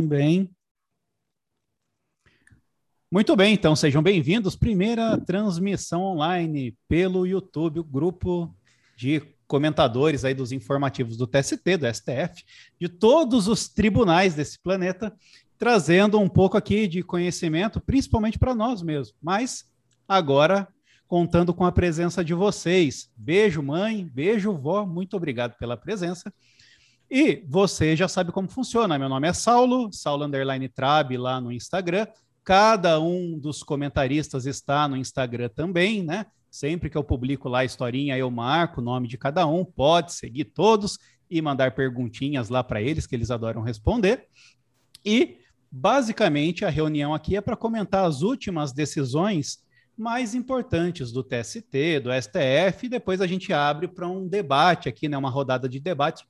[0.00, 0.50] Bem.
[3.10, 4.56] Muito bem, então sejam bem-vindos.
[4.56, 8.56] Primeira transmissão online pelo YouTube, o grupo
[8.96, 12.42] de comentadores aí dos informativos do TST, do STF,
[12.80, 15.14] de todos os tribunais desse planeta,
[15.58, 19.70] trazendo um pouco aqui de conhecimento, principalmente para nós mesmos, mas
[20.08, 20.66] agora
[21.06, 23.10] contando com a presença de vocês.
[23.14, 26.32] Beijo, mãe, beijo, vó, muito obrigado pela presença.
[27.14, 28.98] E você já sabe como funciona.
[28.98, 32.06] Meu nome é Saulo, Saulo Underline Trab lá no Instagram.
[32.42, 36.24] Cada um dos comentaristas está no Instagram também, né?
[36.50, 39.62] Sempre que eu publico lá a historinha, eu marco o nome de cada um.
[39.62, 44.26] Pode seguir todos e mandar perguntinhas lá para eles, que eles adoram responder.
[45.04, 45.36] E,
[45.70, 49.58] basicamente, a reunião aqui é para comentar as últimas decisões
[49.94, 55.10] mais importantes do TST, do STF, e depois a gente abre para um debate aqui,
[55.10, 55.18] né?
[55.18, 56.24] Uma rodada de debate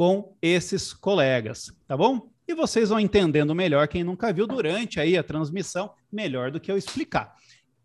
[0.00, 2.30] com esses colegas, tá bom?
[2.48, 6.72] E vocês vão entendendo melhor, quem nunca viu durante aí a transmissão, melhor do que
[6.72, 7.36] eu explicar.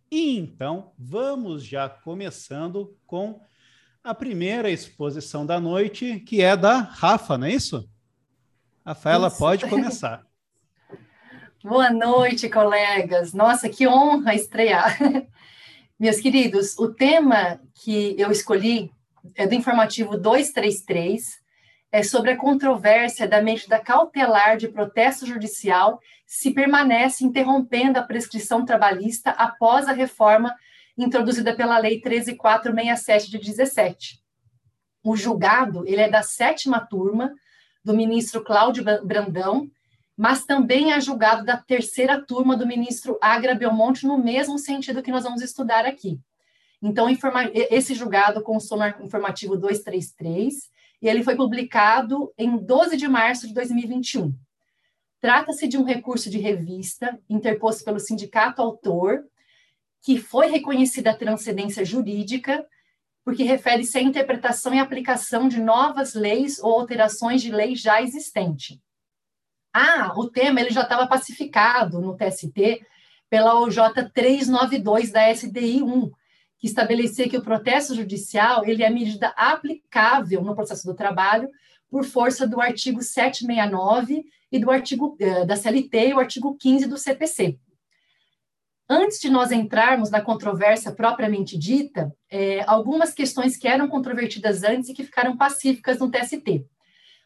[0.10, 3.42] E então, vamos já começando com
[4.02, 7.86] a primeira exposição da noite, que é da Rafa, não é isso?
[8.86, 9.38] Rafaela, isso.
[9.38, 10.26] pode começar.
[11.62, 13.34] Boa noite, colegas.
[13.34, 14.98] Nossa, que honra estrear.
[16.00, 18.90] Meus queridos, o tema que eu escolhi
[19.36, 21.44] é do informativo 233,
[21.96, 28.66] é sobre a controvérsia da medida cautelar de protesto judicial se permanece interrompendo a prescrição
[28.66, 30.54] trabalhista após a reforma
[30.98, 34.22] introduzida pela Lei 13467 de 17.
[35.06, 37.34] O julgado ele é da sétima turma
[37.82, 39.72] do ministro Cláudio Brandão,
[40.18, 45.12] mas também é julgado da terceira turma do ministro Agra Belmonte, no mesmo sentido que
[45.12, 46.20] nós vamos estudar aqui.
[46.82, 47.08] Então,
[47.72, 53.54] esse julgado constou no informativo 233 e ele foi publicado em 12 de março de
[53.54, 54.34] 2021.
[55.22, 59.24] Trata-se de um recurso de revista interposto pelo sindicato autor,
[60.02, 62.66] que foi reconhecida a transcendência jurídica,
[63.24, 68.80] porque refere-se à interpretação e aplicação de novas leis ou alterações de lei já existente.
[69.74, 72.86] Ah, o tema ele já estava pacificado no TST
[73.30, 73.78] pela OJ
[74.14, 76.12] 392 da SDI 1,
[76.58, 81.50] que estabelecia que o processo judicial ele é medida aplicável no processo do trabalho
[81.90, 86.88] por força do artigo 769 e do artigo eh, da CLT e o artigo 15
[86.88, 87.60] do CPC.
[88.88, 94.90] Antes de nós entrarmos na controvérsia propriamente dita, é, algumas questões que eram controvertidas antes
[94.90, 96.64] e que ficaram pacíficas no TST.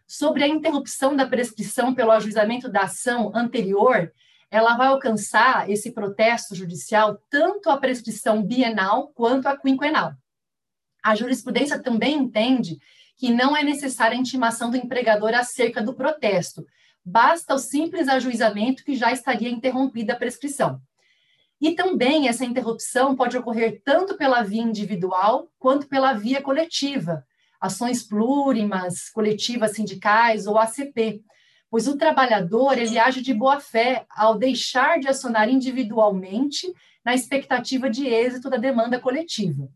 [0.08, 4.10] Sobre a interrupção da prescrição pelo ajuizamento da ação anterior,
[4.52, 10.14] ela vai alcançar esse protesto judicial tanto a prescrição bienal quanto a quinquenal.
[11.04, 12.80] A jurisprudência também entende
[13.16, 16.66] que não é necessária a intimação do empregador acerca do protesto,
[17.04, 20.82] basta o simples ajuizamento que já estaria interrompida a prescrição.
[21.62, 27.26] E também essa interrupção pode ocorrer tanto pela via individual quanto pela via coletiva,
[27.60, 31.22] ações plurimas, coletivas sindicais ou ACP,
[31.70, 36.72] pois o trabalhador ele age de boa fé ao deixar de acionar individualmente
[37.06, 39.70] na expectativa de êxito da demanda coletiva.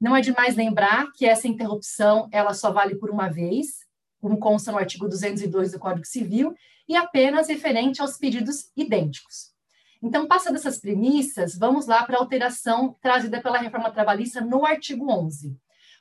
[0.00, 3.84] Não é demais lembrar que essa interrupção ela só vale por uma vez,
[4.20, 6.54] como consta no artigo 202 do Código Civil,
[6.88, 9.54] e apenas referente aos pedidos idênticos.
[10.02, 15.10] Então, passadas essas premissas, vamos lá para a alteração trazida pela reforma trabalhista no artigo
[15.10, 15.56] 11.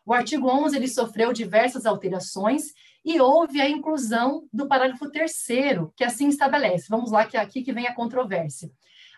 [0.05, 2.73] O artigo 11 ele sofreu diversas alterações
[3.03, 6.87] e houve a inclusão do parágrafo terceiro, que assim estabelece.
[6.89, 8.71] Vamos lá, que é aqui que vem a controvérsia.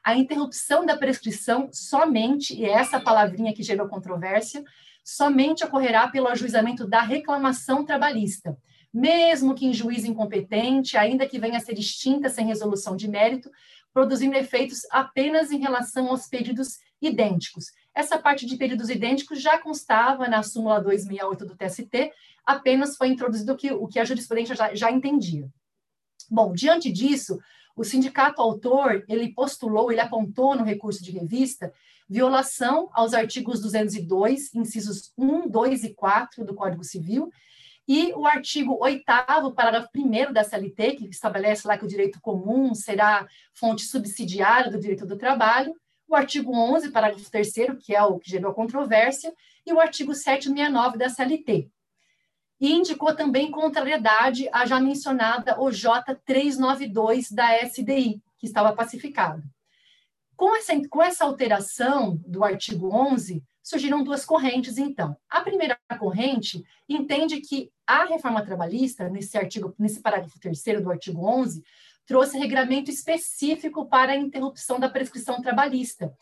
[0.03, 4.63] A interrupção da prescrição somente, e é essa palavrinha que gerou controvérsia,
[5.03, 8.57] somente ocorrerá pelo ajuizamento da reclamação trabalhista,
[8.94, 13.51] mesmo que em juiz incompetente, ainda que venha a ser extinta sem resolução de mérito,
[13.94, 17.66] produzindo efeitos apenas em relação aos pedidos idênticos.
[17.94, 22.12] Essa parte de períodos idênticos já constava na súmula 268 do TST,
[22.45, 25.50] apenas foi introduzido o que, o que a jurisprudência já, já entendia.
[26.29, 27.38] Bom, diante disso,
[27.75, 31.74] o sindicato autor, ele postulou, ele apontou no recurso de revista
[32.07, 37.30] violação aos artigos 202, incisos 1, 2 e 4 do Código Civil,
[37.88, 39.03] e o artigo 8
[39.56, 44.80] parágrafo 1 da CLT, que estabelece lá que o direito comum será fonte subsidiária do
[44.80, 45.74] direito do trabalho,
[46.07, 47.53] o artigo 11, parágrafo 3
[47.83, 49.33] que é o que gerou a controvérsia,
[49.65, 51.69] e o artigo 769 da CLT,
[52.60, 55.84] e indicou também contrariedade à já mencionada OJ
[56.25, 59.44] 392 da SDI, que estava pacificado.
[60.36, 65.16] Com essa, com essa alteração do artigo 11, surgiram duas correntes, então.
[65.30, 71.25] A primeira corrente entende que a reforma trabalhista, nesse artigo, nesse parágrafo terceiro do artigo
[71.25, 71.63] 11,
[72.06, 76.13] trouxe regramento específico para a interrupção da prescrição trabalhista.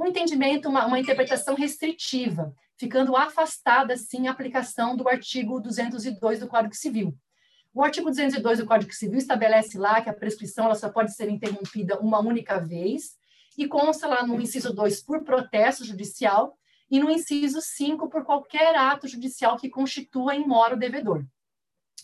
[0.00, 6.48] Um entendimento, uma, uma interpretação restritiva, ficando afastada, sim, a aplicação do artigo 202 do
[6.48, 7.14] Código Civil.
[7.74, 11.28] O artigo 202 do Código Civil estabelece lá que a prescrição ela só pode ser
[11.28, 13.10] interrompida uma única vez,
[13.58, 16.56] e consta lá no inciso 2 por protesto judicial,
[16.90, 21.26] e no inciso 5 por qualquer ato judicial que constitua em mora o devedor.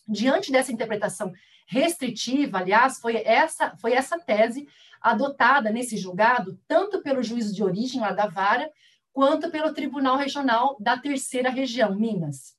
[0.07, 1.33] Diante dessa interpretação
[1.67, 4.69] restritiva, aliás, foi essa, foi essa tese
[5.11, 8.69] adotada nesse julgado, tanto pelo juízo de origem lá da vara,
[9.13, 12.57] quanto pelo Tribunal Regional da Terceira Região, Minas.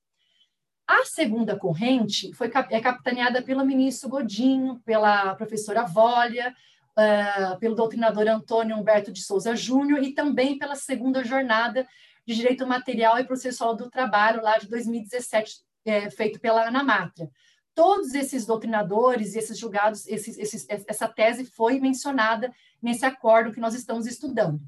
[0.87, 6.55] A segunda corrente foi é capitaneada pelo ministro Godinho, pela professora Vólia,
[6.97, 11.85] uh, pelo doutrinador Antônio Humberto de Souza Júnior e também pela segunda jornada
[12.25, 17.29] de Direito Material e Processual do Trabalho, lá de 2017, é, feito pela Ana Matra.
[17.77, 22.51] Todos esses doutrinadores e esses julgados, esses, esses, essa tese foi mencionada
[22.81, 24.59] nesse acordo que nós estamos estudando.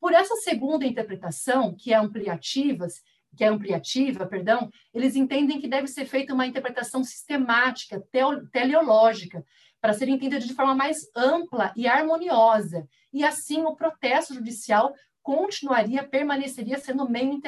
[0.00, 2.94] Por essa segunda interpretação, que é ampliativas,
[3.36, 8.02] que é ampliativa, perdão, eles entendem que deve ser feita uma interpretação sistemática,
[8.50, 9.44] teleológica,
[9.80, 16.02] para ser entendida de forma mais ampla e harmoniosa, e assim o processo judicial continuaria,
[16.02, 17.40] permaneceria sendo meio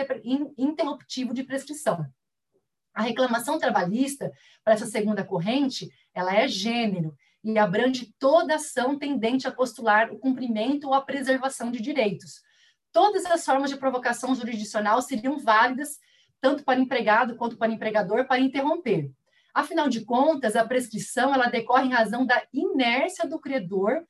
[0.57, 2.07] interruptivo de prescrição.
[2.95, 4.33] A reclamação trabalhista,
[4.65, 10.19] para essa segunda corrente, ela é gênero e abrange toda ação tendente a postular o
[10.19, 12.43] cumprimento ou a preservação de direitos.
[12.93, 15.99] Todas as formas de provocação jurisdicional seriam válidas,
[16.41, 19.11] tanto para empregado quanto para empregador, para interromper.
[19.55, 24.05] Afinal de contas, a prescrição ela decorre em razão da inércia do credor,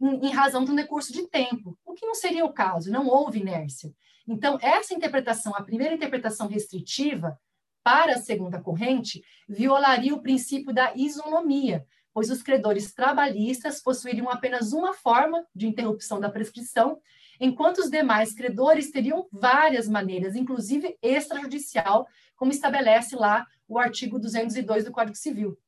[0.00, 3.92] em, razão do decurso de tempo, o que não seria o caso, não houve inércia.
[4.26, 7.38] Então, essa interpretação, a primeira interpretação restritiva,
[7.84, 14.72] para a segunda corrente, violaria o princípio da isonomia, pois os credores trabalhistas possuiriam apenas
[14.72, 17.00] uma forma de interrupção da prescrição,
[17.40, 22.06] enquanto os demais credores teriam várias maneiras, inclusive extrajudicial,
[22.36, 25.58] como estabelece lá o artigo 202 do Código Civil.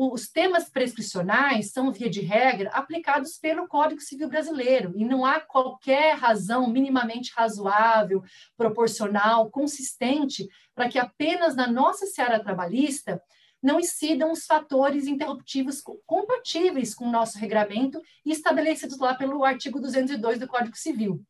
[0.00, 5.40] Os temas prescricionais são, via de regra, aplicados pelo Código Civil brasileiro, e não há
[5.40, 8.22] qualquer razão minimamente razoável,
[8.56, 13.20] proporcional, consistente, para que apenas na nossa seara trabalhista
[13.60, 19.80] não incidam os fatores interruptivos compatíveis com o nosso regramento e estabelecidos lá pelo artigo
[19.80, 21.20] 202 do Código Civil.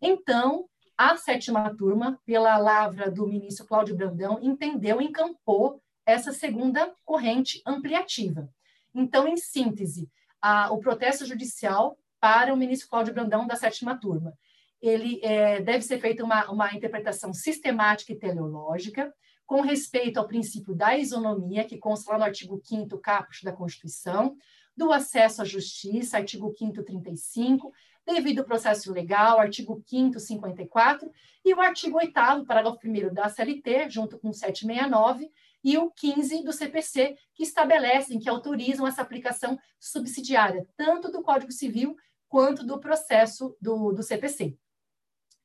[0.00, 0.66] Então,
[0.96, 8.48] a sétima turma, pela lavra do ministro Cláudio Brandão, entendeu encampou essa segunda corrente ampliativa.
[8.94, 10.08] Então, em síntese,
[10.40, 14.32] a, o protesto judicial para o ministro Cláudio Brandão da sétima turma.
[14.80, 19.12] Ele é, deve ser feita uma, uma interpretação sistemática e teleológica,
[19.46, 24.36] com respeito ao princípio da isonomia, que consta lá no artigo 5º caput da Constituição,
[24.76, 27.72] do acesso à justiça, artigo 5º 35,
[28.06, 31.10] devido processo legal, artigo 5º 54,
[31.44, 32.12] e o artigo 8
[32.46, 35.30] parágrafo 1 da CLT, junto com o 769,
[35.64, 41.50] e o 15 do CPC, que estabelecem, que autorizam essa aplicação subsidiária, tanto do Código
[41.50, 41.96] Civil
[42.28, 44.54] quanto do processo do, do CPC.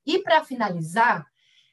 [0.06, 1.26] E para finalizar,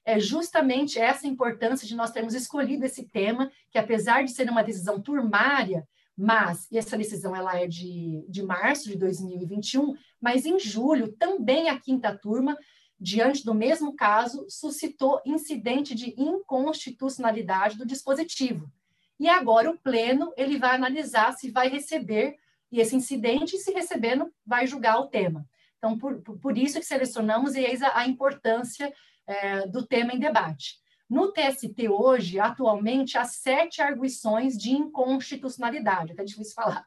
[0.04, 4.62] é justamente essa importância de nós termos escolhido esse tema, que apesar de ser uma
[4.62, 10.58] decisão turmária, mas e essa decisão ela é de, de março de 2021, mas em
[10.58, 12.56] julho também a quinta turma,
[12.98, 18.70] diante do mesmo caso, suscitou incidente de inconstitucionalidade do dispositivo.
[19.18, 22.36] E agora o pleno ele vai analisar se vai receber
[22.70, 25.48] e esse incidente, se recebendo, vai julgar o tema.
[25.78, 28.92] Então, por, por isso que selecionamos e eis a, a importância
[29.26, 30.78] é, do tema em debate.
[31.08, 36.84] No TST hoje, atualmente, há sete arguições de inconstitucionalidade, até difícil falar.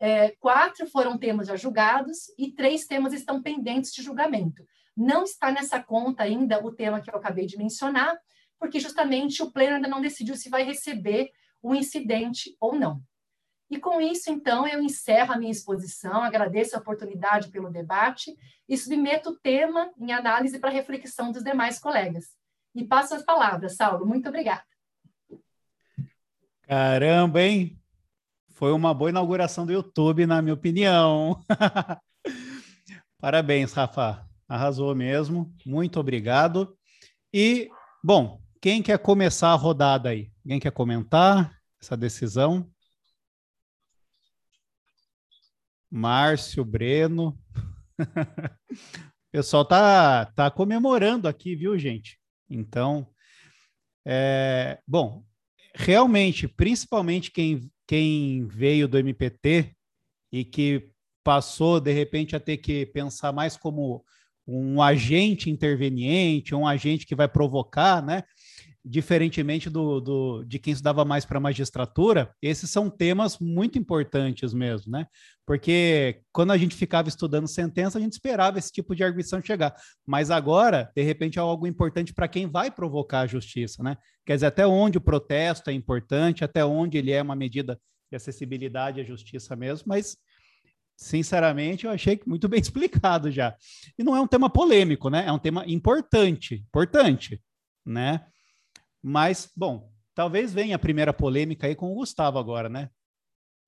[0.00, 4.66] É, quatro foram temas já julgados e três temas estão pendentes de julgamento.
[4.96, 8.16] Não está nessa conta ainda o tema que eu acabei de mencionar,
[8.58, 11.30] porque justamente o pleno ainda não decidiu se vai receber
[11.62, 13.02] o incidente ou não.
[13.70, 18.36] E com isso, então, eu encerro a minha exposição, agradeço a oportunidade pelo debate
[18.68, 22.36] e submeto o tema em análise para reflexão dos demais colegas.
[22.74, 24.04] E passo as palavras, Saulo.
[24.04, 24.62] Muito obrigada.
[26.62, 27.78] Caramba, hein?
[28.50, 31.42] Foi uma boa inauguração do YouTube, na minha opinião.
[33.18, 34.31] Parabéns, Rafa.
[34.52, 35.50] Arrasou mesmo.
[35.64, 36.76] Muito obrigado.
[37.32, 37.70] E,
[38.04, 40.30] bom, quem quer começar a rodada aí?
[40.44, 42.70] Alguém quer comentar essa decisão?
[45.90, 47.28] Márcio, Breno.
[47.98, 48.04] o
[49.32, 52.20] pessoal tá, tá comemorando aqui, viu, gente?
[52.50, 53.08] Então,
[54.04, 55.24] é, bom,
[55.74, 59.74] realmente, principalmente quem, quem veio do MPT
[60.30, 60.90] e que
[61.24, 64.04] passou, de repente, a ter que pensar mais como
[64.46, 68.22] um agente interveniente, um agente que vai provocar, né?
[68.84, 74.52] diferentemente do, do, de quem estudava mais para a magistratura, esses são temas muito importantes
[74.52, 75.06] mesmo, né?
[75.46, 79.74] Porque quando a gente ficava estudando sentença, a gente esperava esse tipo de arguição chegar.
[80.04, 83.96] Mas agora, de repente, é algo importante para quem vai provocar a justiça, né?
[84.26, 87.80] Quer dizer, até onde o protesto é importante, até onde ele é uma medida
[88.10, 90.16] de acessibilidade à justiça mesmo, mas
[90.96, 93.56] sinceramente, eu achei muito bem explicado já.
[93.98, 95.26] E não é um tema polêmico, né?
[95.26, 97.42] É um tema importante, importante,
[97.84, 98.26] né?
[99.02, 102.88] Mas, bom, talvez venha a primeira polêmica aí com o Gustavo agora, né?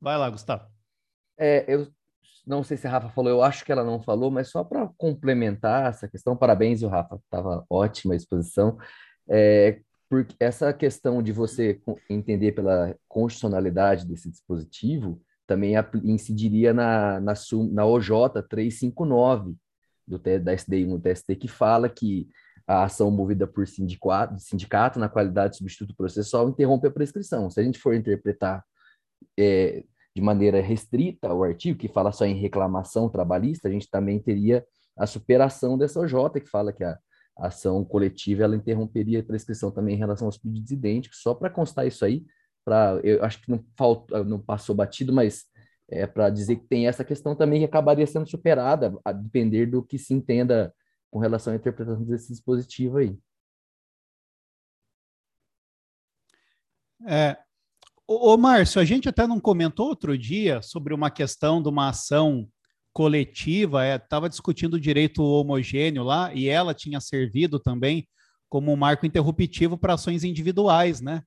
[0.00, 0.66] Vai lá, Gustavo.
[1.38, 1.88] É, eu
[2.46, 4.88] não sei se a Rafa falou, eu acho que ela não falou, mas só para
[4.96, 8.78] complementar essa questão, parabéns, o Rafa, estava ótima a exposição.
[9.28, 17.34] É, porque essa questão de você entender pela constitucionalidade desse dispositivo também incidiria na, na,
[17.70, 18.08] na OJ
[18.48, 19.54] 359
[20.06, 22.28] do, da SDI1 do TST, que fala que
[22.66, 27.50] a ação movida por sindicato, sindicato na qualidade de substituto processual interrompe a prescrição.
[27.50, 28.64] Se a gente for interpretar
[29.38, 29.84] é,
[30.14, 34.64] de maneira restrita o artigo, que fala só em reclamação trabalhista, a gente também teria
[34.96, 36.98] a superação dessa OJ, que fala que a,
[37.36, 41.20] ação coletiva ela interromperia a prescrição também em relação aos pedidos idênticos.
[41.20, 42.24] Só para constar isso aí,
[42.64, 45.44] para eu acho que não, faltou, não passou batido, mas
[45.88, 49.82] é para dizer que tem essa questão também que acabaria sendo superada, a depender do
[49.82, 50.74] que se entenda
[51.10, 53.16] com relação à interpretação desse dispositivo aí.
[57.06, 57.36] É,
[58.06, 62.48] ô, Márcio, a gente até não comentou outro dia sobre uma questão de uma ação
[62.92, 68.08] coletiva, estava é, discutindo o direito homogêneo lá, e ela tinha servido também
[68.48, 71.22] como um marco interruptivo para ações individuais, né?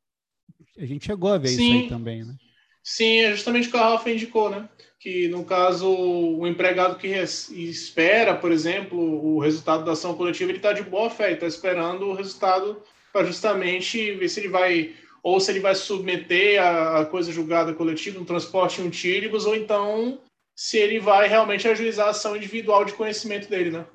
[0.77, 1.61] A gente chegou a ver Sim.
[1.61, 2.35] isso aí também, né?
[2.83, 4.69] Sim, é justamente o que a Rafa indicou, né?
[4.99, 10.59] Que no caso, o empregado que espera, por exemplo, o resultado da ação coletiva, ele
[10.59, 15.39] está de boa fé, está esperando o resultado para justamente ver se ele vai, ou
[15.39, 20.21] se ele vai submeter a, coisa julgada coletiva, um transporte em um tíribus, ou então
[20.55, 23.85] se ele vai realmente ajuizar a ação individual de conhecimento dele, né?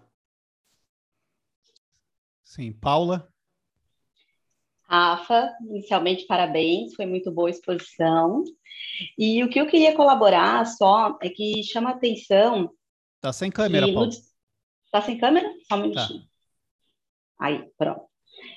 [2.45, 3.32] Sim, Paula?
[4.93, 8.45] Rafa, inicialmente parabéns, foi muito boa a exposição.
[9.19, 12.71] E o que eu queria colaborar só é que chama atenção.
[13.19, 14.07] Tá sem câmera, Paulo.
[14.07, 14.13] No...
[14.91, 15.49] Tá sem câmera?
[15.67, 15.87] Só um tá.
[15.89, 16.21] minutinho.
[16.21, 16.27] Tá.
[17.41, 18.03] Aí, pronto.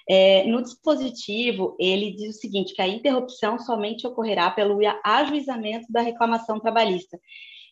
[0.09, 6.01] É, no dispositivo, ele diz o seguinte, que a interrupção somente ocorrerá pelo ajuizamento da
[6.01, 7.17] reclamação trabalhista.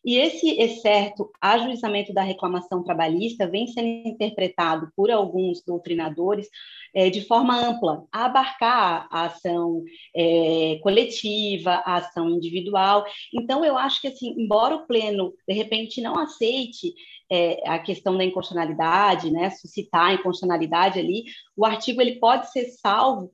[0.05, 6.49] E esse excerto ajuizamento da reclamação trabalhista vem sendo interpretado por alguns doutrinadores
[6.93, 9.81] é, de forma ampla, a abarcar a ação
[10.15, 13.05] é, coletiva, a ação individual.
[13.33, 16.93] Então, eu acho que, assim, embora o pleno, de repente, não aceite
[17.31, 21.23] é, a questão da inconstitucionalidade, né, suscitar a inconstitucionalidade ali,
[21.55, 23.31] o artigo ele pode ser salvo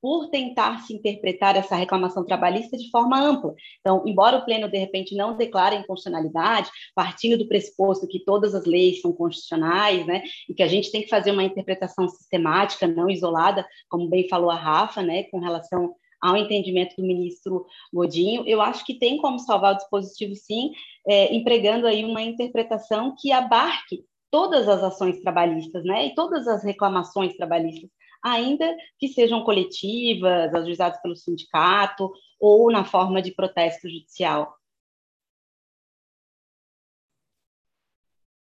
[0.00, 3.54] por tentar se interpretar essa reclamação trabalhista de forma ampla.
[3.80, 8.64] Então, embora o Pleno, de repente, não declare inconstitucionalidade, partindo do pressuposto que todas as
[8.64, 13.10] leis são constitucionais, né, e que a gente tem que fazer uma interpretação sistemática, não
[13.10, 18.62] isolada, como bem falou a Rafa, né, com relação ao entendimento do ministro Godinho, eu
[18.62, 20.72] acho que tem como salvar o dispositivo, sim,
[21.06, 26.64] é, empregando aí uma interpretação que abarque todas as ações trabalhistas, né, e todas as
[26.64, 27.90] reclamações trabalhistas,
[28.24, 34.56] ainda que sejam coletivas, ajuizadas pelo sindicato ou na forma de protesto judicial.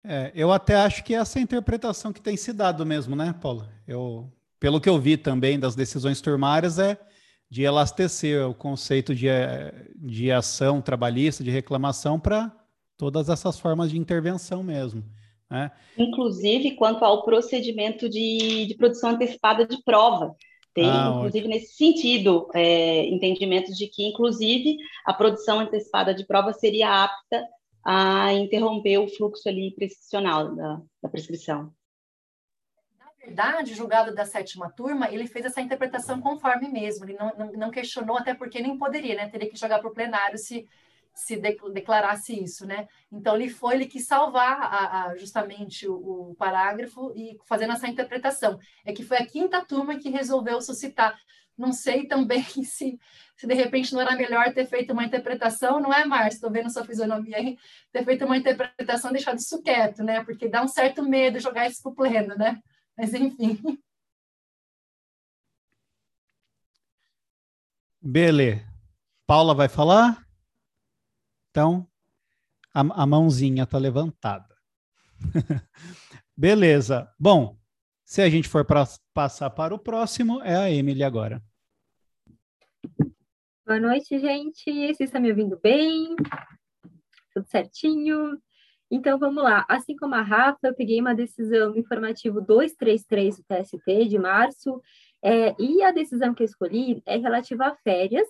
[0.08, 3.34] É, eu até acho que essa é a interpretação que tem se dado mesmo, né,
[3.41, 3.67] Paulo?
[3.88, 6.98] Eu, pelo que eu vi também das decisões turmárias, é
[7.50, 9.27] de elastecer o conceito de,
[9.96, 12.51] de ação trabalhista, de reclamação, para
[12.96, 15.03] todas essas formas de intervenção mesmo.
[15.50, 15.72] Né?
[15.98, 20.36] Inclusive quanto ao procedimento de, de produção antecipada de prova.
[20.74, 21.54] Tem, ah, inclusive, ótimo.
[21.54, 24.75] nesse sentido, é, entendimentos de que, inclusive,
[25.06, 27.48] a produção antecipada de prova seria apta
[27.86, 31.72] a interromper o fluxo ali prescricional da, da prescrição.
[33.00, 37.32] Na verdade, o julgado da sétima turma, ele fez essa interpretação conforme mesmo, ele não,
[37.38, 39.30] não, não questionou, até porque nem poderia, né?
[39.30, 40.68] Teria que jogar para o plenário se
[41.15, 42.88] se de, declarasse isso, né?
[43.12, 47.88] Então ele foi, ele quis salvar a, a, justamente o, o, parágrafo e fazendo essa
[47.88, 48.60] interpretação.
[48.86, 51.17] É que foi a quinta turma que resolveu suscitar.
[51.57, 53.00] Não sei também se,
[53.38, 56.36] se de repente não era melhor ter feito uma interpretação, não é, Márcio?
[56.36, 57.57] Estou vendo sua fisionomia aí,
[57.93, 60.24] ter feito uma interpretação deixado isso quieto, né?
[60.25, 62.60] Porque dá um certo medo jogar isso para o pleno, né?
[62.98, 63.57] Mas enfim.
[68.01, 68.63] Beleza.
[69.25, 70.25] Paula vai falar?
[71.55, 71.88] Então,
[72.74, 74.53] A, a mãozinha tá levantada.
[76.35, 77.09] Beleza.
[77.17, 77.57] Bom,
[78.03, 78.83] se a gente for pra,
[79.13, 81.41] passar para o próximo, é a Emily agora.
[83.65, 84.65] Boa noite, gente.
[84.65, 86.17] Vocês estão me ouvindo bem?
[87.33, 88.38] Tudo certinho?
[88.91, 89.65] Então, vamos lá.
[89.69, 94.81] Assim como a Rafa, eu peguei uma decisão no informativo 233 do TST de março,
[95.24, 98.27] é, e a decisão que eu escolhi é relativa a férias,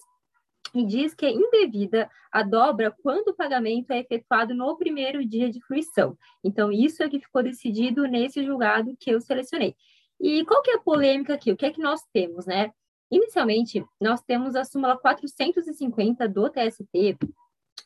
[0.76, 5.50] e diz que é indevida a dobra quando o pagamento é efetuado no primeiro dia
[5.50, 6.18] de fruição.
[6.44, 9.74] Então, isso é que ficou decidido nesse julgado que eu selecionei.
[10.20, 11.52] E qual que é a polêmica aqui?
[11.52, 12.72] O que é que nós temos, né?
[13.10, 17.18] Inicialmente, nós temos a súmula 450 do TST,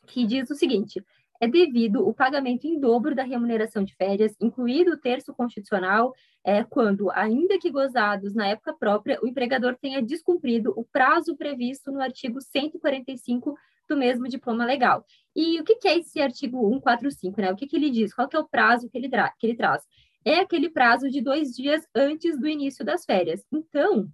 [0.06, 1.04] que diz o seguinte:
[1.40, 6.62] é devido o pagamento em dobro da remuneração de férias, incluído o terço constitucional, é,
[6.62, 12.00] quando, ainda que gozados na época própria, o empregador tenha descumprido o prazo previsto no
[12.00, 13.54] artigo 145
[13.88, 15.04] do mesmo diploma legal.
[15.34, 17.40] E o que, que é esse artigo 145?
[17.40, 17.50] Né?
[17.50, 18.14] O que, que ele diz?
[18.14, 19.82] Qual que é o prazo que ele, que ele traz?
[20.24, 23.42] É aquele prazo de dois dias antes do início das férias.
[23.50, 24.08] Então,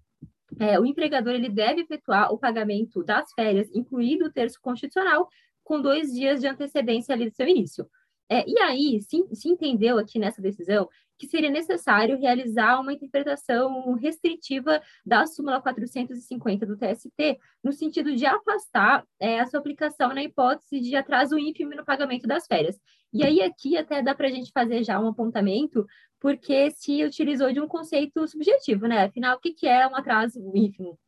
[0.59, 5.29] é, o empregador ele deve efetuar o pagamento das férias, incluído o terço constitucional,
[5.67, 7.91] com dois dias de antecedência ali do seu início.
[8.29, 13.95] É, e aí, se, se entendeu aqui nessa decisão que seria necessário realizar uma interpretação
[13.95, 20.23] restritiva da súmula 450 do TST, no sentido de afastar é, a sua aplicação na
[20.23, 22.79] hipótese de atraso ínfimo no pagamento das férias.
[23.13, 25.87] E aí, aqui até dá para a gente fazer já um apontamento,
[26.21, 29.05] porque se utilizou de um conceito subjetivo, né?
[29.05, 30.99] Afinal, o que, que é um atraso ínfimo?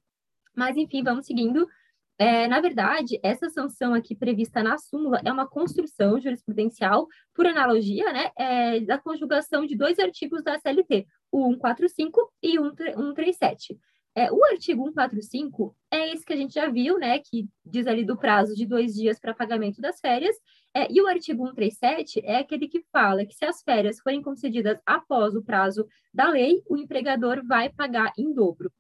[0.57, 1.69] Mas, enfim, vamos seguindo.
[2.21, 8.13] É, na verdade, essa sanção aqui prevista na súmula é uma construção jurisprudencial, por analogia,
[8.13, 13.79] né, é, da conjugação de dois artigos da CLT, o 145 e o 137.
[14.17, 18.05] É, o artigo 145 é esse que a gente já viu, né, que diz ali
[18.05, 20.35] do prazo de dois dias para pagamento das férias,
[20.75, 24.81] é, e o artigo 137 é aquele que fala que se as férias forem concedidas
[24.85, 28.73] após o prazo da lei, o empregador vai pagar em dobro.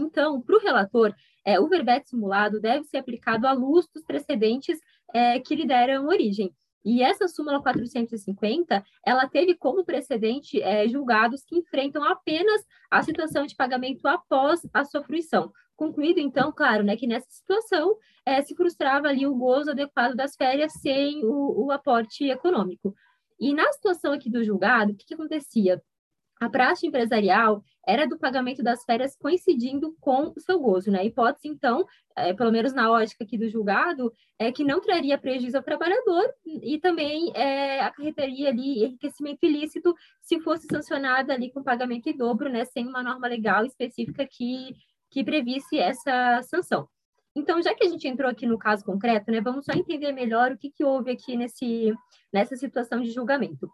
[0.00, 4.78] Então, para o relator, é, o verbete simulado deve ser aplicado à luz dos precedentes
[5.14, 6.54] é, que lhe deram origem.
[6.84, 13.44] E essa súmula 450, ela teve como precedente é, julgados que enfrentam apenas a situação
[13.44, 15.52] de pagamento após a sua fruição.
[15.76, 20.34] Concluído, então, claro, né, que nessa situação é, se frustrava ali o gozo adequado das
[20.36, 22.94] férias sem o, o aporte econômico.
[23.38, 25.82] E na situação aqui do julgado, o que, que acontecia?
[26.40, 31.00] A praxe empresarial era do pagamento das férias coincidindo com o seu gozo, né?
[31.00, 31.84] A hipótese, então,
[32.16, 36.24] é, pelo menos na ótica aqui do julgado, é que não traria prejuízo ao trabalhador
[36.44, 42.48] e também é, acarretaria ali enriquecimento ilícito se fosse sancionada ali com pagamento em dobro,
[42.48, 42.64] né?
[42.64, 44.74] Sem uma norma legal específica que,
[45.10, 46.88] que previsse essa sanção.
[47.36, 50.52] Então, já que a gente entrou aqui no caso concreto, né, vamos só entender melhor
[50.52, 51.92] o que, que houve aqui nesse,
[52.32, 53.70] nessa situação de julgamento.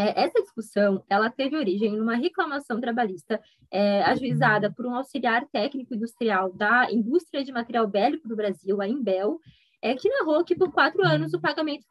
[0.00, 3.38] É, essa discussão ela teve origem numa reclamação trabalhista
[3.70, 8.88] é, ajuizada por um auxiliar técnico industrial da indústria de material bélico do Brasil, a
[8.88, 9.38] Imbel,
[9.82, 11.84] é, que narrou que por quatro anos o pagamento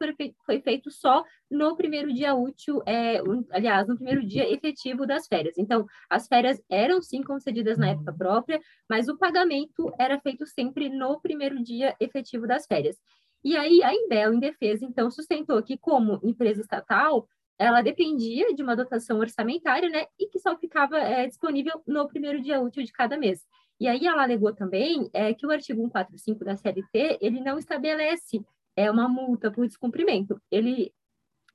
[0.44, 5.28] foi, feito, só no primeiro dia útil, é, um, aliás, no primeiro dia efetivo das
[5.28, 5.56] férias.
[5.56, 10.88] Então, as férias eram sim concedidas na época própria, mas o pagamento era feito sempre
[10.88, 12.96] no primeiro dia efetivo das férias.
[13.42, 17.26] E aí a Imbel, em defesa, então, sustentou que, como empresa estatal,
[17.60, 22.40] ela dependia de uma dotação orçamentária, né, e que só ficava é, disponível no primeiro
[22.40, 23.46] dia útil de cada mês.
[23.78, 28.42] E aí ela alegou também é, que o artigo 145 da CLT, ele não estabelece
[28.74, 30.40] é, uma multa por descumprimento.
[30.50, 30.90] Ele,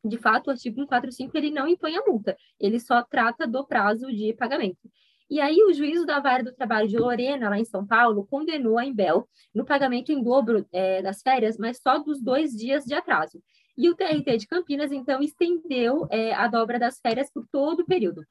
[0.03, 4.05] de fato, o artigo 145, ele não impõe a multa, ele só trata do prazo
[4.13, 4.87] de pagamento.
[5.27, 8.77] E aí o juízo da Vara do Trabalho de Lorena, lá em São Paulo, condenou
[8.77, 12.93] a Embel no pagamento em dobro é, das férias, mas só dos dois dias de
[12.93, 13.41] atraso.
[13.77, 17.85] E o TRT de Campinas, então, estendeu é, a dobra das férias por todo o
[17.85, 18.25] período.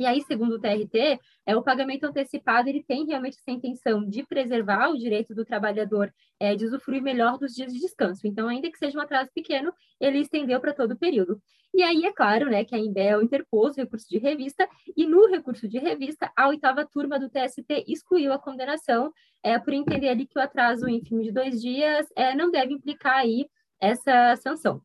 [0.00, 4.24] E aí, segundo o TRT, é, o pagamento antecipado ele tem realmente essa intenção de
[4.24, 8.26] preservar o direito do trabalhador é, de usufruir melhor dos dias de descanso.
[8.26, 11.38] Então, ainda que seja um atraso pequeno, ele estendeu para todo o período.
[11.74, 14.66] E aí, é claro, né, que a Imbel interpôs o recurso de revista,
[14.96, 19.12] e no recurso de revista, a oitava turma do TST excluiu a condenação,
[19.42, 23.16] é, por entender ali que o atraso ínfimo de dois dias é, não deve implicar
[23.16, 23.46] aí
[23.80, 24.82] essa sanção.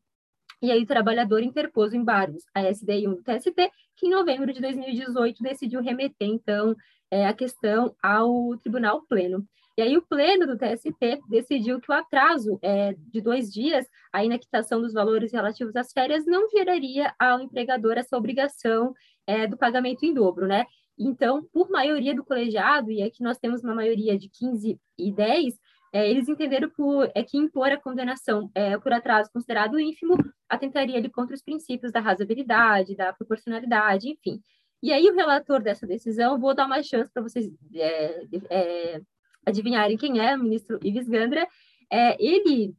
[0.62, 4.60] E aí o trabalhador interpôs embargos a SDI 1 do TST, que em novembro de
[4.60, 6.74] 2018 decidiu remeter, então,
[7.10, 9.46] é, a questão ao Tribunal Pleno.
[9.76, 14.26] E aí o Pleno do TST decidiu que o atraso é, de dois dias aí
[14.26, 18.94] na quitação dos valores relativos às férias não geraria ao empregador essa obrigação
[19.26, 20.64] é, do pagamento em dobro, né?
[20.98, 25.54] Então, por maioria do colegiado, e aqui nós temos uma maioria de 15 e 10,
[25.92, 30.16] é, eles entenderam por, é, que impor a condenação é, por atraso considerado ínfimo
[30.48, 34.40] atentaria ele contra os princípios da razoabilidade, da proporcionalidade, enfim.
[34.82, 39.00] E aí o relator dessa decisão, vou dar uma chance para vocês é, é,
[39.44, 41.46] adivinharem quem é, o ministro Ives Gandra,
[41.90, 42.74] é, ele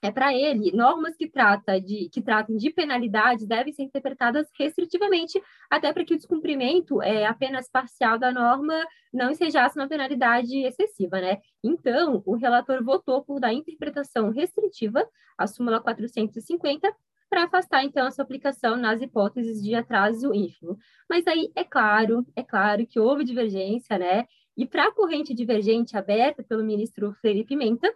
[0.00, 5.42] é para ele, normas que, trata de, que tratam de penalidades devem ser interpretadas restritivamente,
[5.68, 8.74] até para que o descumprimento é, apenas parcial da norma
[9.12, 11.38] não ensejasse uma penalidade excessiva, né?
[11.64, 15.04] Então, o relator votou por dar interpretação restritiva
[15.36, 16.94] à súmula 450
[17.28, 20.78] para afastar, então, a sua aplicação nas hipóteses de atraso ínfimo.
[21.08, 24.26] Mas aí, é claro, é claro que houve divergência, né?
[24.56, 27.92] E para a corrente divergente aberta pelo ministro Freire Pimenta,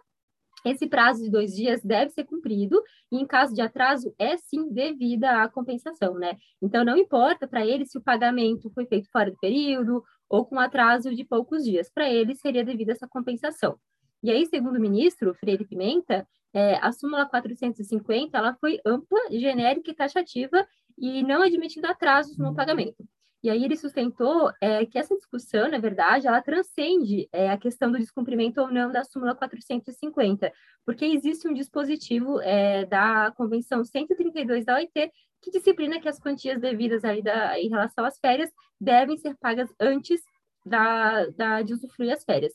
[0.65, 4.71] esse prazo de dois dias deve ser cumprido e, em caso de atraso, é sim
[4.71, 6.37] devida à compensação, né?
[6.61, 10.59] Então, não importa para ele se o pagamento foi feito fora do período ou com
[10.59, 13.77] atraso de poucos dias, para ele seria devida essa compensação.
[14.23, 19.91] E aí, segundo o ministro Freire Pimenta, é, a súmula 450 ela foi ampla, genérica
[19.91, 20.65] e taxativa
[20.97, 23.03] e não admitindo atrasos no pagamento.
[23.43, 27.91] E aí ele sustentou é, que essa discussão, na verdade, ela transcende é, a questão
[27.91, 30.49] do descumprimento ou não da súmula 450,
[30.85, 36.57] porque existe um dispositivo é, da Convenção 132 da OIT que disciplina que as quantias
[36.61, 40.21] devidas ali da, em relação às férias devem ser pagas antes
[40.65, 42.53] da, da, de usufruir as férias.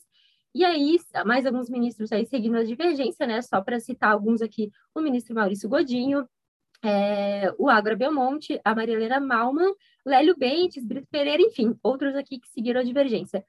[0.55, 3.39] E aí, mais alguns ministros aí seguindo a divergência, né?
[3.43, 6.27] Só para citar alguns aqui, o ministro Maurício Godinho,
[6.83, 9.73] é, o Agra Belmonte, a Maria Helena Malman,
[10.05, 13.43] Lélio Bentes, Brito Pereira, enfim, outros aqui que seguiram a divergência.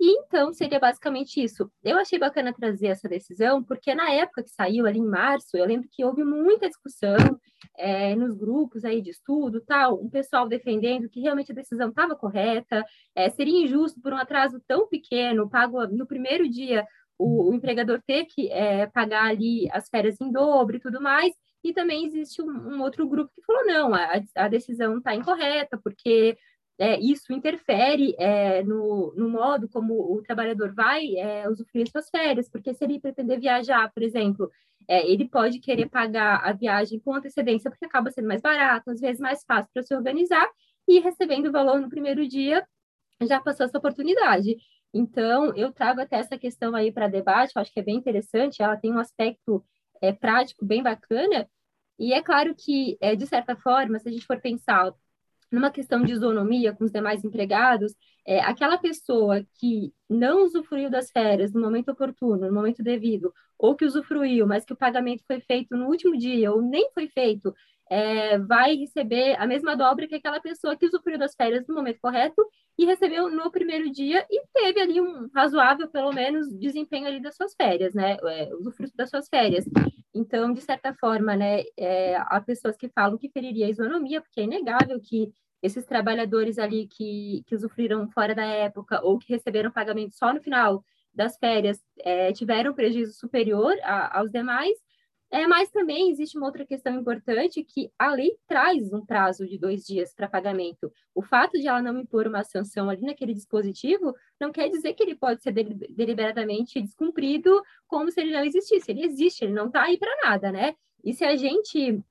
[0.00, 1.70] E então seria basicamente isso.
[1.80, 5.64] Eu achei bacana trazer essa decisão, porque na época que saiu, ali em março, eu
[5.64, 7.16] lembro que houve muita discussão
[7.78, 12.16] é, nos grupos aí de estudo, tal, um pessoal defendendo que realmente a decisão estava
[12.16, 16.84] correta, é, seria injusto por um atraso tão pequeno, pago no primeiro dia,
[17.16, 21.32] o, o empregador ter que é, pagar ali as férias em dobro e tudo mais,
[21.64, 25.78] e também existe um, um outro grupo que falou: não, a, a decisão está incorreta,
[25.82, 26.36] porque
[26.78, 32.48] é, isso interfere é, no, no, modo como o trabalhador vai é, usufruir suas férias,
[32.48, 34.50] porque se ele pretender viajar, por exemplo,
[34.88, 39.00] é, ele pode querer pagar a viagem com antecedência, porque acaba sendo mais barato, às
[39.00, 40.48] vezes mais fácil para se organizar,
[40.88, 42.66] e recebendo o valor no primeiro dia,
[43.22, 44.56] já passou essa oportunidade.
[44.92, 48.62] Então, eu trago até essa questão aí para debate, eu acho que é bem interessante,
[48.62, 49.64] ela tem um aspecto
[50.02, 51.48] é, prático bem bacana.
[51.98, 54.92] E é claro que, é, de certa forma, se a gente for pensar
[55.50, 57.94] numa questão de isonomia com os demais empregados,
[58.26, 63.76] é, aquela pessoa que não usufruiu das férias no momento oportuno, no momento devido, ou
[63.76, 67.54] que usufruiu, mas que o pagamento foi feito no último dia, ou nem foi feito,
[67.92, 72.00] é, vai receber a mesma dobra que aquela pessoa que usufruiu das férias no momento
[72.00, 72.42] correto
[72.78, 77.36] e recebeu no primeiro dia e teve ali um razoável, pelo menos, desempenho ali das
[77.36, 78.16] suas férias, né?
[78.24, 79.66] É, usufruto das suas férias.
[80.14, 84.40] Então, de certa forma, né, é, há pessoas que falam que feriria a isonomia, porque
[84.40, 85.30] é inegável que
[85.62, 90.40] esses trabalhadores ali que, que usufruíram fora da época ou que receberam pagamento só no
[90.40, 94.78] final das férias é, tiveram prejuízo superior a, aos demais,
[95.32, 99.58] é, mas também existe uma outra questão importante que a lei traz um prazo de
[99.58, 100.92] dois dias para pagamento.
[101.14, 105.02] O fato de ela não impor uma sanção ali naquele dispositivo não quer dizer que
[105.02, 108.90] ele pode ser deliberadamente descumprido como se ele não existisse.
[108.90, 110.74] Ele existe, ele não está aí para nada, né?
[111.02, 112.04] E se a gente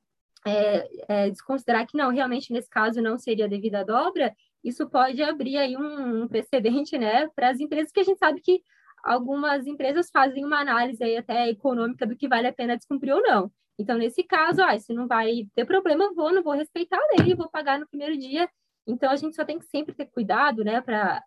[0.43, 5.57] é, é, desconsiderar que não, realmente nesse caso não seria devida dobra, isso pode abrir
[5.57, 8.63] aí um, um precedente, né, para as empresas que a gente sabe que
[9.03, 13.21] algumas empresas fazem uma análise aí até econômica do que vale a pena descumprir ou
[13.21, 13.51] não.
[13.79, 17.33] Então, nesse caso, ah, se não vai ter problema, vou, não vou respeitar a lei,
[17.35, 18.49] vou pagar no primeiro dia.
[18.85, 21.23] Então, a gente só tem que sempre ter cuidado, né, para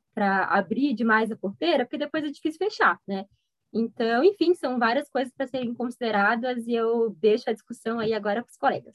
[0.47, 3.25] abrir demais a porteira, porque depois é difícil fechar, né?
[3.73, 8.43] Então, enfim, são várias coisas para serem consideradas e eu deixo a discussão aí agora
[8.43, 8.95] para os colegas.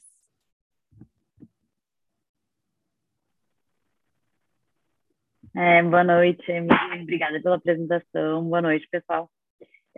[5.54, 7.02] É, boa noite, Emily.
[7.02, 8.44] Obrigada pela apresentação.
[8.44, 9.28] Boa noite, pessoal.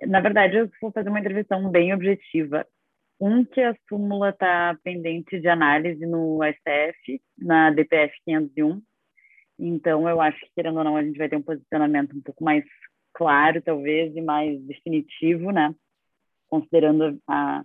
[0.07, 2.67] Na verdade, eu vou fazer uma intervenção bem objetiva.
[3.21, 8.83] Um, que a súmula está pendente de análise no STF, na DPF 501.
[9.59, 12.43] Então, eu acho que, querendo ou não, a gente vai ter um posicionamento um pouco
[12.43, 12.65] mais
[13.12, 15.73] claro, talvez, e mais definitivo, né?
[16.49, 17.62] Considerando a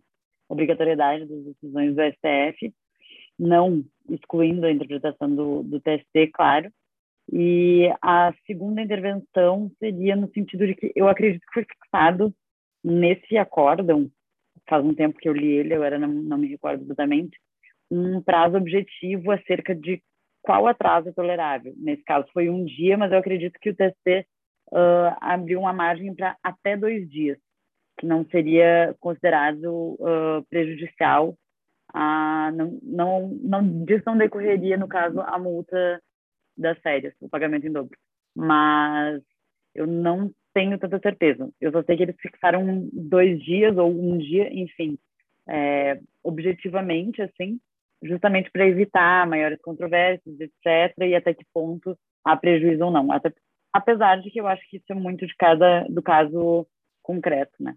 [0.49, 2.73] obrigatoriedade das decisões do STF,
[3.39, 6.69] não excluindo a interpretação do, do TST, claro,
[7.31, 12.33] e a segunda intervenção seria no sentido de que eu acredito que foi fixado
[12.83, 14.09] nesse acórdão,
[14.67, 17.37] faz um tempo que eu li ele, era não, não me recordo exatamente,
[17.91, 20.01] um prazo objetivo acerca de
[20.41, 21.73] qual atraso é tolerável.
[21.77, 24.25] Nesse caso foi um dia, mas eu acredito que o TST
[24.71, 27.37] uh, abriu uma margem para até dois dias.
[27.99, 31.35] que não seria considerado uh, prejudicial
[31.93, 36.01] a não, não, não disso não decorreria no caso a multa
[36.57, 37.97] das férias, o pagamento em dobro.
[38.35, 39.21] Mas
[39.75, 41.49] eu não tenho tanta certeza.
[41.61, 44.97] Eu só sei que eles fixaram dois dias ou um dia, enfim,
[45.47, 47.59] é, objetivamente, assim,
[48.03, 53.11] justamente para evitar maiores controvérsias, etc., e até que ponto há prejuízo ou não.
[53.11, 53.31] Até,
[53.71, 56.67] apesar de que eu acho que isso é muito de cada do caso
[57.01, 57.75] concreto, né?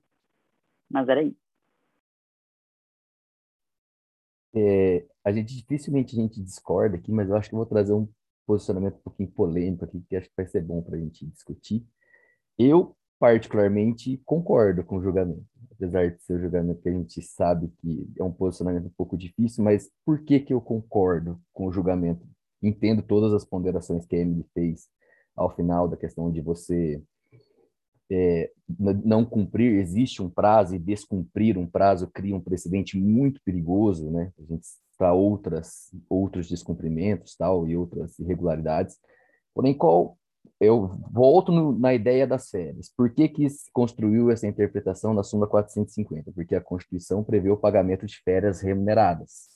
[0.91, 1.37] Mas era isso.
[4.55, 7.93] É, a gente dificilmente a gente discorda aqui, mas eu acho que eu vou trazer
[7.93, 8.09] um
[8.51, 11.87] posicionamento um pouquinho polêmico aqui, que acho que vai ser bom para a gente discutir.
[12.59, 17.69] Eu, particularmente, concordo com o julgamento, apesar de ser o julgamento que a gente sabe
[17.79, 21.73] que é um posicionamento um pouco difícil, mas por que, que eu concordo com o
[21.73, 22.27] julgamento?
[22.61, 24.89] Entendo todas as ponderações que a Emily fez
[25.37, 27.01] ao final da questão de você
[28.11, 28.51] é,
[29.05, 34.33] não cumprir, existe um prazo e descumprir um prazo cria um precedente muito perigoso, né?
[34.37, 34.67] A gente
[35.01, 38.99] para outras outros descumprimentos, tal e outras irregularidades.
[39.55, 40.19] Porém, qual
[40.61, 42.93] eu volto no, na ideia das férias.
[42.95, 46.31] Por que que se construiu essa interpretação na súmula 450?
[46.33, 49.49] Porque a Constituição prevê o pagamento de férias remuneradas.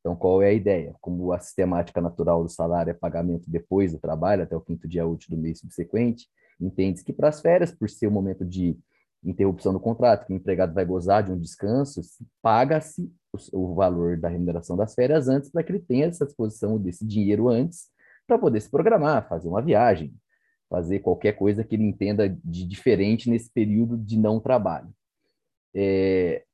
[0.00, 0.94] Então, qual é a ideia?
[1.02, 5.06] Como a sistemática natural do salário é pagamento depois do trabalho, até o quinto dia
[5.06, 6.26] útil do mês subsequente,
[6.58, 8.78] entende-se que para as férias, por ser o momento de
[9.22, 12.00] interrupção do contrato, que o empregado vai gozar de um descanso,
[12.40, 13.12] paga-se
[13.52, 17.48] o, valor da remuneração das férias antes para que ele tenha essa disposição desse dinheiro
[17.48, 17.88] antes
[18.26, 20.14] para poder se programar, fazer uma viagem,
[20.68, 24.88] fazer qualquer coisa que ele entenda de diferente nesse período de não trabalho.
[25.74, 26.44] É,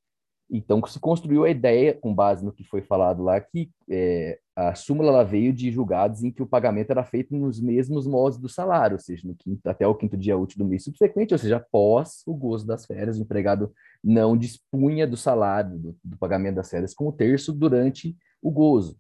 [0.55, 4.75] então, se construiu a ideia, com base no que foi falado lá, que é, a
[4.75, 8.97] súmula veio de julgados em que o pagamento era feito nos mesmos modos do salário,
[8.97, 12.35] ou seja, quinto, até o quinto dia útil do mês subsequente, ou seja, após o
[12.35, 13.73] gozo das férias, o empregado
[14.05, 18.99] não dispunha do salário, do, do pagamento das férias, com o terço durante o gozo.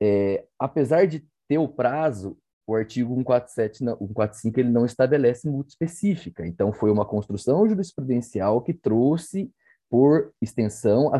[0.00, 6.46] É, apesar de ter o prazo, o artigo 147, 145 ele não estabelece multa específica.
[6.46, 9.50] Então, foi uma construção jurisprudencial que trouxe
[9.90, 11.18] por extensão, a,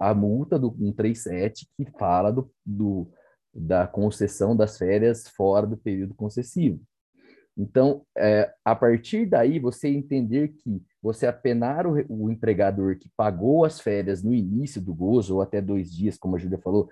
[0.00, 3.10] a multa do 137, que fala do, do,
[3.52, 6.80] da concessão das férias fora do período concessivo.
[7.56, 13.64] Então, é, a partir daí, você entender que você apenar o, o, empregador que pagou
[13.64, 16.88] as férias no início do gozo, ou até dois dias, como a Júlia falou,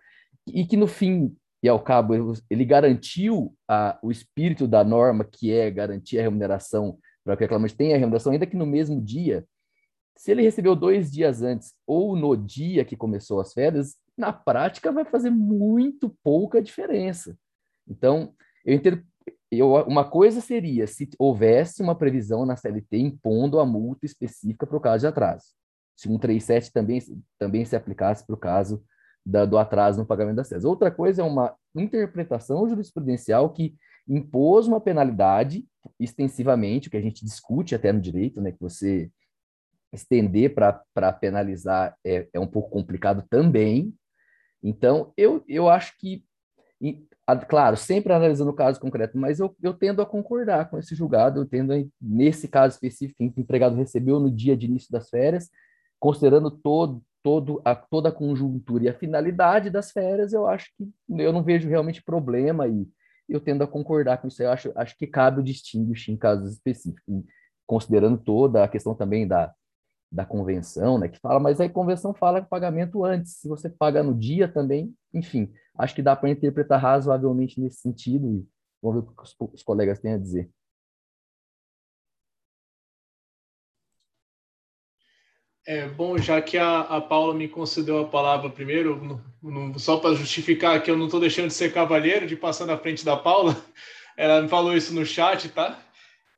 [0.46, 2.14] e que no fim e ao cabo
[2.50, 7.44] ele garantiu a, o espírito da norma, que é garantir a remuneração para que o
[7.44, 9.44] reclamante tenha a remuneração, ainda que no mesmo dia,
[10.16, 14.92] se ele recebeu dois dias antes ou no dia que começou as férias, na prática
[14.92, 17.37] vai fazer muito pouca diferença.
[17.88, 19.03] Então, eu entendo.
[19.51, 24.77] Eu, uma coisa seria se houvesse uma previsão na CLT impondo a multa específica para
[24.77, 25.44] o caso de atraso.
[25.94, 27.01] Se 137 também,
[27.38, 28.83] também se aplicasse para o caso
[29.25, 30.64] da, do atraso no pagamento das férias.
[30.64, 33.75] Outra coisa é uma interpretação jurisprudencial que
[34.09, 35.66] impôs uma penalidade
[36.01, 39.11] extensivamente, o que a gente discute até no direito, né, que você
[39.92, 43.94] estender para penalizar é, é um pouco complicado também.
[44.62, 46.24] Então, eu, eu acho que,
[47.48, 51.40] claro, sempre analisando o caso concreto, mas eu, eu tendo a concordar com esse julgado,
[51.40, 55.50] eu tendo, a, nesse caso específico, o empregado recebeu no dia de início das férias,
[55.98, 60.88] considerando todo, todo a, toda a conjuntura e a finalidade das férias, eu acho que
[61.11, 62.88] eu não vejo realmente problema e
[63.28, 64.42] eu tendo a concordar com isso.
[64.42, 67.24] Eu acho, acho que cabe o distinguish em casos específicos,
[67.66, 69.52] considerando toda a questão também da
[70.12, 74.14] da convenção, né, que fala, mas aí convenção fala pagamento antes, se você paga no
[74.14, 78.46] dia também, enfim, acho que dá para interpretar razoavelmente nesse sentido e
[78.83, 80.51] vamos ver o que os, os colegas têm a dizer.
[85.64, 89.96] É bom, já que a, a Paula me concedeu a palavra primeiro, no, no, só
[89.96, 93.16] para justificar que eu não estou deixando de ser cavalheiro, de passar na frente da
[93.16, 93.57] Paula,
[94.18, 95.81] ela me falou isso no chat, tá?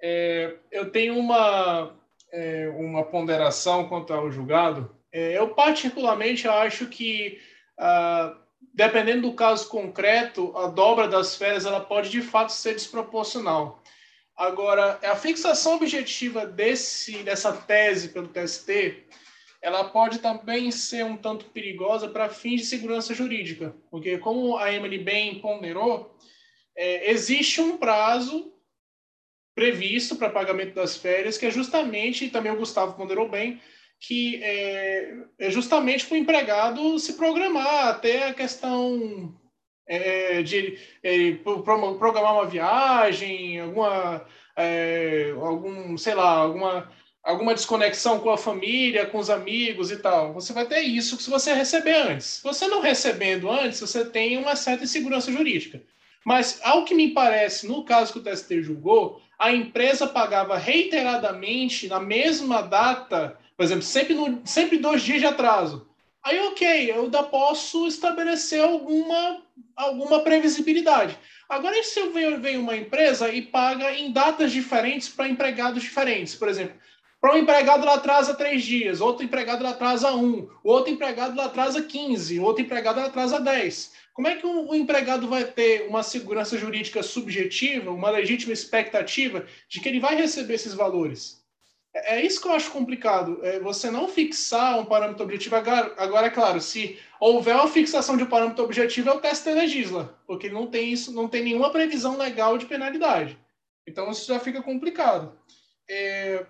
[0.02, 1.94] É, eu tenho uma,
[2.34, 4.90] é, uma ponderação quanto ao julgado.
[5.12, 7.40] É, eu, particularmente, acho que,
[7.78, 8.36] ah,
[8.74, 13.80] dependendo do caso concreto, a dobra das férias ela pode, de fato, ser desproporcional.
[14.36, 19.04] Agora, a fixação objetiva desse, dessa tese pelo TST,
[19.62, 24.72] ela pode também ser um tanto perigosa para fins de segurança jurídica, porque, como a
[24.72, 26.12] Emily bem ponderou,
[26.76, 28.52] é, existe um prazo
[29.54, 33.60] previsto para pagamento das férias, que é justamente, e também o Gustavo ponderou bem,
[34.00, 39.34] que é, é justamente para o empregado se programar até a questão
[39.86, 46.90] é, de é, programar uma viagem, alguma, é, algum, sei lá, alguma
[47.24, 50.34] alguma desconexão com a família, com os amigos e tal.
[50.34, 52.40] Você vai ter isso se você receber antes.
[52.44, 55.82] Você não recebendo antes, você tem uma certa insegurança jurídica.
[56.24, 61.88] Mas, ao que me parece, no caso que o TST julgou, a empresa pagava reiteradamente,
[61.88, 65.88] na mesma data, por exemplo, sempre, no, sempre dois dias de atraso.
[66.22, 69.42] Aí, ok, eu ainda posso estabelecer alguma,
[69.76, 71.18] alguma previsibilidade.
[71.48, 75.82] Agora, e se eu venho, venho uma empresa e paga em datas diferentes para empregados
[75.82, 76.34] diferentes?
[76.34, 76.76] Por exemplo,
[77.20, 81.46] para um empregado lá atrasa três dias, outro empregado lá atrasa um, outro empregado lá
[81.46, 83.92] atrasa 15, outro empregado lá atrasa 10.
[84.14, 89.80] Como é que o, empregado vai ter uma segurança jurídica subjetiva, uma legítima expectativa de
[89.80, 91.44] que ele vai receber esses valores?
[91.92, 93.44] É, é isso que eu acho complicado.
[93.44, 95.56] É você não fixar um parâmetro objetivo.
[95.56, 99.50] Agora, agora, é claro, se houver uma fixação de um parâmetro objetivo, é o teste
[99.50, 103.36] legisla, porque não tem isso, não tem nenhuma previsão legal de penalidade.
[103.84, 105.36] Então isso já fica complicado.
[105.90, 106.46] É,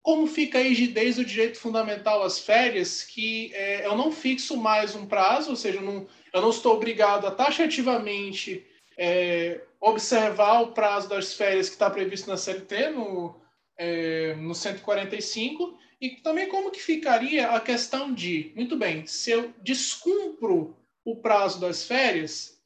[0.00, 4.94] como fica a rigidez do direito fundamental às férias, que é, eu não fixo mais
[4.94, 11.08] um prazo, ou seja, não, eu não estou obrigado a taxativamente é, observar o prazo
[11.08, 13.40] das férias que está previsto na CLT, no,
[13.76, 19.52] é, no 145, e também como que ficaria a questão de, muito bem, se eu
[19.62, 22.60] descumpro o prazo das férias,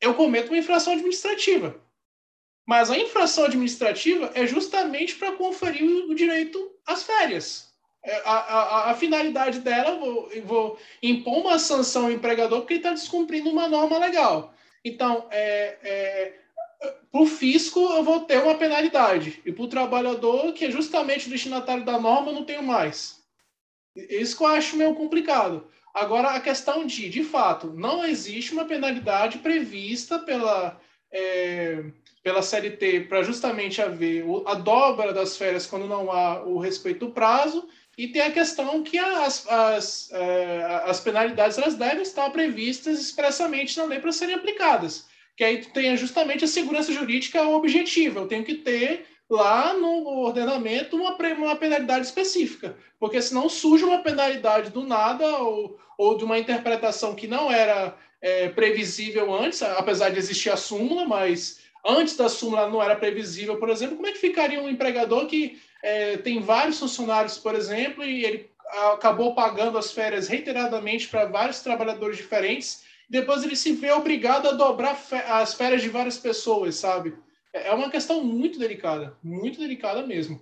[0.00, 1.80] eu cometo uma infração administrativa.
[2.66, 7.71] Mas a infração administrativa é justamente para conferir o direito às férias.
[8.04, 12.80] É, a, a, a finalidade dela, vou, vou impor uma sanção ao empregador porque ele
[12.80, 14.52] está descumprindo uma norma legal.
[14.84, 16.32] Então, é, é,
[17.10, 19.40] para o fisco, eu vou ter uma penalidade.
[19.44, 23.22] E para o trabalhador, que é justamente o destinatário da norma, eu não tenho mais.
[23.94, 25.68] Isso que eu acho meio complicado.
[25.94, 30.80] Agora, a questão de, de fato, não existe uma penalidade prevista pela,
[31.12, 31.84] é,
[32.22, 37.12] pela CLT para justamente haver a dobra das férias quando não há o respeito do
[37.12, 42.98] prazo, e tem a questão que as, as, é, as penalidades elas devem estar previstas
[42.98, 45.06] expressamente na lei para serem aplicadas.
[45.36, 48.20] Que aí tenha justamente a segurança jurídica objetiva.
[48.20, 54.02] Eu tenho que ter lá no ordenamento uma, uma penalidade específica, porque senão surge uma
[54.02, 60.10] penalidade do nada ou, ou de uma interpretação que não era é, previsível antes, apesar
[60.10, 64.12] de existir a súmula, mas antes da súmula não era previsível, por exemplo, como é
[64.12, 68.50] que ficaria um empregador que é, tem vários funcionários, por exemplo, e ele
[68.92, 74.52] acabou pagando as férias reiteradamente para vários trabalhadores diferentes, depois ele se vê obrigado a
[74.52, 77.14] dobrar as férias de várias pessoas, sabe?
[77.52, 80.40] É, é uma questão muito delicada, muito delicada mesmo.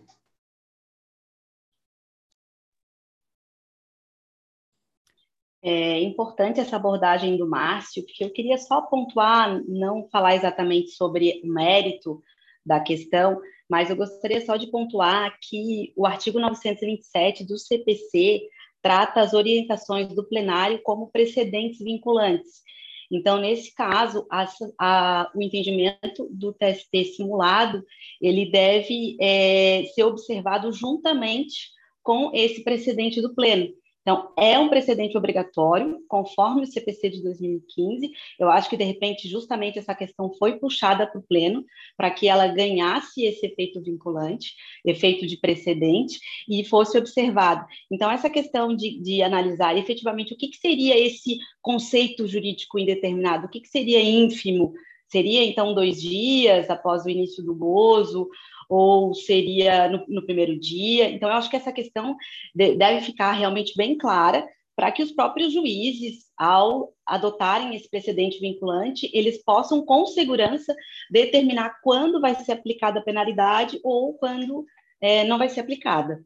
[5.63, 11.41] É importante essa abordagem do Márcio, porque eu queria só pontuar, não falar exatamente sobre
[11.45, 12.23] o mérito
[12.65, 18.43] da questão, mas eu gostaria só de pontuar que o artigo 927 do CPC
[18.83, 22.63] trata as orientações do plenário como precedentes vinculantes.
[23.11, 24.47] Então, nesse caso, a,
[24.79, 27.85] a, o entendimento do TST simulado
[28.21, 31.71] ele deve é, ser observado juntamente
[32.03, 33.69] com esse precedente do pleno.
[34.03, 38.11] Então, é um precedente obrigatório, conforme o CPC de 2015.
[38.39, 41.65] Eu acho que, de repente, justamente essa questão foi puxada para o Pleno,
[41.97, 47.67] para que ela ganhasse esse efeito vinculante, efeito de precedente, e fosse observado.
[47.91, 53.47] Então, essa questão de, de analisar efetivamente o que, que seria esse conceito jurídico indeterminado,
[53.47, 54.73] o que, que seria ínfimo,
[55.11, 58.29] Seria, então, dois dias após o início do gozo,
[58.71, 61.11] ou seria no, no primeiro dia?
[61.11, 62.17] Então, eu acho que essa questão
[62.55, 68.39] de, deve ficar realmente bem clara para que os próprios juízes, ao adotarem esse precedente
[68.39, 70.75] vinculante, eles possam, com segurança,
[71.11, 74.65] determinar quando vai ser aplicada a penalidade ou quando
[75.01, 76.25] é, não vai ser aplicada.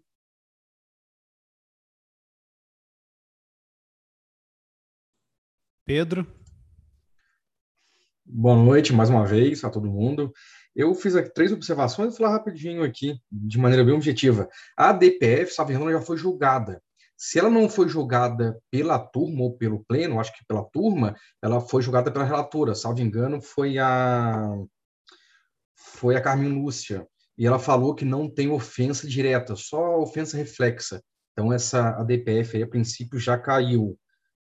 [5.87, 6.26] Pedro?
[8.24, 10.33] Boa noite mais uma vez a todo mundo.
[10.74, 14.48] Eu fiz aqui três observações, vou falar rapidinho aqui, de maneira bem objetiva.
[14.77, 16.83] A DPF, salvo engano, já foi julgada.
[17.16, 21.60] Se ela não foi julgada pela turma ou pelo pleno, acho que pela turma, ela
[21.60, 24.52] foi julgada pela relatora, salvo engano, foi a
[25.77, 27.06] foi a Carmen Lúcia.
[27.38, 31.02] E ela falou que não tem ofensa direta, só ofensa reflexa.
[31.33, 33.98] Então, essa a DPF aí, a princípio, já caiu.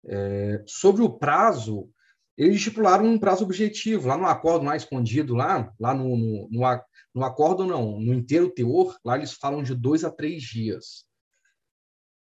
[0.04, 1.88] É, sobre o prazo,
[2.36, 6.80] eles estipularam um prazo objetivo, lá no acordo mais escondido, lá, lá no, no, no,
[7.14, 11.04] no acordo não, no inteiro teor, lá eles falam de dois a três dias.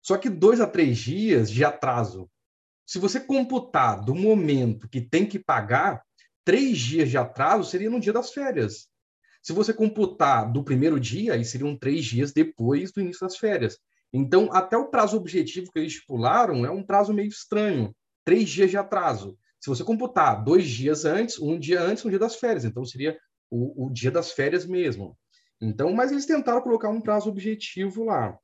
[0.01, 2.29] Só que dois a três dias de atraso,
[2.85, 6.03] se você computar do momento que tem que pagar,
[6.43, 8.87] três dias de atraso seria no dia das férias.
[9.43, 13.77] Se você computar do primeiro dia, aí seriam três dias depois do início das férias.
[14.11, 17.95] Então, até o prazo objetivo que eles estipularam é um prazo meio estranho,
[18.25, 19.37] três dias de atraso.
[19.59, 23.17] Se você computar dois dias antes, um dia antes, um dia das férias, então seria
[23.49, 25.17] o, o dia das férias mesmo.
[25.61, 28.37] Então, mas eles tentaram colocar um prazo objetivo lá.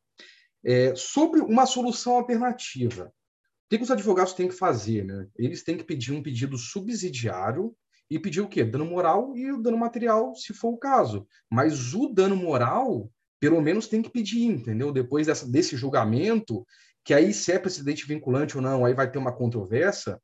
[0.63, 5.05] É, sobre uma solução alternativa, o que, os advogados têm que fazer?
[5.05, 5.27] Né?
[5.37, 7.75] Eles têm que pedir um pedido subsidiário
[8.09, 8.63] e pedir o quê?
[8.63, 11.27] Dano moral e o dano material, se for o caso.
[11.49, 13.09] Mas o dano moral,
[13.39, 14.91] pelo menos tem que pedir, entendeu?
[14.91, 16.65] Depois dessa, desse julgamento,
[17.03, 20.19] que aí se é precedente vinculante ou não, aí vai ter uma controvérsia,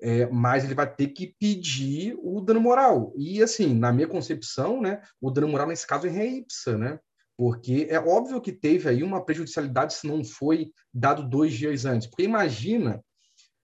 [0.00, 3.12] é, mas ele vai ter que pedir o dano moral.
[3.16, 6.98] E, assim, na minha concepção, né, o dano moral nesse caso é rei ipsa, né?
[7.36, 12.08] Porque é óbvio que teve aí uma prejudicialidade se não foi dado dois dias antes.
[12.08, 13.02] Porque imagina,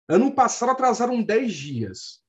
[0.07, 2.21] ano passado atrasaram dez dias.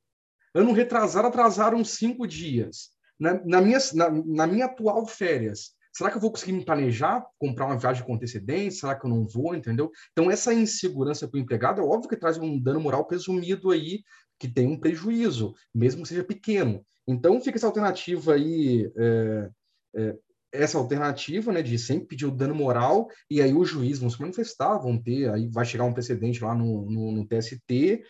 [0.55, 2.91] Ano retrasado atrasaram cinco dias.
[3.19, 7.25] Na, na, minha, na, na minha atual férias, será que eu vou conseguir me planejar,
[7.39, 8.81] comprar uma viagem com antecedência?
[8.81, 9.91] Será que eu não vou, entendeu?
[10.13, 14.03] Então, essa insegurança para o empregado é óbvio que traz um dano moral presumido aí,
[14.39, 16.85] que tem um prejuízo, mesmo que seja pequeno.
[17.07, 19.51] Então, fica essa alternativa aí, é,
[19.97, 20.17] é,
[20.53, 24.21] essa alternativa, né, de sempre pedir o dano moral, e aí os juízes vão se
[24.21, 28.03] manifestar, vão ter, aí vai chegar um precedente lá no, no, no TST,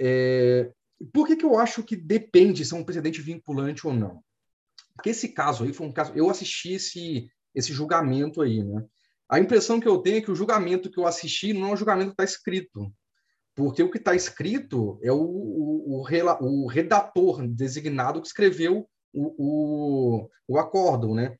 [0.00, 0.70] é,
[1.12, 4.22] por que, que eu acho que depende se é um precedente vinculante ou não?
[4.94, 6.12] Porque esse caso aí foi um caso.
[6.14, 8.84] Eu assisti esse, esse julgamento aí, né?
[9.28, 11.76] A impressão que eu tenho é que o julgamento que eu assisti não é o
[11.76, 12.92] julgamento que está escrito.
[13.54, 19.34] Porque o que está escrito é o, o, o, o, redator designado que escreveu o,
[19.38, 21.36] o, o acórdão, né?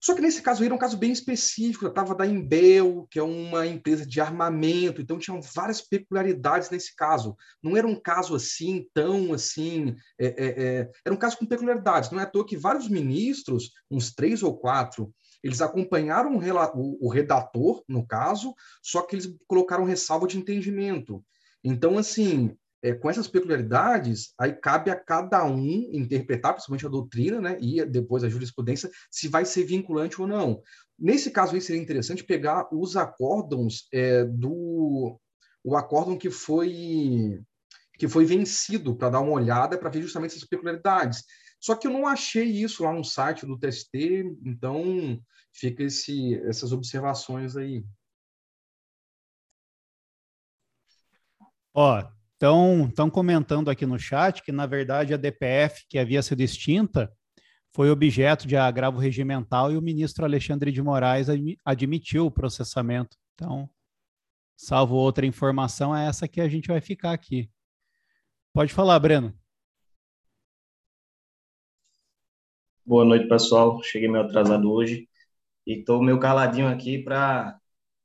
[0.00, 3.66] Só que nesse caso era um caso bem específico, estava da Imbel, que é uma
[3.66, 7.36] empresa de armamento, então tinham várias peculiaridades nesse caso.
[7.62, 9.96] Não era um caso assim, tão assim.
[10.18, 12.10] É, é, é, era um caso com peculiaridades.
[12.10, 17.08] Não é à toa que vários ministros, uns três ou quatro, eles acompanharam o, o
[17.10, 21.24] redator, no caso, só que eles colocaram ressalva de entendimento.
[21.62, 27.40] Então, assim, é, com essas peculiaridades, aí cabe a cada um interpretar, principalmente a doutrina,
[27.40, 30.62] né, e depois a jurisprudência, se vai ser vinculante ou não.
[30.98, 35.18] Nesse caso aí seria interessante pegar os acórdons é, do
[35.64, 37.40] o acórdão que foi
[37.98, 41.24] que foi vencido para dar uma olhada para ver justamente essas peculiaridades.
[41.60, 43.92] Só que eu não achei isso lá no site do TST,
[44.44, 45.20] então
[45.52, 47.84] fica esse, essas observações aí.
[51.74, 52.08] Ó,
[52.40, 57.12] estão comentando aqui no chat que, na verdade, a DPF, que havia sido extinta,
[57.74, 61.28] foi objeto de agravo regimental e o ministro Alexandre de Moraes
[61.64, 63.16] admitiu o processamento.
[63.34, 63.68] Então,
[64.56, 67.50] salvo outra informação, é essa que a gente vai ficar aqui.
[68.52, 69.32] Pode falar, Breno.
[72.84, 73.82] Boa noite, pessoal.
[73.82, 75.08] Cheguei meio atrasado hoje
[75.66, 77.58] e estou meio caladinho aqui para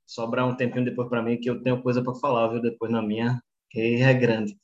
[0.05, 2.61] sobrar um tempinho depois para mim, que eu tenho coisa para falar, viu?
[2.61, 3.41] Depois na minha
[3.73, 4.55] que é grande.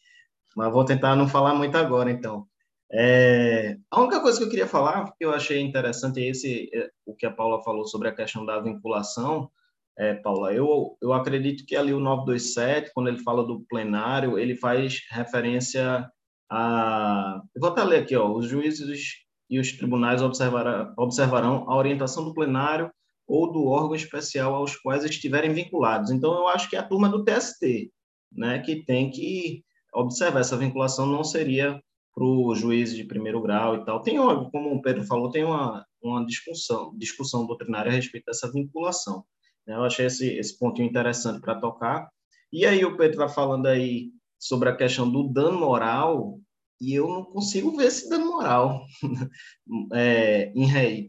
[0.56, 2.46] Mas vou tentar não falar muito agora, então.
[2.92, 6.90] É, a única coisa que eu queria falar, que eu achei interessante, é esse, é,
[7.06, 9.50] o que a Paula falou sobre a questão da vinculação.
[9.98, 14.56] É, Paula, eu, eu acredito que ali o 927, quando ele fala do plenário, ele
[14.56, 16.10] faz referência
[16.50, 17.42] a.
[17.56, 19.04] Eu vou até ler aqui, ó, os juízes
[19.50, 22.92] e os tribunais observarão, observarão a orientação do plenário
[23.28, 26.12] ou do órgão especial aos quais estiverem vinculados.
[26.12, 27.92] Então, eu acho que é a turma do TST
[28.32, 29.64] né, que tem que
[29.94, 31.82] observar essa vinculação não seria
[32.14, 34.02] para o juiz de primeiro grau e tal.
[34.02, 39.24] Tem, como o Pedro falou, tem uma, uma discussão, discussão doutrinária a respeito dessa vinculação.
[39.66, 39.76] Né?
[39.76, 42.10] Eu achei esse, esse pontinho interessante para tocar.
[42.52, 46.40] E aí o Pedro está falando aí sobre a questão do dano moral,
[46.82, 48.86] e eu não consigo ver esse dano moral
[49.94, 51.06] é, em ré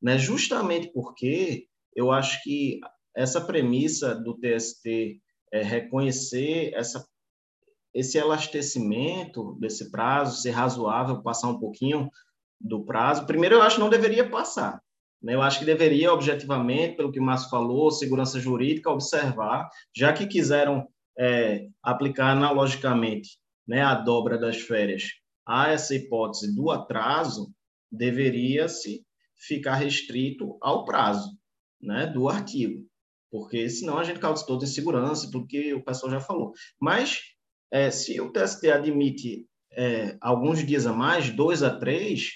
[0.00, 0.16] né?
[0.16, 2.80] justamente porque eu acho que
[3.14, 5.20] essa premissa do TST
[5.52, 7.06] é, reconhecer essa,
[7.94, 12.08] esse elastecimento desse prazo, ser razoável, passar um pouquinho
[12.60, 13.26] do prazo.
[13.26, 14.80] Primeiro, eu acho que não deveria passar.
[15.22, 15.34] Né?
[15.34, 20.26] Eu acho que deveria, objetivamente, pelo que o Márcio falou, segurança jurídica, observar, já que
[20.26, 20.86] quiseram
[21.18, 25.04] é, aplicar analogicamente né, a dobra das férias
[25.46, 27.52] a essa hipótese do atraso,
[27.90, 29.04] deveria-se
[29.36, 31.36] ficar restrito ao prazo
[31.80, 32.89] né, do artigo
[33.30, 36.52] porque senão a gente causa toda insegurança, porque o pessoal já falou.
[36.80, 37.20] Mas
[37.70, 42.30] é, se o TST admite é, alguns dias a mais, dois a três,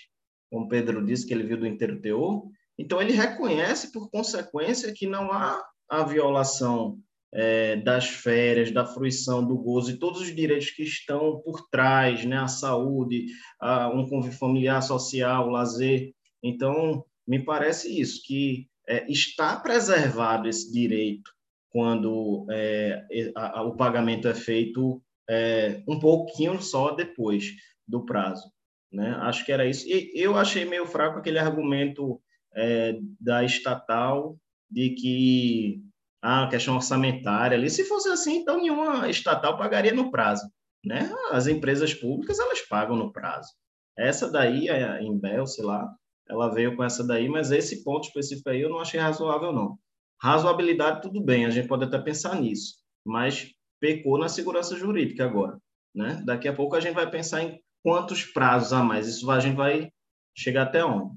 [0.51, 2.45] como Pedro disse que ele viu do inteiro teor,
[2.79, 6.99] então ele reconhece, por consequência, que não há a violação
[7.33, 12.25] é, das férias, da fruição do gozo e todos os direitos que estão por trás,
[12.25, 12.39] né?
[12.39, 13.27] A saúde,
[13.61, 16.13] a, um convívio familiar, social, lazer.
[16.43, 21.31] Então, me parece isso, que é, está preservado esse direito
[21.71, 23.05] quando é,
[23.35, 27.53] a, a, o pagamento é feito é, um pouquinho só depois
[27.87, 28.49] do prazo.
[28.93, 29.11] Né?
[29.23, 29.85] Acho que era isso.
[29.89, 32.21] E eu achei meio fraco aquele argumento
[32.55, 34.39] é, da estatal
[34.71, 35.83] de que
[36.23, 40.49] a ah, questão orçamentária ali, se fosse assim, então nenhuma estatal pagaria no prazo.
[40.85, 41.13] Né?
[41.31, 43.53] As empresas públicas, elas pagam no prazo.
[43.99, 45.93] Essa daí, a Embel, sei lá,
[46.29, 49.79] ela veio com essa daí, mas esse ponto específico aí eu não achei razoável, não.
[50.21, 55.59] Razoabilidade, tudo bem, a gente pode até pensar nisso, mas pecou na segurança jurídica agora.
[55.95, 56.23] Né?
[56.25, 59.07] Daqui a pouco a gente vai pensar em quantos prazos a mais.
[59.07, 59.93] Isso a gente vai
[60.35, 61.17] chegar até onde.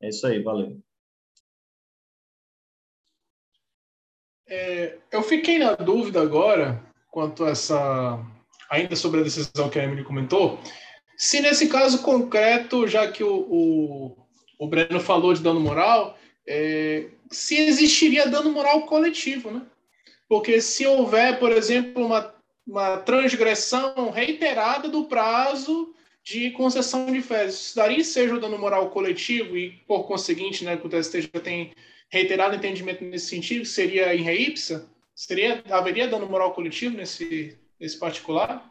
[0.00, 0.80] É isso aí, valeu.
[4.46, 8.18] É, eu fiquei na dúvida agora quanto a essa
[8.70, 10.58] ainda sobre a decisão que a Emily comentou,
[11.18, 14.16] se nesse caso concreto, já que o, o,
[14.56, 16.16] o Breno falou de dano moral,
[16.46, 19.62] é, se existiria dano moral coletivo, né?
[20.28, 22.32] Porque se houver, por exemplo, uma,
[22.64, 25.92] uma transgressão reiterada do prazo
[26.22, 30.76] de concessão de férias, isso daria seja o dano moral coletivo e, por conseguinte, né,
[30.76, 31.72] que o TST já tem
[32.08, 34.88] reiterado entendimento nesse sentido, seria em reipsa?
[35.16, 38.70] Seria, haveria dano moral coletivo nesse, nesse particular?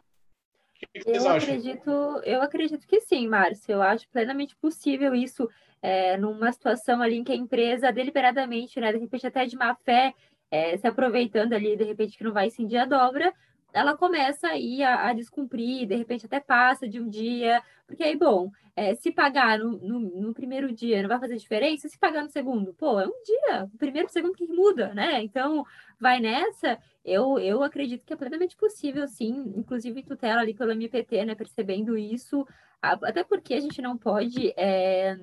[1.06, 1.90] Eu acredito,
[2.24, 3.72] eu acredito que sim, Márcio.
[3.72, 5.48] Eu acho plenamente possível isso
[5.82, 9.74] é, numa situação ali em que a empresa deliberadamente, né, de repente até de má
[9.74, 10.14] fé,
[10.50, 13.32] é, se aproveitando ali, de repente que não vai cindir a dobra,
[13.78, 18.16] ela começa aí a, a, descumprir, de repente até passa de um dia, porque aí,
[18.16, 22.22] bom, é, se pagar no, no, no, primeiro dia não vai fazer diferença, se pagar
[22.22, 25.22] no segundo, pô, é um dia, o primeiro e o segundo que muda, né?
[25.22, 25.64] Então,
[25.98, 31.24] vai nessa, eu, eu acredito que é plenamente possível, sim, inclusive tutela ali pelo MPT,
[31.24, 32.46] né, percebendo isso,
[32.82, 35.18] até porque a gente não pode é,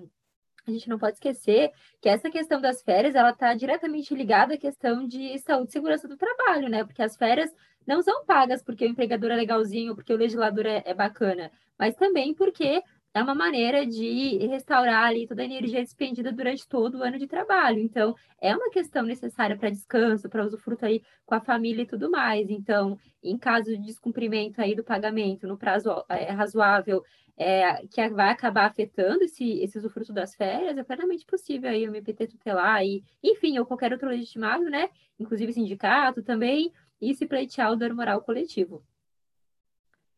[0.67, 4.57] a gente não pode esquecer que essa questão das férias, ela está diretamente ligada à
[4.57, 6.83] questão de saúde e segurança do trabalho, né?
[6.83, 7.53] Porque as férias
[7.87, 11.95] não são pagas porque o empregador é legalzinho, porque o legislador é, é bacana, mas
[11.95, 12.81] também porque
[13.15, 17.27] é uma maneira de restaurar ali toda a energia despendida durante todo o ano de
[17.27, 17.79] trabalho.
[17.79, 22.11] Então, é uma questão necessária para descanso, para usufruto aí com a família e tudo
[22.11, 22.49] mais.
[22.49, 27.01] Então, em caso de descumprimento aí do pagamento no prazo é, razoável,
[27.37, 31.91] é, que vai acabar afetando esse, esse usufruto das férias, é plenamente possível aí o
[31.91, 34.89] MPT tutelar e, enfim, ou qualquer outro legitimado, né?
[35.17, 36.71] Inclusive sindicato também,
[37.01, 38.83] e se pleitear o dano moral coletivo.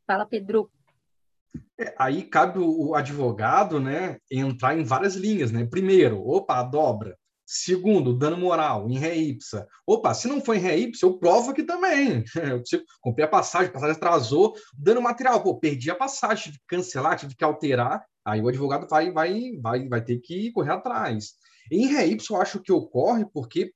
[0.05, 0.71] Fala, Pedro.
[1.80, 5.65] É, aí cabe o, advogado, né, entrar em várias linhas, né?
[5.65, 7.17] Primeiro, opa, dobra.
[7.45, 9.67] Segundo, dano moral, em ré ipsa.
[9.86, 12.23] Opa, se não for em ré ipsa, eu provo aqui também.
[12.36, 12.61] Eu
[12.99, 15.41] comprei a passagem, a passagem atrasou, dano material.
[15.41, 18.03] Pô, perdi a passagem, tive que cancelar, tive que alterar.
[18.25, 21.36] Aí o advogado vai, vai, vai, vai ter que correr atrás.
[21.71, 23.71] Em ré ipsa, eu acho que ocorre porque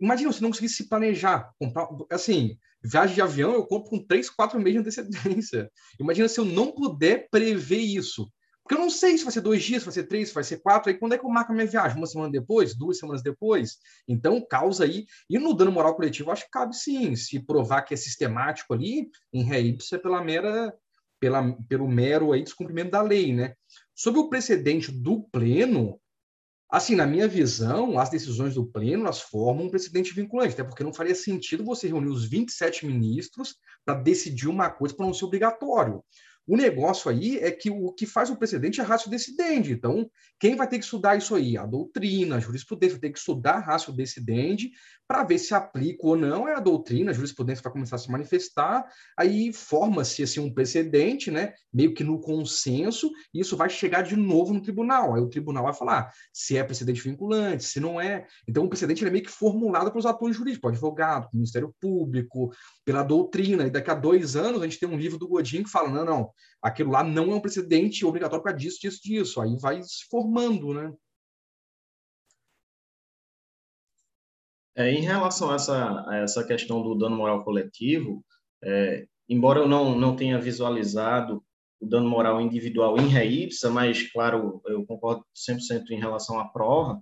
[0.00, 4.28] Imagina se não conseguisse se planejar, comprar, assim, viagem de avião eu compro com três,
[4.28, 5.70] quatro meses de antecedência.
[5.98, 8.30] Imagina se eu não puder prever isso.
[8.62, 10.44] Porque eu não sei se vai ser dois dias, se vai ser três, se vai
[10.44, 10.90] ser quatro.
[10.90, 11.98] Aí quando é que eu marco a minha viagem?
[11.98, 12.72] Uma semana depois?
[12.72, 13.78] Duas semanas depois?
[14.06, 15.06] Então, causa aí.
[15.28, 17.16] E no dano moral coletivo, acho que cabe sim.
[17.16, 20.72] Se provar que é sistemático ali, em ré ipsa, é pela mera,
[21.18, 23.54] pela, pelo mero aí descumprimento da lei, né?
[23.92, 25.99] Sobre o precedente do pleno,
[26.70, 30.84] Assim, na minha visão, as decisões do Pleno elas formam um precedente vinculante, até porque
[30.84, 35.24] não faria sentido você reunir os 27 ministros para decidir uma coisa para não ser
[35.24, 36.04] obrigatório.
[36.46, 39.70] O negócio aí é que o que faz o precedente é ratio decidente.
[39.70, 41.56] Então, quem vai ter que estudar isso aí?
[41.56, 44.70] A doutrina, a jurisprudência, vai ter que estudar ratio decidente
[45.10, 46.46] para ver se aplica ou não.
[46.46, 48.86] É a doutrina, a jurisprudência vai começar a se manifestar,
[49.18, 51.52] aí forma-se assim, um precedente, né?
[51.72, 55.16] meio que no consenso, e isso vai chegar de novo no tribunal.
[55.16, 58.24] Aí o tribunal vai falar se é precedente vinculante, se não é.
[58.46, 62.52] Então, o precedente é meio que formulado pelos atores jurídicos, o advogado, o Ministério Público,
[62.84, 63.66] pela doutrina.
[63.66, 66.04] E daqui a dois anos, a gente tem um livro do Godinho que fala: não,
[66.04, 66.30] não
[66.62, 69.40] aquilo lá não é um precedente obrigatório para disso, disso, disso.
[69.40, 70.92] Aí vai se formando, né?
[74.80, 78.24] É, em relação a essa, a essa questão do dano moral coletivo,
[78.64, 81.44] é, embora eu não, não tenha visualizado
[81.78, 86.98] o dano moral individual em reipsa, mas, claro, eu concordo 100% em relação à prova,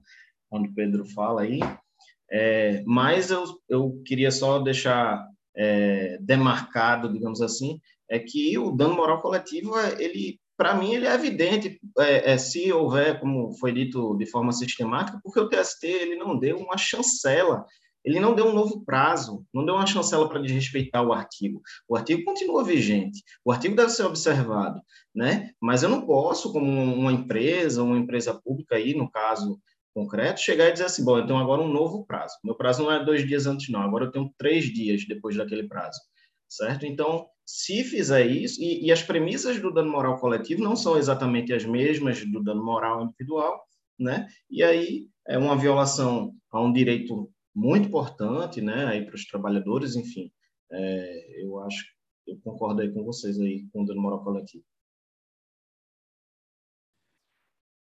[0.51, 1.61] quando o Pedro fala aí,
[2.29, 5.24] é, mas eu, eu queria só deixar
[5.57, 11.06] é, demarcado, digamos assim, é que o dano moral coletivo, é, ele, para mim, ele
[11.06, 15.86] é evidente é, é, se houver, como foi dito de forma sistemática, porque o TST
[15.86, 17.64] ele não deu uma chancela,
[18.04, 21.61] Ele não deu um novo prazo, não deu uma chancela para desrespeitar o artigo.
[21.88, 24.80] O artigo continua vigente, o artigo deve ser observado,
[25.14, 25.50] né?
[25.61, 29.61] Mas eu não posso, como uma empresa, uma empresa pública aí, no caso
[29.94, 32.34] concreto, chegar e dizer assim, bom, eu tenho agora um novo prazo.
[32.42, 33.82] Meu prazo não é dois dias antes, não.
[33.82, 36.00] Agora eu tenho três dias depois daquele prazo,
[36.48, 36.84] certo?
[36.86, 41.51] Então, se fizer isso, e, e, as premissas do dano moral coletivo não são exatamente
[41.51, 43.66] as mesmas do dano moral individual,
[43.99, 44.28] né?
[44.51, 48.84] E aí é uma violação a um direito muito importante, né?
[48.84, 50.30] Aí para os trabalhadores, enfim,
[50.70, 51.86] é, eu acho,
[52.26, 54.62] eu concordo aí com vocês aí com o dano moral coletivo.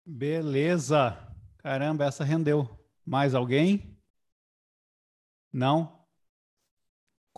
[0.06, 1.14] Beleza.
[1.58, 2.66] Caramba, essa rendeu.
[3.04, 3.94] Mais alguém?
[5.52, 5.97] Não?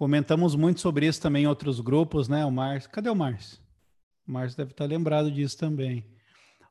[0.00, 2.42] Comentamos muito sobre isso também em outros grupos, né?
[2.46, 2.88] O Márcio.
[2.88, 3.60] Cadê o Márcio?
[4.26, 6.06] O Márcio deve estar lembrado disso também.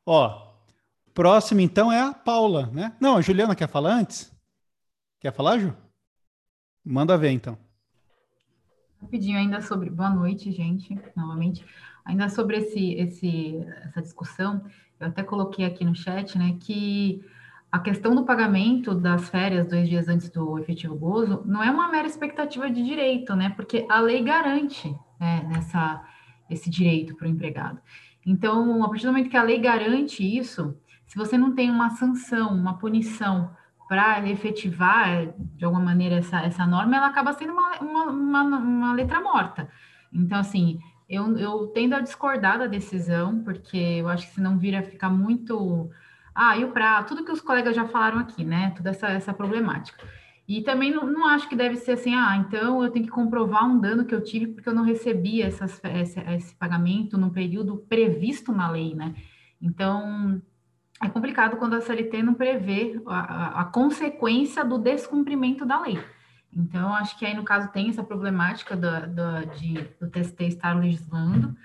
[0.04, 0.56] Ó,
[1.14, 2.98] próximo então é a Paula, né?
[3.00, 4.36] Não, a Juliana quer falar antes?
[5.20, 5.78] Quer falar, Ju?
[6.84, 7.56] Manda ver então.
[9.00, 9.92] Rapidinho ainda sobre.
[9.92, 11.64] Boa noite, gente, novamente.
[12.06, 14.66] Ainda sobre esse, esse, essa discussão,
[15.00, 17.24] eu até coloquei aqui no chat, né, que
[17.72, 21.88] a questão do pagamento das férias dois dias antes do efetivo gozo não é uma
[21.90, 23.52] mera expectativa de direito, né?
[23.52, 26.04] Porque a lei garante né, nessa,
[26.50, 27.80] esse direito para o empregado.
[28.26, 31.92] Então, a partir do momento que a lei garante isso, se você não tem uma
[31.92, 33.52] sanção, uma punição
[33.88, 38.94] para efetivar de alguma maneira essa, essa norma, ela acaba sendo uma, uma, uma, uma
[38.94, 39.70] letra morta.
[40.14, 44.84] Então, assim, eu, eu tendo a discordar da decisão, porque eu acho que senão vira
[44.84, 45.90] ficar muito
[46.34, 48.74] ah, e o prazo, tudo que os colegas já falaram aqui, né?
[48.76, 50.04] Toda essa, essa problemática.
[50.48, 53.66] E também não, não, acho que deve ser assim, ah, então eu tenho que comprovar
[53.66, 57.78] um dano que eu tive porque eu não recebi essas, esse, esse pagamento no período
[57.88, 59.14] previsto na lei, né?
[59.62, 60.42] Então,
[61.04, 66.00] é complicado quando a CLT não prevê a, a, a consequência do descumprimento da lei.
[66.52, 70.74] Então, acho que aí, no caso, tem essa problemática do, do, de, do TST estar
[70.74, 71.56] legislando,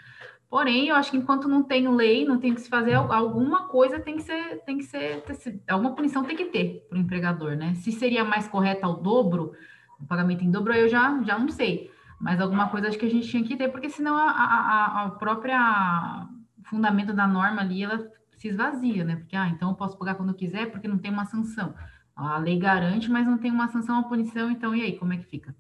[0.55, 3.98] Porém, eu acho que enquanto não tem lei, não tem que se fazer alguma coisa,
[3.98, 5.24] tem que ser, tem que ser,
[5.68, 7.74] alguma punição tem que ter para o empregador, né?
[7.74, 9.52] Se seria mais correto ao dobro,
[9.98, 11.90] o pagamento em dobro, eu já, já não sei.
[12.20, 15.11] Mas alguma coisa acho que a gente tinha que ter, porque senão a, a, a
[15.11, 16.28] própria
[16.62, 19.16] fundamento da norma ali, ela se esvazia, né?
[19.16, 21.74] Porque, ah, então eu posso pagar quando eu quiser, porque não tem uma sanção.
[22.14, 25.16] A lei garante, mas não tem uma sanção, uma punição, então e aí, como é
[25.16, 25.52] que fica?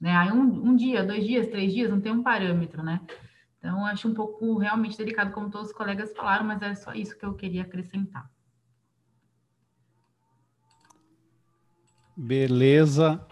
[0.00, 0.10] Né?
[0.16, 3.00] Aí um, um dia, dois dias, três dias, não tem um parâmetro, né?
[3.60, 7.16] Então, acho um pouco realmente delicado, como todos os colegas falaram, mas é só isso
[7.16, 8.28] que eu queria acrescentar.
[12.16, 13.24] Beleza.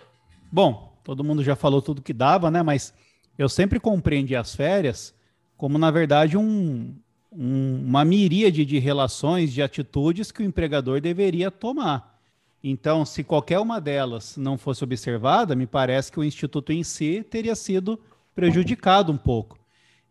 [0.52, 2.62] Bom, todo mundo já falou tudo que dava, né?
[2.62, 2.94] Mas
[3.38, 5.14] eu sempre compreendi as férias
[5.56, 6.94] como, na verdade, um,
[7.32, 12.20] um, uma miríade de relações, de atitudes que o empregador deveria tomar.
[12.62, 17.24] Então, se qualquer uma delas não fosse observada, me parece que o Instituto em si
[17.28, 17.98] teria sido
[18.34, 19.57] prejudicado um pouco.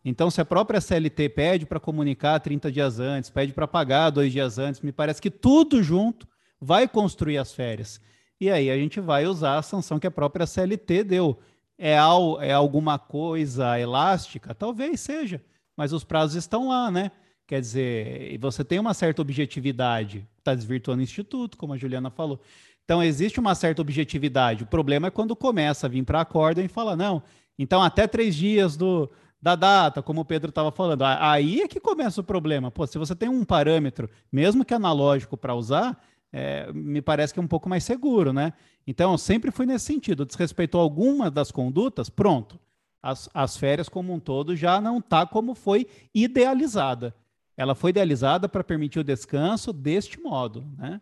[0.10, 4.32] Então, se a própria CLT pede para comunicar 30 dias antes, pede para pagar dois
[4.32, 6.26] dias antes, me parece que tudo junto
[6.62, 8.00] vai construir as férias.
[8.40, 11.38] E aí a gente vai usar a sanção que a própria CLT deu.
[11.78, 11.96] É,
[12.40, 14.56] é alguma coisa elástica?
[14.56, 15.42] Talvez seja,
[15.76, 17.12] mas os prazos estão lá, né?
[17.46, 22.40] Quer dizer, você tem uma certa objetividade, está desvirtuando o instituto, como a Juliana falou.
[22.86, 24.64] Então, existe uma certa objetividade.
[24.64, 27.22] O problema é quando começa a vir para a corda e fala, não,
[27.60, 29.12] então até três dias do,
[29.42, 31.04] da data, como o Pedro estava falando.
[31.04, 32.72] Aí é que começa o problema.
[32.72, 37.40] Pô, se você tem um parâmetro, mesmo que analógico para usar, é, me parece que
[37.40, 38.54] é um pouco mais seguro, né?
[38.86, 40.26] Então, sempre fui nesse sentido.
[40.26, 42.60] Desrespeitou alguma das condutas, pronto.
[43.02, 47.16] As, as férias como um todo já não está como foi idealizada.
[47.56, 51.00] Ela foi idealizada para permitir o descanso deste modo, né?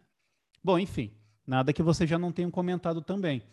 [0.64, 1.12] Bom, enfim,
[1.46, 3.44] nada que você já não tenha comentado também.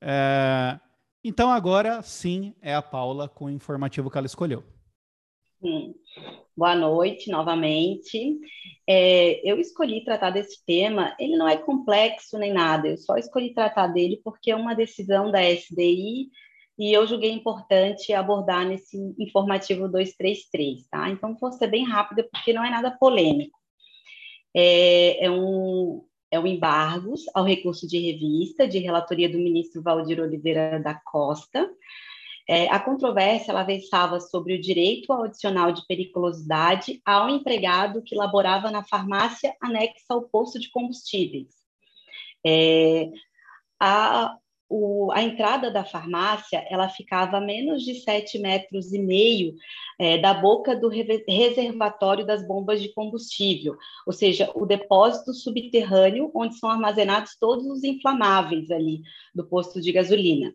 [0.00, 0.78] É,
[1.24, 4.64] então agora sim é a Paula com o informativo que ela escolheu.
[6.56, 8.38] Boa noite novamente.
[8.86, 13.54] É, eu escolhi tratar desse tema, ele não é complexo nem nada, eu só escolhi
[13.54, 16.30] tratar dele porque é uma decisão da SDI
[16.78, 21.08] e eu julguei importante abordar nesse informativo 233, tá?
[21.08, 23.58] Então vou ser bem rápida porque não é nada polêmico.
[24.54, 30.18] É, é um, é o embargos ao recurso de revista, de relatoria do ministro Valdir
[30.18, 31.70] Oliveira da Costa.
[32.48, 38.16] É, a controvérsia ela versava sobre o direito ao adicional de periculosidade ao empregado que
[38.16, 41.48] laborava na farmácia anexa ao posto de combustíveis.
[42.44, 43.10] É,
[43.78, 44.34] a,
[44.72, 49.54] o, a entrada da farmácia ela ficava a menos de 7 metros e meio
[49.98, 56.56] é, da boca do reservatório das bombas de combustível, ou seja, o depósito subterrâneo onde
[56.56, 59.02] são armazenados todos os inflamáveis ali
[59.34, 60.54] do posto de gasolina.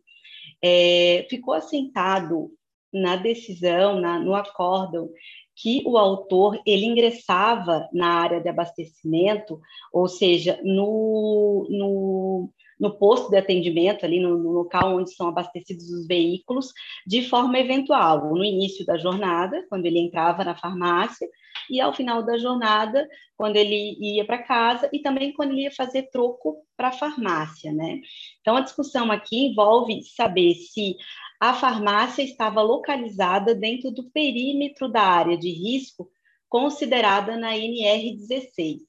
[0.64, 2.50] É, ficou assentado
[2.92, 5.12] na decisão, na, no acórdão,
[5.56, 9.60] que o autor ele ingressava na área de abastecimento,
[9.94, 12.50] ou seja, no, no
[12.80, 16.72] no posto de atendimento, ali no, no, local onde são abastecidos os veículos,
[17.06, 21.28] de forma eventual, no início da jornada, quando ele entrava na farmácia,
[21.70, 25.72] e ao final da jornada, quando ele ia para casa, e também quando ele ia
[25.72, 28.00] fazer troco para a farmácia, né?
[28.42, 30.96] Então, a discussão aqui envolve saber se
[31.40, 36.10] a farmácia estava localizada dentro do perímetro da área de risco
[36.50, 38.87] considerada na NR16.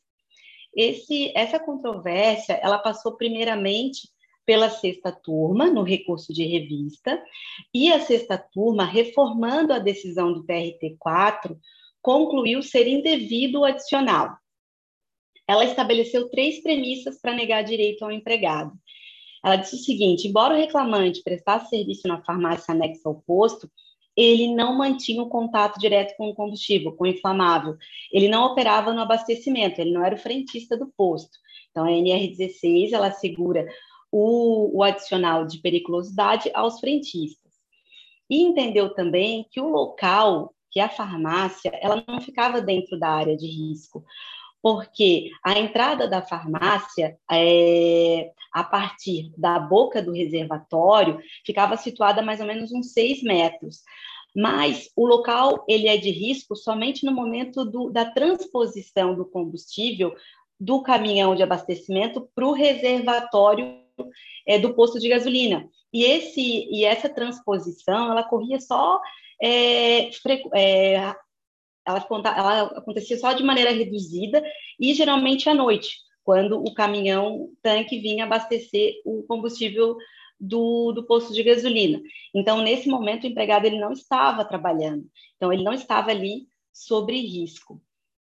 [0.75, 4.09] Esse, essa controvérsia, ela passou primeiramente
[4.45, 7.23] pela sexta turma, no recurso de revista,
[7.75, 11.59] e a sexta turma, reformando a decisão do TRT4,
[12.01, 14.39] concluiu ser indevido o adicional.
[15.47, 18.73] Ela estabeleceu três premissas para negar direito ao empregado.
[19.45, 23.71] Ela disse o seguinte: embora o reclamante prestasse serviço na farmácia anexa ao posto,
[24.19, 27.77] ele não mantinha o contato direto com o combustível, com o inflamável.
[28.12, 31.39] Ele não operava no abastecimento, ele não era o frentista do posto.
[31.71, 33.64] Então, a NR16, ela assegura
[34.11, 37.53] o, o adicional de periculosidade aos frentistas.
[38.29, 43.37] E entendeu também que o local, que a farmácia, ela não ficava dentro da área
[43.37, 44.05] de risco,
[44.69, 52.25] porque a entrada da farmácia, é, a partir da boca do reservatório, ficava situada a
[52.25, 53.81] mais ou menos uns seis metros.
[54.37, 60.14] Mas o local ele é de risco somente no momento do, da transposição do combustível
[60.61, 63.75] do caminhão de abastecimento para o reservatório
[64.47, 65.66] é, do posto de gasolina.
[65.91, 69.01] E, esse, e essa transposição, ela corria só
[69.43, 70.11] é,
[70.55, 71.14] é,
[71.89, 74.43] ela, ela acontecia só de maneira reduzida
[74.78, 79.97] e geralmente à noite, quando o caminhão tanque vinha abastecer o combustível
[80.39, 82.01] do, do posto de gasolina.
[82.34, 87.18] Então, nesse momento, o empregado ele não estava trabalhando, então ele não estava ali sobre
[87.20, 87.80] risco.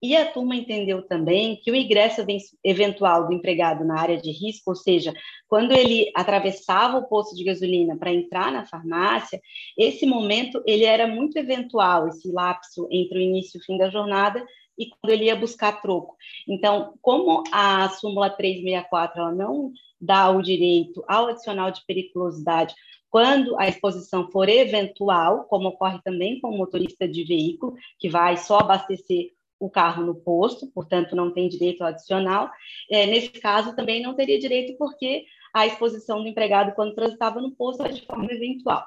[0.00, 2.24] E a turma entendeu também que o ingresso
[2.62, 5.12] eventual do empregado na área de risco, ou seja,
[5.48, 9.40] quando ele atravessava o posto de gasolina para entrar na farmácia,
[9.76, 13.90] esse momento ele era muito eventual, esse lapso entre o início e o fim da
[13.90, 14.46] jornada
[14.78, 16.16] e quando ele ia buscar troco.
[16.46, 22.72] Então, como a súmula 364 ela não dá o direito ao adicional de periculosidade
[23.10, 28.36] quando a exposição for eventual, como ocorre também com o motorista de veículo, que vai
[28.36, 32.50] só abastecer o carro no posto, portanto, não tem direito adicional.
[32.90, 37.52] É, nesse caso, também não teria direito, porque a exposição do empregado quando transitava no
[37.52, 38.86] posto é de forma eventual.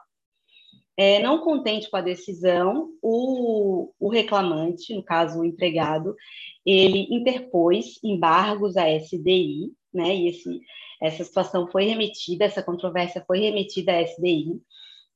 [0.97, 6.15] É, não contente com a decisão, o, o, reclamante, no caso o empregado,
[6.65, 10.61] ele interpôs embargos à SDI, né, e esse,
[11.01, 14.61] essa situação foi remetida, essa controvérsia foi remetida à SDI,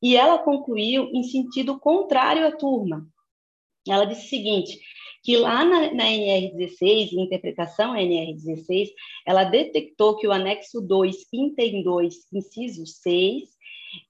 [0.01, 3.08] e ela concluiu em sentido contrário à turma.
[3.88, 4.80] Ela disse o seguinte,
[5.26, 8.89] que lá na, na NR16, em interpretação NR16,
[9.26, 13.49] ela detectou que o anexo 2, item 2, inciso 6,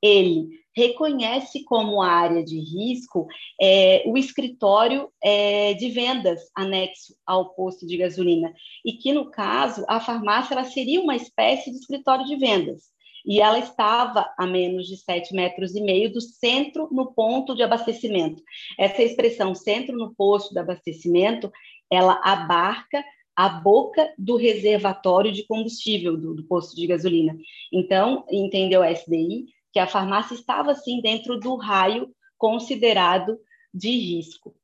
[0.01, 3.27] ele reconhece como área de risco
[3.61, 8.53] é, o escritório é, de vendas anexo ao posto de gasolina,
[8.83, 12.93] e que, no caso, a farmácia ela seria uma espécie de escritório de vendas
[13.25, 17.63] e ela estava a menos de 7 metros e meio do centro no ponto de
[17.63, 18.41] abastecimento.
[18.77, 21.51] Essa expressão centro no posto de abastecimento,
[21.91, 23.03] ela abarca
[23.35, 27.35] a boca do reservatório de combustível do, do posto de gasolina.
[27.73, 33.37] Então, entendeu a SDI que a farmácia estava, sim, dentro do raio considerado
[33.73, 34.55] de risco.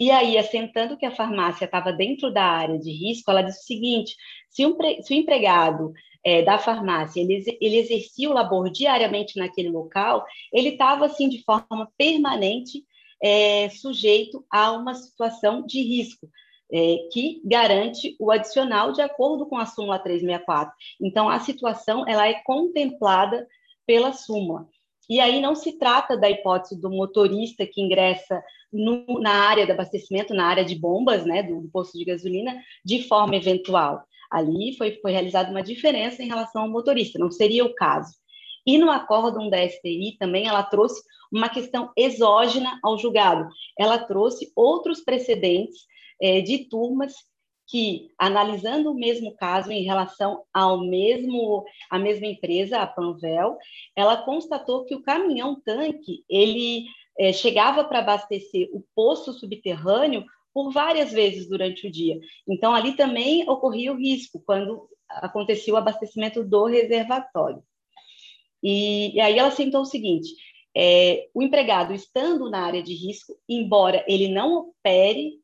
[0.00, 3.66] E aí, assentando que a farmácia estava dentro da área de risco, ela disse o
[3.66, 4.16] seguinte:
[4.48, 5.92] se, um, se o empregado
[6.24, 11.44] é, da farmácia, ele, ele exercia o labor diariamente naquele local, ele estava, assim, de
[11.44, 12.82] forma permanente
[13.22, 16.26] é, sujeito a uma situação de risco,
[16.72, 20.72] é, que garante o adicional de acordo com a súmula 364.
[20.98, 23.46] Então, a situação ela é contemplada
[23.86, 24.66] pela súmula.
[25.10, 28.40] E aí não se trata da hipótese do motorista que ingressa
[28.72, 32.60] no, na área de abastecimento, na área de bombas, né, do, do posto de gasolina,
[32.84, 34.02] de forma eventual.
[34.30, 38.12] Ali foi, foi realizada uma diferença em relação ao motorista, não seria o caso.
[38.66, 41.02] E no acórdão da STI também ela trouxe
[41.32, 43.48] uma questão exógena ao julgado.
[43.78, 45.86] Ela trouxe outros precedentes
[46.20, 47.14] é, de turmas
[47.66, 53.56] que, analisando o mesmo caso em relação ao mesmo, à mesma empresa, a Panvel,
[53.94, 56.86] ela constatou que o caminhão-tanque, ele
[57.20, 62.18] é, chegava para abastecer o poço subterrâneo por várias vezes durante o dia.
[62.48, 67.62] Então, ali também ocorria o risco, quando acontecia o abastecimento do reservatório.
[68.62, 70.30] E, e aí ela sentou o seguinte,
[70.74, 75.34] é, o empregado estando na área de risco, embora ele não opere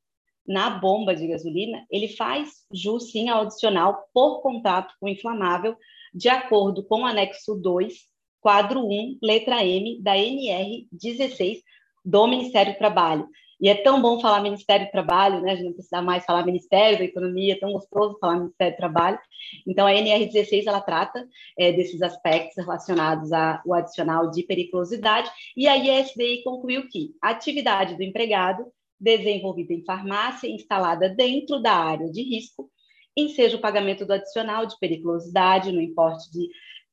[0.49, 5.77] na bomba de gasolina, ele faz jus sim ao adicional por contato com inflamável,
[6.15, 8.16] de acordo com o anexo 2,
[8.47, 11.65] quadro 1, letra M da NR 16
[12.05, 13.27] do Ministério do Trabalho.
[13.61, 15.51] E é tão bom falar Ministério do Trabalho, né?
[15.51, 18.77] A gente não precisa mais falar Ministério da Economia, é tão gostoso falar Ministério do
[18.77, 19.19] Trabalho.
[19.67, 21.27] Então, a NR16, ela trata
[21.59, 27.97] é, desses aspectos relacionados ao adicional de periculosidade, e a ISDI concluiu que a atividade
[27.97, 28.65] do empregado
[29.01, 32.71] desenvolvida em farmácia instalada dentro da área de risco,
[33.17, 36.49] enseja o pagamento do adicional de periculosidade no importe de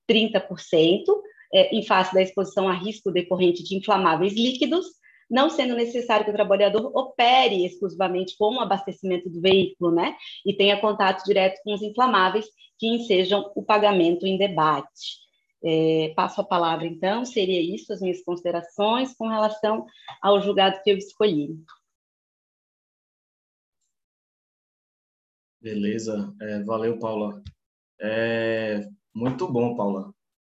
[0.09, 1.03] 30%,
[1.53, 4.85] é, em face da exposição a risco decorrente de inflamáveis líquidos,
[5.29, 10.15] não sendo necessário que o trabalhador opere exclusivamente com o abastecimento do veículo, né?
[10.45, 12.45] E tenha contato direto com os inflamáveis
[12.77, 15.23] que ensejam o pagamento em debate.
[15.65, 19.85] É, passo a palavra, então, seria isso as minhas considerações com relação
[20.21, 21.55] ao julgado que eu escolhi.
[25.61, 27.41] Beleza, é, valeu, Paula.
[28.01, 30.13] É, muito bom, Paula.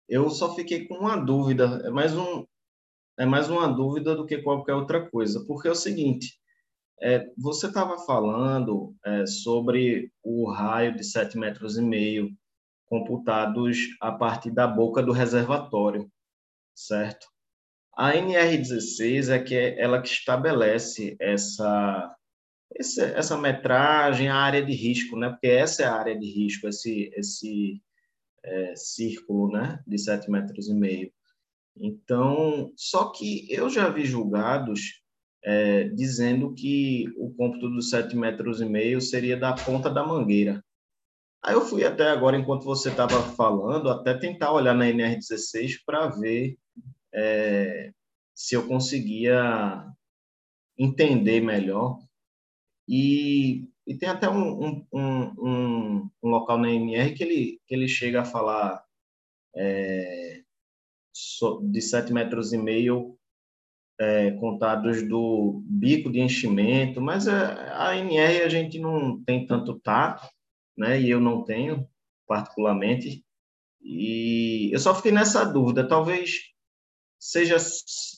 [0.08, 2.46] Eu só fiquei com uma dúvida, é mais, um,
[3.18, 6.38] é mais uma dúvida do que qualquer outra coisa, porque é o seguinte,
[7.02, 12.30] é, você estava falando é, sobre o raio de 7 metros e meio
[12.86, 16.10] computados a partir da boca do reservatório,
[16.74, 17.26] certo?
[17.96, 22.12] A NR16 é que é ela que estabelece essa
[22.78, 25.30] essa metragem, a área de risco, né?
[25.30, 27.80] Porque essa é a área de risco, esse, esse
[28.46, 29.82] é, círculo, né?
[29.86, 31.12] De sete metros e meio.
[31.76, 35.02] Então, só que eu já vi julgados
[35.44, 40.64] é, dizendo que o cômputo dos sete metros e meio seria da ponta da mangueira.
[41.42, 46.08] Aí eu fui até agora, enquanto você estava falando, até tentar olhar na NR16 para
[46.08, 46.56] ver
[47.14, 47.92] é,
[48.34, 49.86] se eu conseguia
[50.76, 51.98] entender melhor
[52.88, 57.86] e, e tem até um, um, um, um, local na MR que ele, que ele
[57.86, 58.84] chega a falar
[59.54, 60.42] é,
[61.70, 63.16] de 7 metros e meio
[63.98, 69.78] é, contados do bico de enchimento, mas a, a NR a gente não tem tanto
[69.80, 70.28] tato,
[70.76, 71.00] né?
[71.00, 71.88] E eu não tenho,
[72.26, 73.24] particularmente.
[73.80, 75.88] E eu só fiquei nessa dúvida.
[75.88, 76.40] Talvez
[77.18, 77.56] seja,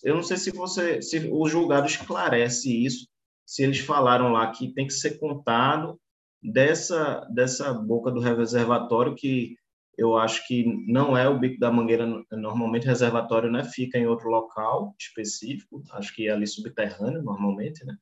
[0.03, 3.08] eu não sei se você, se o julgado esclarece isso,
[3.49, 5.99] se eles falaram lá que tem que ser contado
[6.42, 9.57] dessa, dessa boca do reservatório, que
[9.96, 14.28] eu acho que não é o bico da mangueira, normalmente reservatório né, fica em outro
[14.28, 17.96] local específico, acho que é ali subterrâneo, normalmente, né?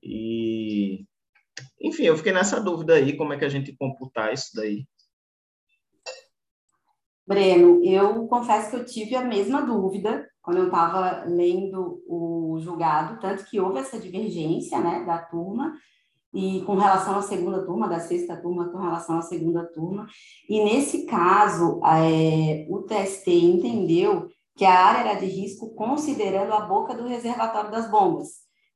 [0.00, 1.04] E,
[1.80, 4.86] enfim, eu fiquei nessa dúvida aí, como é que a gente computar isso daí.
[7.26, 13.18] Breno, eu confesso que eu tive a mesma dúvida quando eu estava lendo o julgado,
[13.20, 15.74] tanto que houve essa divergência né, da turma,
[16.32, 20.06] e com relação à segunda turma, da sexta turma com relação à segunda turma,
[20.48, 26.60] e nesse caso, é, o TST entendeu que a área era de risco considerando a
[26.60, 28.28] boca do reservatório das bombas,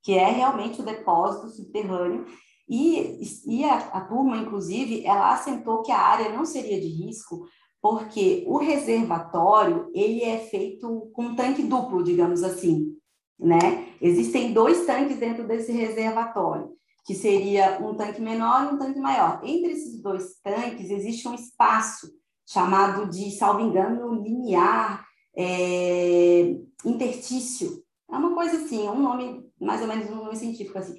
[0.02, 2.26] que é realmente o depósito subterrâneo,
[2.68, 7.46] e, e a, a turma, inclusive, ela assentou que a área não seria de risco
[7.82, 12.94] porque o reservatório ele é feito com tanque duplo, digamos assim,
[13.38, 13.88] né?
[14.00, 16.70] Existem dois tanques dentro desse reservatório,
[17.06, 19.40] que seria um tanque menor e um tanque maior.
[19.42, 22.10] Entre esses dois tanques existe um espaço
[22.46, 25.06] chamado de, salvo engano, limiar
[25.36, 26.54] é,
[26.84, 27.82] interstício.
[28.10, 30.94] É uma coisa assim, um nome mais ou menos um nome científico assim.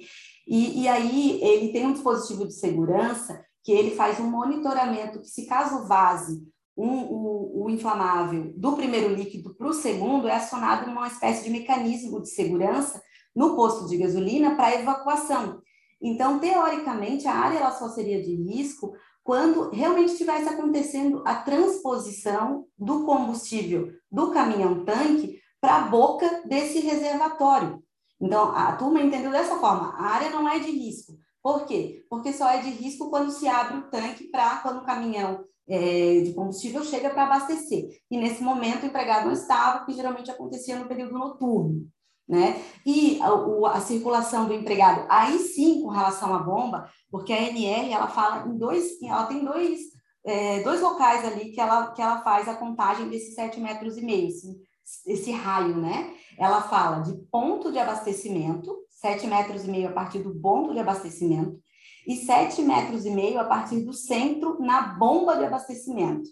[0.48, 5.28] E, e aí ele tem um dispositivo de segurança que ele faz um monitoramento que
[5.28, 6.42] se caso vaze
[6.76, 11.50] um, o, o inflamável do primeiro líquido para o segundo é acionado numa espécie de
[11.50, 13.02] mecanismo de segurança
[13.34, 15.60] no posto de gasolina para evacuação.
[16.00, 18.92] Então, teoricamente, a área ela só seria de risco
[19.22, 27.80] quando realmente estivesse acontecendo a transposição do combustível do caminhão-tanque para a boca desse reservatório.
[28.20, 31.12] Então, a turma entendeu dessa forma: a área não é de risco.
[31.40, 32.04] Por quê?
[32.08, 36.20] Porque só é de risco quando se abre o tanque para quando o caminhão é,
[36.20, 37.88] de combustível chega para abastecer.
[38.10, 41.86] E nesse momento o empregado não estava, que geralmente acontecia no período noturno.
[42.28, 42.60] né?
[42.84, 47.92] E a, a, circulação do empregado, aí sim, com relação à bomba, porque a NR,
[47.92, 49.80] ela fala em dois, ela tem dois,
[50.24, 54.02] é, dois locais ali que ela, que ela faz a contagem desses sete metros e
[54.02, 54.62] meio, esse,
[55.06, 56.14] esse raio, né?
[56.38, 60.78] Ela fala de ponto de abastecimento, sete metros e meio a partir do ponto de
[60.78, 61.58] abastecimento,
[62.06, 66.28] e sete metros e meio a partir do centro na bomba de abastecimento.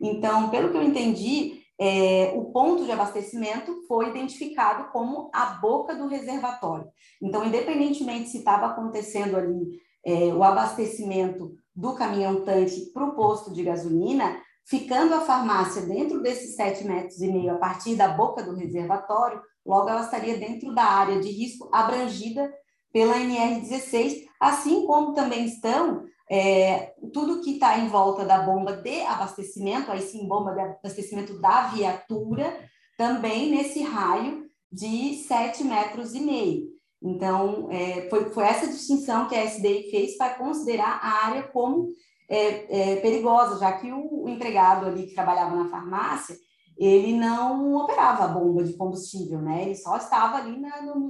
[0.00, 5.94] Então, pelo que eu entendi, é, o ponto de abastecimento foi identificado como a boca
[5.94, 6.88] do reservatório.
[7.22, 13.62] Então, independentemente se estava acontecendo ali é, o abastecimento do caminhão-tanque para o posto de
[13.62, 18.54] gasolina, ficando a farmácia dentro desses sete metros e meio a partir da boca do
[18.54, 22.50] reservatório, logo ela estaria dentro da área de risco abrangida
[22.92, 29.00] pela NR16, assim como também estão é, tudo que está em volta da bomba de
[29.02, 32.58] abastecimento, aí sim, bomba de abastecimento da viatura,
[32.96, 36.76] também nesse raio de 7 metros e meio.
[37.02, 41.88] Então, é, foi, foi essa distinção que a SDI fez para considerar a área como
[42.28, 46.36] é, é, perigosa, já que o, o, empregado ali que trabalhava na farmácia,
[46.76, 49.62] ele não operava a bomba de combustível, né?
[49.62, 51.08] Ele só estava ali na, no,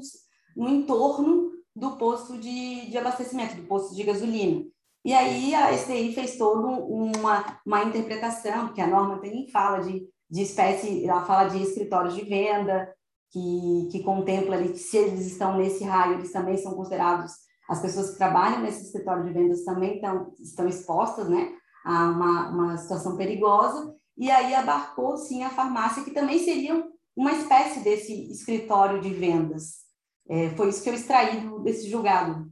[0.57, 4.65] no entorno do posto de, de abastecimento, do posto de gasolina.
[5.05, 10.09] E aí a STI fez toda uma, uma interpretação, porque a norma também fala de,
[10.29, 12.93] de espécie, ela fala de escritórios de venda,
[13.31, 17.33] que, que contempla ali que se eles estão nesse raio, eles também são considerados,
[17.69, 21.53] as pessoas que trabalham nesse escritório de vendas também estão, estão expostas né,
[21.85, 26.83] a uma, uma situação perigosa, e aí abarcou sim a farmácia, que também seria
[27.15, 29.86] uma espécie desse escritório de vendas.
[30.29, 32.51] É, foi isso que eu extraí desse julgado.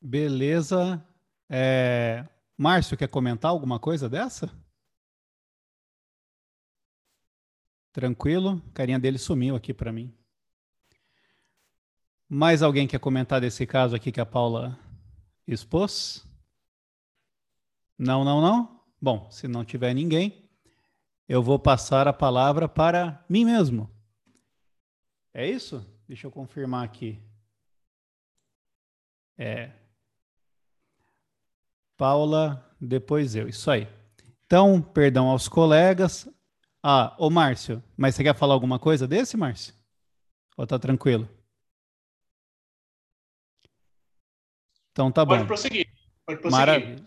[0.00, 1.04] Beleza.
[1.48, 2.28] É...
[2.58, 4.50] Márcio, quer comentar alguma coisa dessa?
[7.92, 8.62] Tranquilo?
[8.68, 10.12] A carinha dele sumiu aqui para mim.
[12.28, 14.78] Mais alguém quer comentar desse caso aqui que a Paula
[15.46, 16.26] expôs?
[17.98, 18.82] Não, não, não?
[19.00, 20.41] Bom, se não tiver ninguém,
[21.28, 23.90] eu vou passar a palavra para mim mesmo.
[25.32, 25.84] É isso?
[26.06, 27.18] Deixa eu confirmar aqui.
[29.38, 29.70] É.
[31.96, 33.48] Paula, depois eu.
[33.48, 33.88] Isso aí.
[34.44, 36.28] Então, perdão aos colegas.
[36.82, 39.74] Ah, ô Márcio, mas você quer falar alguma coisa desse, Márcio?
[40.56, 41.28] Ou tá tranquilo?
[44.90, 45.46] Então tá Pode bom.
[45.46, 45.88] Prosseguir.
[46.26, 46.66] Pode prosseguir.
[46.66, 47.04] Maravilha.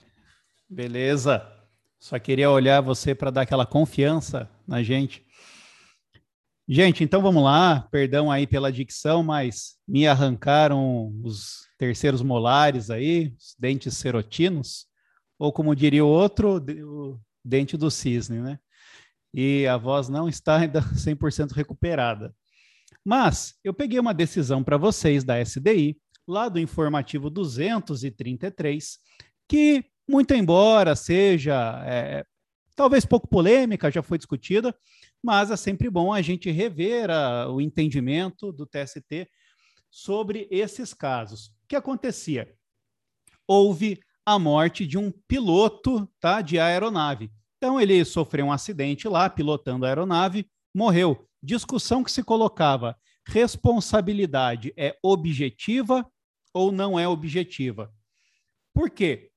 [0.68, 1.54] Beleza.
[2.05, 5.25] Só queria olhar você para dar aquela confiança na gente.
[6.69, 7.87] Gente, então vamos lá.
[7.89, 14.85] Perdão aí pela dicção, mas me arrancaram os terceiros molares aí, os dentes serotinos,
[15.39, 18.59] ou como diria o outro, o dente do cisne, né?
[19.33, 22.35] E a voz não está ainda 100% recuperada.
[23.03, 25.97] Mas eu peguei uma decisão para vocês da SDI,
[26.27, 28.99] lá do informativo 233,
[29.47, 32.25] que, muito embora seja é,
[32.75, 34.75] talvez pouco polêmica, já foi discutida,
[35.23, 39.27] mas é sempre bom a gente rever a, o entendimento do TST
[39.89, 41.47] sobre esses casos.
[41.47, 42.53] O que acontecia?
[43.47, 47.31] Houve a morte de um piloto tá, de aeronave.
[47.57, 51.27] Então, ele sofreu um acidente lá, pilotando a aeronave, morreu.
[51.41, 56.05] Discussão que se colocava: responsabilidade é objetiva
[56.53, 57.93] ou não é objetiva?
[58.73, 59.31] Por quê?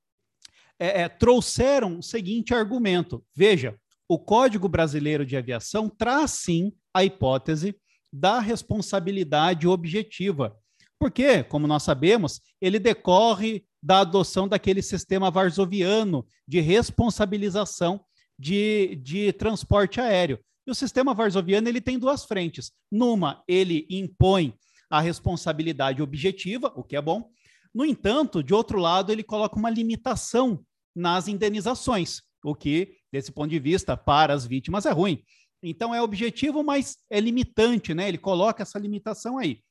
[0.79, 3.75] É, é, trouxeram o seguinte argumento: veja,
[4.07, 7.75] o Código Brasileiro de Aviação traz sim a hipótese
[8.11, 10.55] da responsabilidade objetiva.
[10.99, 18.03] Porque, como nós sabemos, ele decorre da adoção daquele sistema varsoviano de responsabilização
[18.37, 20.39] de, de transporte aéreo.
[20.67, 22.71] E o sistema varsoviano ele tem duas frentes.
[22.91, 24.53] Numa, ele impõe
[24.89, 27.29] a responsabilidade objetiva, o que é bom.
[27.73, 30.65] No entanto, de outro lado, ele coloca uma limitação
[30.95, 35.23] nas indenizações, o que, desse ponto de vista, para as vítimas é ruim.
[35.61, 38.07] Então é objetivo, mas é limitante, né?
[38.07, 39.61] Ele coloca essa limitação aí.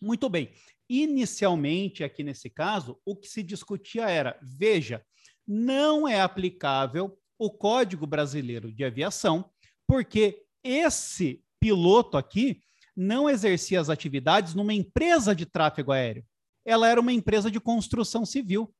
[0.00, 0.50] Muito bem.
[0.88, 5.04] Inicialmente, aqui nesse caso, o que se discutia era: veja,
[5.46, 9.50] não é aplicável o Código Brasileiro de Aviação,
[9.86, 12.60] porque esse piloto aqui
[12.96, 16.24] não exercia as atividades numa empresa de tráfego aéreo.
[16.64, 18.72] Ela era uma empresa de construção civil.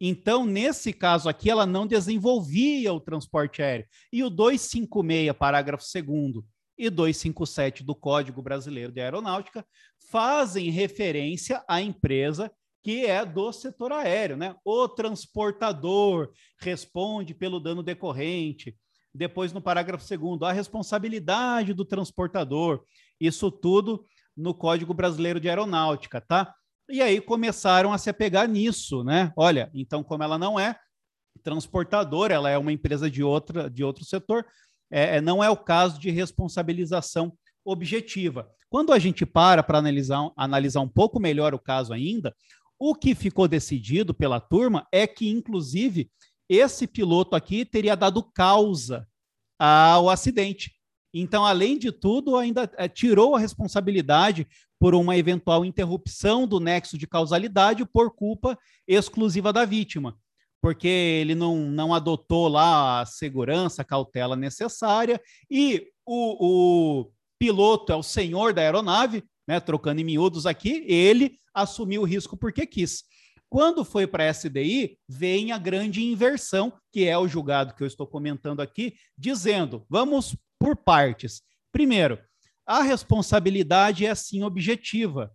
[0.00, 3.86] Então, nesse caso aqui, ela não desenvolvia o transporte aéreo.
[4.12, 6.44] E o 256, parágrafo 2
[6.76, 9.64] e 257 do Código Brasileiro de Aeronáutica
[10.10, 12.50] fazem referência à empresa
[12.84, 14.54] que é do setor aéreo, né?
[14.62, 16.30] O transportador
[16.60, 18.76] responde pelo dano decorrente.
[19.14, 22.84] depois no parágrafo segundo, a responsabilidade do transportador,
[23.18, 24.04] isso tudo
[24.36, 26.52] no Código Brasileiro de Aeronáutica, tá?
[26.88, 29.32] E aí começaram a se apegar nisso, né?
[29.36, 30.78] Olha, então como ela não é
[31.42, 34.46] transportadora, ela é uma empresa de outra de outro setor,
[34.90, 38.48] é, é não é o caso de responsabilização objetiva.
[38.68, 42.34] Quando a gente para para analisar, analisar um pouco melhor o caso ainda,
[42.78, 46.10] o que ficou decidido pela turma é que, inclusive,
[46.48, 49.08] esse piloto aqui teria dado causa
[49.58, 50.74] ao acidente.
[51.14, 54.46] Então, além de tudo, ainda é, tirou a responsabilidade
[54.84, 60.14] por uma eventual interrupção do nexo de causalidade por culpa exclusiva da vítima,
[60.60, 65.18] porque ele não, não adotou lá a segurança, a cautela necessária,
[65.50, 71.38] e o, o piloto é o senhor da aeronave, né, trocando em miúdos aqui, ele
[71.54, 73.04] assumiu o risco porque quis.
[73.48, 77.86] Quando foi para a SDI, vem a grande inversão, que é o julgado que eu
[77.86, 81.40] estou comentando aqui, dizendo: vamos por partes.
[81.72, 82.18] Primeiro,
[82.66, 85.32] a responsabilidade é sim objetiva.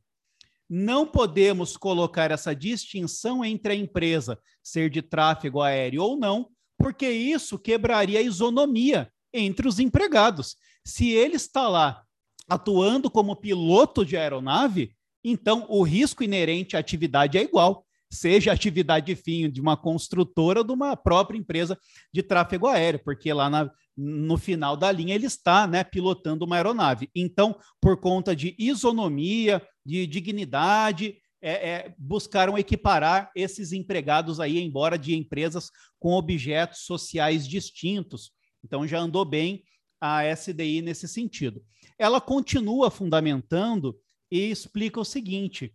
[0.70, 7.10] Não podemos colocar essa distinção entre a empresa ser de tráfego aéreo ou não, porque
[7.10, 10.56] isso quebraria a isonomia entre os empregados.
[10.86, 12.04] Se ele está lá
[12.48, 19.16] atuando como piloto de aeronave, então o risco inerente à atividade é igual seja atividade
[19.16, 21.78] fim de uma construtora ou de uma própria empresa
[22.12, 23.72] de tráfego aéreo, porque lá na,
[24.02, 27.10] no final da linha ele está né, pilotando uma aeronave.
[27.14, 34.98] Então, por conta de isonomia, de dignidade, é, é, buscaram equiparar esses empregados aí, embora
[34.98, 35.70] de empresas
[36.00, 38.32] com objetos sociais distintos.
[38.64, 39.64] Então, já andou bem
[40.00, 41.62] a SDI nesse sentido.
[41.98, 44.00] Ela continua fundamentando
[44.32, 45.74] e explica o seguinte: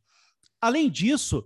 [0.62, 1.44] além disso,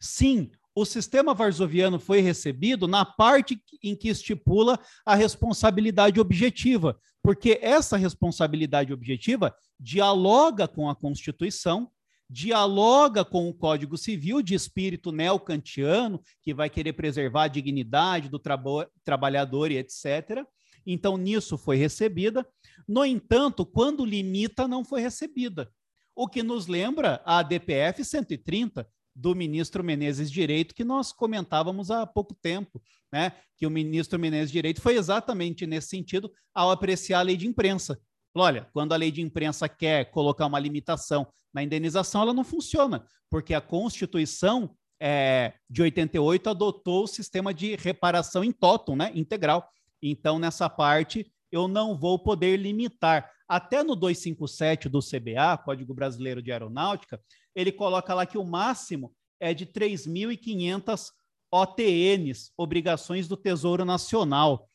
[0.00, 0.50] Sim,
[0.80, 7.96] o sistema varsoviano foi recebido na parte em que estipula a responsabilidade objetiva, porque essa
[7.96, 11.90] responsabilidade objetiva dialoga com a Constituição,
[12.30, 18.38] dialoga com o Código Civil de espírito neocantiano, que vai querer preservar a dignidade do
[18.38, 20.44] traba trabalhador e etc.
[20.86, 22.46] Então, nisso foi recebida.
[22.86, 25.72] No entanto, quando limita, não foi recebida.
[26.14, 32.06] O que nos lembra a DPF 130, do ministro Menezes Direito, que nós comentávamos há
[32.06, 32.80] pouco tempo,
[33.12, 33.32] né?
[33.56, 38.00] Que o ministro Menezes Direito foi exatamente nesse sentido ao apreciar a lei de imprensa.
[38.32, 43.04] Olha, quando a lei de imprensa quer colocar uma limitação na indenização, ela não funciona,
[43.28, 49.10] porque a Constituição é, de 88 adotou o sistema de reparação em totum, né?
[49.16, 49.68] Integral.
[50.00, 53.28] Então, nessa parte, eu não vou poder limitar.
[53.48, 57.20] Até no 257 do CBA, Código Brasileiro de Aeronáutica,
[57.58, 61.10] ele coloca lá que o máximo é de 3.500
[61.50, 64.68] OTNs, obrigações do Tesouro Nacional.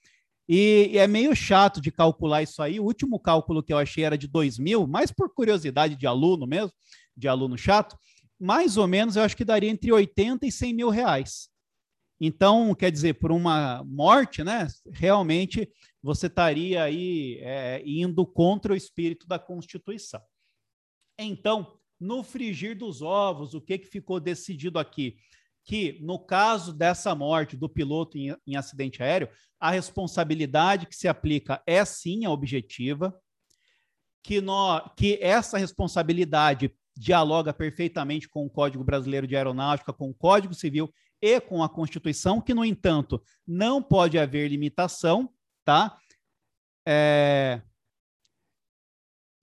[0.49, 2.81] E, e, é meio chato de calcular isso aí.
[2.81, 6.45] O último cálculo que eu achei era de 2 mil, mais por curiosidade de aluno
[6.45, 6.73] mesmo,
[7.15, 7.97] de aluno chato.
[8.37, 11.47] Mais ou menos, eu acho que daria entre 80 e 100 mil reais.
[12.19, 14.67] Então, quer dizer, por uma morte, né?
[14.91, 15.71] Realmente
[16.01, 20.21] você estaria aí é, indo contra o espírito da Constituição.
[21.17, 25.15] Então, no frigir dos ovos, o que, que ficou decidido aqui?
[25.63, 31.07] Que, no caso dessa morte do piloto em, em acidente aéreo, a responsabilidade que se
[31.07, 33.17] aplica é sim a objetiva,
[34.21, 40.13] que, no, que essa responsabilidade dialoga perfeitamente com o Código Brasileiro de Aeronáutica, com o
[40.13, 45.29] Código Civil e com a Constituição, que, no entanto, não pode haver limitação,
[45.63, 45.97] tá?
[46.85, 47.61] É,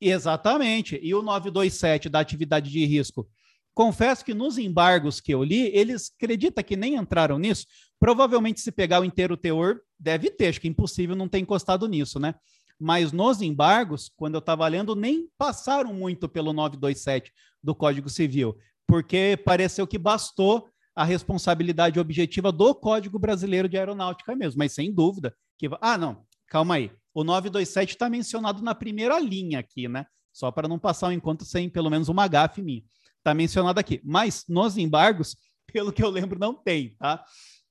[0.01, 0.98] Exatamente.
[1.03, 3.28] E o 927 da atividade de risco.
[3.74, 7.66] Confesso que nos embargos que eu li, eles acredita que nem entraram nisso.
[7.98, 11.86] Provavelmente, se pegar o inteiro teor, deve ter, acho que é impossível não ter encostado
[11.86, 12.34] nisso, né?
[12.78, 17.30] Mas nos embargos, quando eu estava lendo, nem passaram muito pelo 927
[17.62, 18.56] do Código Civil,
[18.86, 20.66] porque pareceu que bastou
[20.97, 25.68] a responsabilidade objetiva do Código Brasileiro de Aeronáutica mesmo, mas sem dúvida que.
[25.81, 26.90] Ah, não, calma aí.
[27.15, 30.07] O 927 está mencionado na primeira linha aqui, né?
[30.32, 32.82] Só para não passar o encontro sem pelo menos uma gafe minha.
[33.19, 34.01] Está mencionado aqui.
[34.05, 35.37] Mas nos embargos,
[35.73, 37.24] pelo que eu lembro, não tem, tá?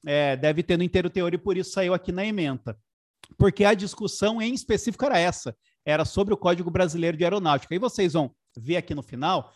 [0.06, 2.78] É, deve ter no inteiro teor e por isso saiu aqui na ementa.
[3.38, 5.56] Porque a discussão em específico era essa.
[5.86, 7.76] Era sobre o Código Brasileiro de Aeronáutica.
[7.76, 9.52] E vocês vão ver aqui no final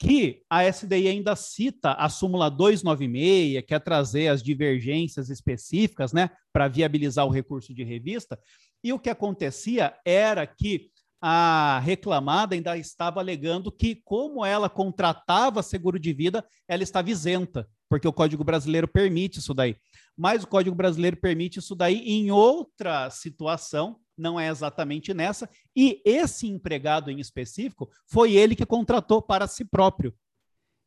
[0.00, 6.68] que a SDI ainda cita a súmula 296, quer trazer as divergências específicas, né, para
[6.68, 8.38] viabilizar o recurso de revista,
[8.82, 10.90] e o que acontecia era que
[11.20, 17.68] a reclamada ainda estava alegando que, como ela contratava seguro de vida, ela estava isenta.
[17.88, 19.76] porque o Código Brasileiro permite isso daí.
[20.16, 26.00] Mas o Código Brasileiro permite isso daí em outra situação, não é exatamente nessa, e
[26.04, 30.14] esse empregado em específico foi ele que contratou para si próprio.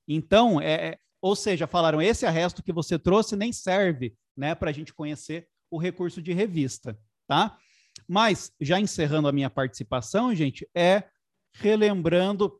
[0.07, 4.69] Então, é, é ou seja, falaram, esse arresto que você trouxe nem serve né, para
[4.69, 6.97] a gente conhecer o recurso de revista,
[7.27, 7.57] tá?
[8.07, 11.03] Mas, já encerrando a minha participação, gente, é
[11.55, 12.59] relembrando,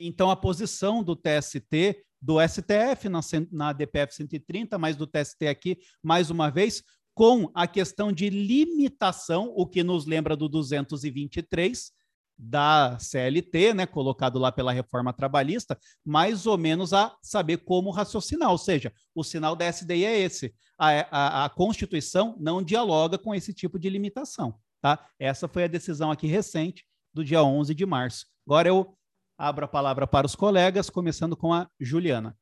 [0.00, 3.20] então, a posição do TST, do STF na,
[3.50, 6.82] na DPF 130, mas do TST aqui, mais uma vez,
[7.14, 11.92] com a questão de limitação, o que nos lembra do 223,
[12.38, 18.50] da CLT, né, colocado lá pela reforma trabalhista, mais ou menos a saber como raciocinar.
[18.50, 20.54] Ou seja, o sinal da SDI é esse.
[20.78, 24.54] A, a, a Constituição não dialoga com esse tipo de limitação.
[24.80, 25.04] Tá?
[25.18, 28.26] Essa foi a decisão aqui recente do dia 11 de março.
[28.46, 28.96] Agora eu
[29.36, 32.36] abro a palavra para os colegas, começando com a Juliana.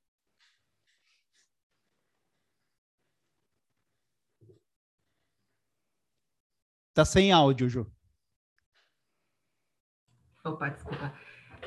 [6.94, 7.95] Tá sem áudio, Ju.
[10.46, 11.12] Opa, desculpa.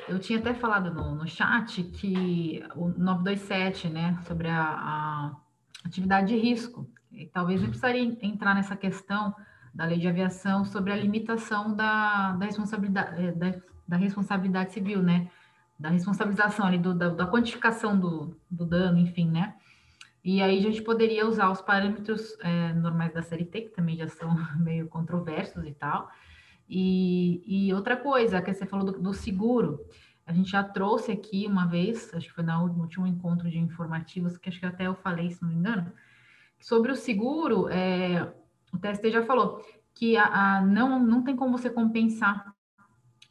[0.08, 5.36] Eu tinha até falado no, no chat que o 927, né, sobre a, a
[5.84, 9.34] atividade de risco, e talvez eu precisaria entrar nessa questão
[9.74, 13.54] da lei de aviação sobre a limitação da, da responsabilidade eh, da,
[13.86, 15.30] da, responsabilidade civil, né,
[15.78, 19.54] da responsabilização ali do, da, da quantificação do, do dano, enfim, né,
[20.24, 24.08] e aí a gente poderia usar os parâmetros é, normais da CLT, que também já
[24.08, 26.10] são meio controversos e tal,
[26.72, 29.84] e, e outra coisa, que você falou do, do, seguro,
[30.24, 34.38] a gente já trouxe aqui uma vez, acho que foi no último encontro de informativos,
[34.38, 35.92] que acho que até eu falei, se não me engano,
[36.60, 38.32] sobre o seguro, é,
[38.72, 39.60] o TST já falou
[39.92, 42.54] que a, a, não, não tem como você compensar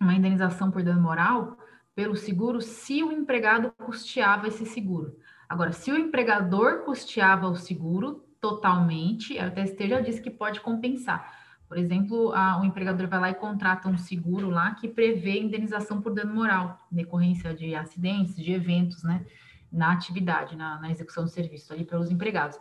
[0.01, 1.57] uma indenização por dano moral
[1.95, 5.15] pelo seguro se o empregado custeava esse seguro.
[5.47, 11.38] Agora, se o empregador custeava o seguro totalmente, a TST já disse que pode compensar.
[11.69, 16.01] Por exemplo, a, o empregador vai lá e contrata um seguro lá que prevê indenização
[16.01, 19.23] por dano moral, decorrência de acidentes, de eventos, né,
[19.71, 22.59] na atividade, na, na execução do serviço ali pelos empregados.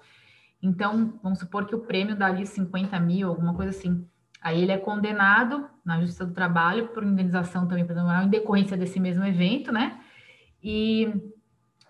[0.62, 4.06] Então, vamos supor que o prêmio dá ali 50 mil, alguma coisa assim.
[4.42, 8.28] Aí ele é condenado na Justiça do Trabalho por indenização também por dano moral em
[8.28, 9.98] decorrência desse mesmo evento, né?
[10.62, 11.32] E,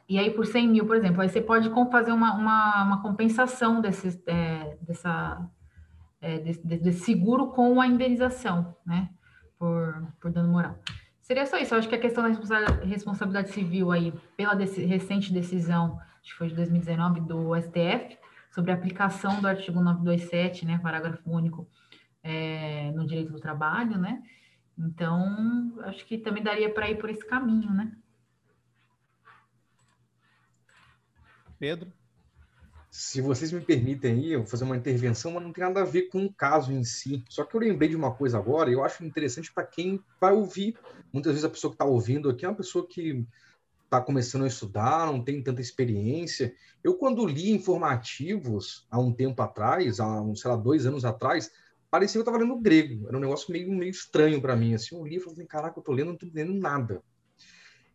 [0.09, 3.81] e aí por 100 mil, por exemplo, aí você pode fazer uma, uma, uma compensação
[3.81, 5.45] desse, é, dessa
[6.21, 9.09] é, desse, seguro com a indenização, né,
[9.59, 10.79] por, por dano moral.
[11.21, 11.75] Seria só isso.
[11.75, 16.49] Eu acho que a questão da responsabilidade civil aí, pela recente decisão, acho que foi
[16.49, 18.19] de 2019, do STF,
[18.51, 21.69] sobre a aplicação do artigo 927, né, parágrafo único,
[22.23, 24.23] é, no direito do trabalho, né?
[24.79, 27.93] Então, acho que também daria para ir por esse caminho, né?
[31.59, 31.93] Pedro?
[32.91, 35.85] Se vocês me permitem aí, eu vou fazer uma intervenção, mas não tem nada a
[35.85, 37.23] ver com o caso em si.
[37.29, 40.75] Só que eu lembrei de uma coisa agora, eu acho interessante para quem vai ouvir.
[41.13, 43.27] Muitas vezes a pessoa que está ouvindo aqui é uma pessoa que
[43.85, 46.55] está começando a estudar, não tem tanta experiência.
[46.83, 51.51] Eu, quando li informativos há um tempo atrás, há, sei lá, dois anos atrás,
[51.91, 53.07] parecia que eu estava lendo grego.
[53.09, 54.75] Era um negócio meio, meio estranho para mim.
[54.75, 57.03] Assim, eu li e falei, caraca, eu estou lendo, não estou entendendo nada.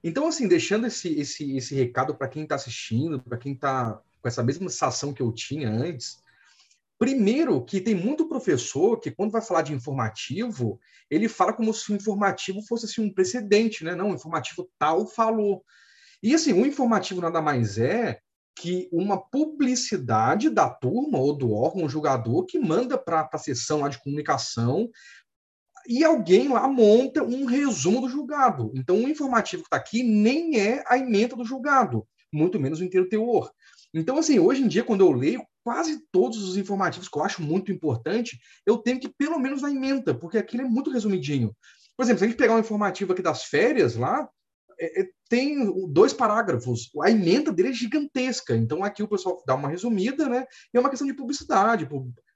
[0.03, 4.29] Então, assim, deixando esse, esse, esse recado para quem está assistindo, para quem está com
[4.29, 6.23] essa mesma sensação que eu tinha antes.
[6.97, 10.79] Primeiro, que tem muito professor que, quando vai falar de informativo,
[11.11, 13.93] ele fala como se o informativo fosse assim, um precedente, né?
[13.93, 15.61] Não, o informativo tal falou.
[16.21, 18.19] E assim, o informativo nada mais é
[18.55, 23.89] que uma publicidade da turma ou do órgão julgador que manda para a sessão lá
[23.89, 24.89] de comunicação
[25.85, 28.71] e alguém lá monta um resumo do julgado.
[28.75, 32.85] Então, o informativo que está aqui nem é a emenda do julgado, muito menos o
[32.85, 33.51] inteiro teor.
[33.93, 37.41] Então, assim, hoje em dia, quando eu leio quase todos os informativos que eu acho
[37.41, 41.55] muito importante, eu tenho que pelo menos na emenda, porque aquilo é muito resumidinho.
[41.95, 44.27] Por exemplo, se a gente pegar um informativo aqui das férias lá,
[44.79, 46.89] é, é, tem dois parágrafos.
[47.01, 48.55] A emenda dele é gigantesca.
[48.55, 50.45] Então, aqui o pessoal dá uma resumida, né?
[50.73, 51.87] E é uma questão de publicidade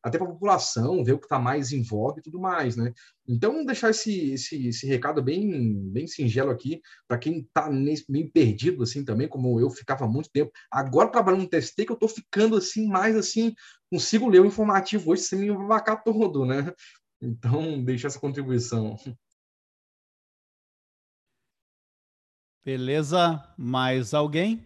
[0.07, 2.93] até para a população, ver o que está mais em voga e tudo mais, né?
[3.27, 8.83] Então, deixar esse, esse, esse recado bem, bem singelo aqui, para quem está meio perdido,
[8.83, 10.51] assim, também, como eu ficava há muito tempo.
[10.71, 13.53] Agora, trabalhando no TST, que eu estou ficando, assim, mais, assim,
[13.91, 16.71] consigo ler o informativo hoje sem me vacar todo, né?
[17.21, 18.95] Então, deixar essa contribuição.
[22.63, 23.43] Beleza?
[23.57, 24.65] Mais alguém?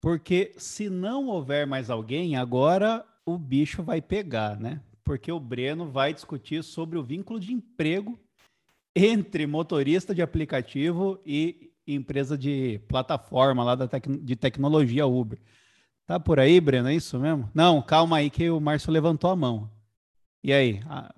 [0.00, 4.80] Porque se não houver mais alguém, agora o bicho vai pegar, né?
[5.04, 8.18] Porque o Breno vai discutir sobre o vínculo de emprego
[8.94, 15.40] entre motorista de aplicativo e empresa de plataforma lá da tec de tecnologia Uber.
[16.06, 16.88] Tá por aí, Breno?
[16.88, 17.50] É isso mesmo?
[17.54, 19.70] Não, calma aí que o Márcio levantou a mão.
[20.42, 20.80] E aí?
[20.86, 21.14] A...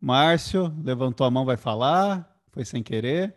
[0.00, 2.40] Márcio levantou a mão, vai falar?
[2.52, 3.34] Foi sem querer?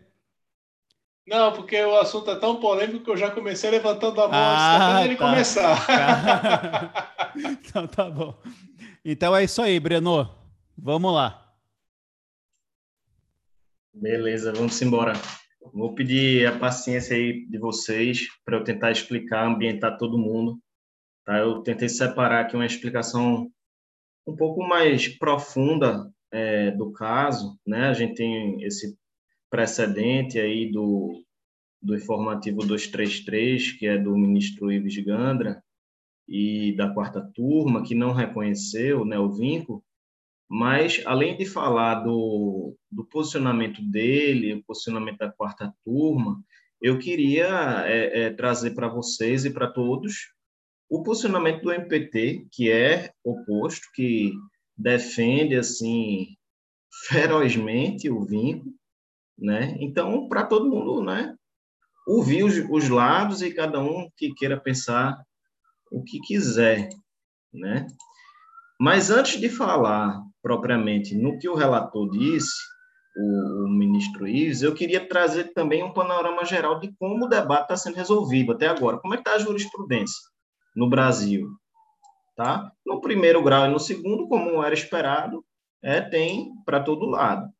[1.26, 4.92] Não, porque o assunto é tão polêmico que eu já comecei levantando a mão ah,
[4.92, 5.28] antes ele tá.
[5.28, 5.86] começar.
[7.36, 8.36] então tá bom.
[9.04, 10.28] Então é isso aí, Breno.
[10.76, 11.54] Vamos lá.
[13.92, 15.12] Beleza, vamos embora.
[15.72, 20.58] Vou pedir a paciência aí de vocês para eu tentar explicar, ambientar todo mundo.
[21.24, 21.38] Tá?
[21.38, 23.50] Eu tentei separar aqui uma explicação
[24.26, 27.88] um pouco mais profunda é, do caso, né?
[27.88, 28.96] A gente tem esse
[29.50, 31.22] precedente aí do,
[31.82, 35.62] do informativo 233, que é do ministro Ives Gandra,
[36.28, 39.82] e da quarta turma, que não reconheceu né, o vínculo,
[40.48, 46.42] mas, além de falar do, do posicionamento dele, o posicionamento da quarta turma,
[46.80, 50.32] eu queria é, é, trazer para vocês e para todos
[50.88, 54.32] o posicionamento do MPT, que é oposto, que
[54.76, 56.36] defende assim
[57.08, 58.74] ferozmente o vínculo,
[59.40, 59.76] né?
[59.80, 61.34] Então, para todo mundo, né?
[62.06, 65.16] Ouvir os, os lados e cada um que queira pensar
[65.90, 66.88] o que quiser,
[67.52, 67.86] né?
[68.78, 72.54] Mas antes de falar propriamente no que o relator disse,
[73.16, 77.62] o, o ministro Ives, eu queria trazer também um panorama geral de como o debate
[77.62, 78.98] está sendo resolvido até agora.
[78.98, 80.20] Como é que está a jurisprudência
[80.74, 81.48] no Brasil?
[82.36, 82.72] Tá?
[82.86, 85.44] No primeiro grau e no segundo, como era esperado,
[85.82, 87.50] é, tem para todo lado.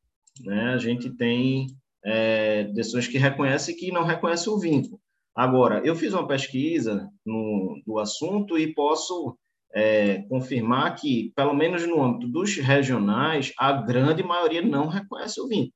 [0.44, 0.72] Né?
[0.72, 1.66] A gente tem
[2.04, 5.00] é, decisões que reconhecem e que não reconhecem o vínculo.
[5.34, 9.36] Agora, eu fiz uma pesquisa no, do assunto e posso
[9.72, 15.46] é, confirmar que, pelo menos no âmbito dos regionais, a grande maioria não reconhece o
[15.46, 15.72] vínculo,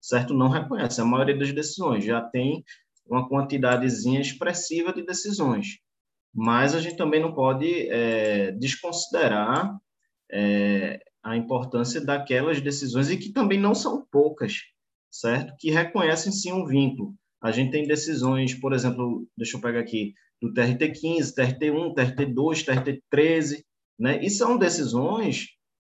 [0.00, 0.32] certo?
[0.32, 1.00] Não reconhece.
[1.00, 2.64] A maioria das decisões já tem
[3.06, 5.78] uma quantidadezinha expressiva de decisões.
[6.32, 9.76] Mas a gente também não pode é, desconsiderar
[10.30, 14.58] é, a importância daquelas decisões, e que também não são poucas,
[15.10, 15.54] certo?
[15.58, 17.14] Que reconhecem sim um vínculo.
[17.42, 23.62] A gente tem decisões, por exemplo, deixa eu pegar aqui, do TRT15, TRT1, TRT2, TRT13,
[23.98, 24.22] né?
[24.22, 25.46] E são decisões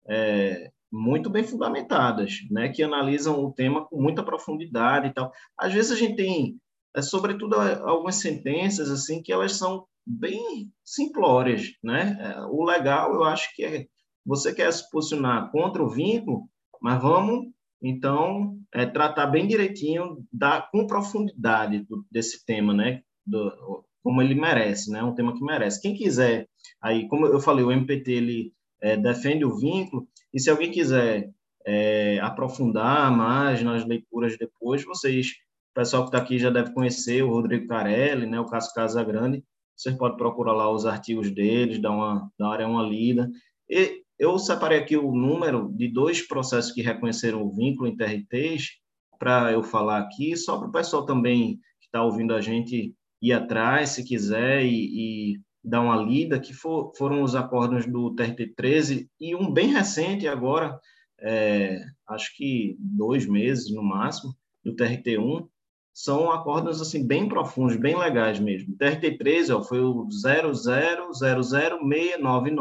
[0.09, 2.69] é, muito bem fundamentadas, né?
[2.69, 5.31] Que analisam o tema com muita profundidade e tal.
[5.57, 6.57] Às vezes a gente tem,
[6.95, 12.17] é, sobretudo, algumas sentenças assim que elas são bem simplórias, né?
[12.19, 13.85] É, o legal, eu acho que é
[14.27, 16.49] você quer se posicionar contra o vínculo,
[16.81, 17.47] mas vamos
[17.81, 23.01] então é, tratar bem direitinho da com profundidade do, desse tema, né?
[23.25, 25.01] Do, como ele merece, né?
[25.01, 25.81] Um tema que merece.
[25.81, 26.47] Quem quiser,
[26.81, 31.29] aí, como eu falei, o MPT ele é, defende o vínculo, e se alguém quiser
[31.65, 35.27] é, aprofundar mais nas leituras depois, vocês,
[35.71, 38.39] o pessoal que está aqui já deve conhecer o Rodrigo Carelli, né?
[38.39, 39.43] O Cássio Casagrande,
[39.75, 43.29] vocês podem procurar lá os artigos deles, dar uma, dar uma lida.
[43.69, 48.79] E eu separei aqui o número de dois processos que reconheceram o vínculo em TRTs,
[49.19, 53.33] para eu falar aqui, só para o pessoal também que está ouvindo a gente ir
[53.33, 59.07] atrás, se quiser, e, e dar uma lida, que for, foram os acordos do TRT-13
[59.19, 60.79] e um bem recente agora,
[61.19, 64.33] é, acho que dois meses no máximo,
[64.63, 65.47] do TRT-1,
[65.93, 68.73] são acordos assim bem profundos, bem legais mesmo.
[68.73, 72.51] O TRT-13 ó, foi o 0000699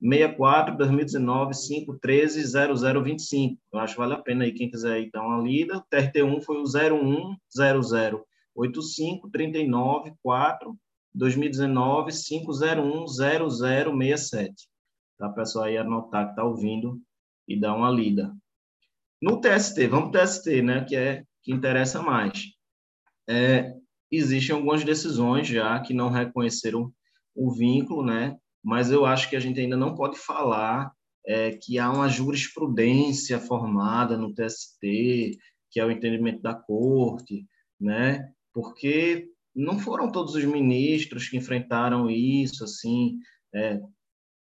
[0.00, 3.60] 64 2019 513 0025.
[3.72, 5.78] Eu acho que vale a pena aí quem quiser aí dar uma lida.
[5.78, 10.76] O TRT1 foi o 0100 85 39 4
[11.14, 14.68] 2019 501 0067.
[15.16, 17.00] Tá, pessoal aí anotar que tá ouvindo
[17.46, 18.34] e dar uma lida.
[19.22, 22.52] No TST, vamos para o TST, né, que é que interessa mais.
[23.28, 23.74] É,
[24.10, 26.92] existem algumas decisões já que não reconheceram
[27.34, 30.90] o vínculo, né, mas eu acho que a gente ainda não pode falar
[31.26, 35.38] é, que há uma jurisprudência formada no TST,
[35.70, 37.46] que é o entendimento da corte,
[37.80, 38.32] né?
[38.54, 43.18] porque não foram todos os ministros que enfrentaram isso assim
[43.52, 43.80] é,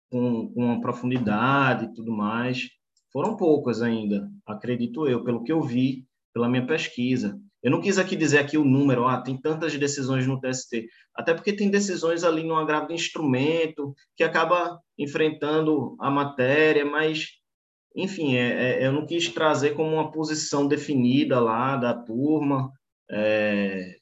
[0.10, 2.68] com, com profundidade e tudo mais.
[3.14, 7.40] Foram poucos ainda, acredito eu, pelo que eu vi, pela minha pesquisa.
[7.64, 11.34] Eu não quis aqui dizer aqui o número, ah, tem tantas decisões no TST, até
[11.34, 17.28] porque tem decisões ali no agravo de instrumento que acaba enfrentando a matéria, mas,
[17.96, 22.72] enfim, é, é, eu não quis trazer como uma posição definida lá da turma,
[23.10, 23.96] é,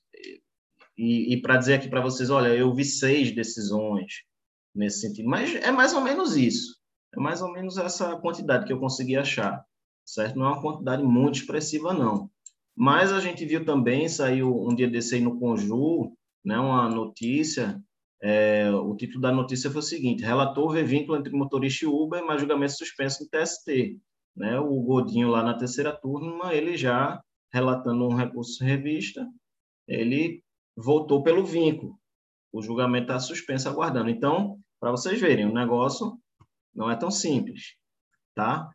[0.98, 4.23] e, e para dizer aqui para vocês, olha, eu vi seis decisões
[4.76, 6.77] nesse sentido, mas é mais ou menos isso.
[7.15, 9.64] É mais ou menos essa quantidade que eu consegui achar,
[10.06, 10.38] certo?
[10.38, 12.30] Não é uma quantidade muito expressiva, não.
[12.80, 16.14] Mas a gente viu também, saiu um dia desse aí no Conjur,
[16.46, 17.78] né, uma notícia,
[18.22, 22.26] é, o título da notícia foi o seguinte, relator vê vínculo entre motorista e Uber,
[22.26, 24.00] mas julgamento suspenso no TST.
[24.34, 29.28] Né, o Godinho lá na terceira turma, ele já relatando um recurso revista,
[29.86, 30.42] ele
[30.74, 32.00] voltou pelo vínculo.
[32.50, 34.10] O julgamento está suspenso aguardando.
[34.10, 36.18] Então, para vocês verem, o negócio
[36.74, 37.76] não é tão simples,
[38.34, 38.72] tá?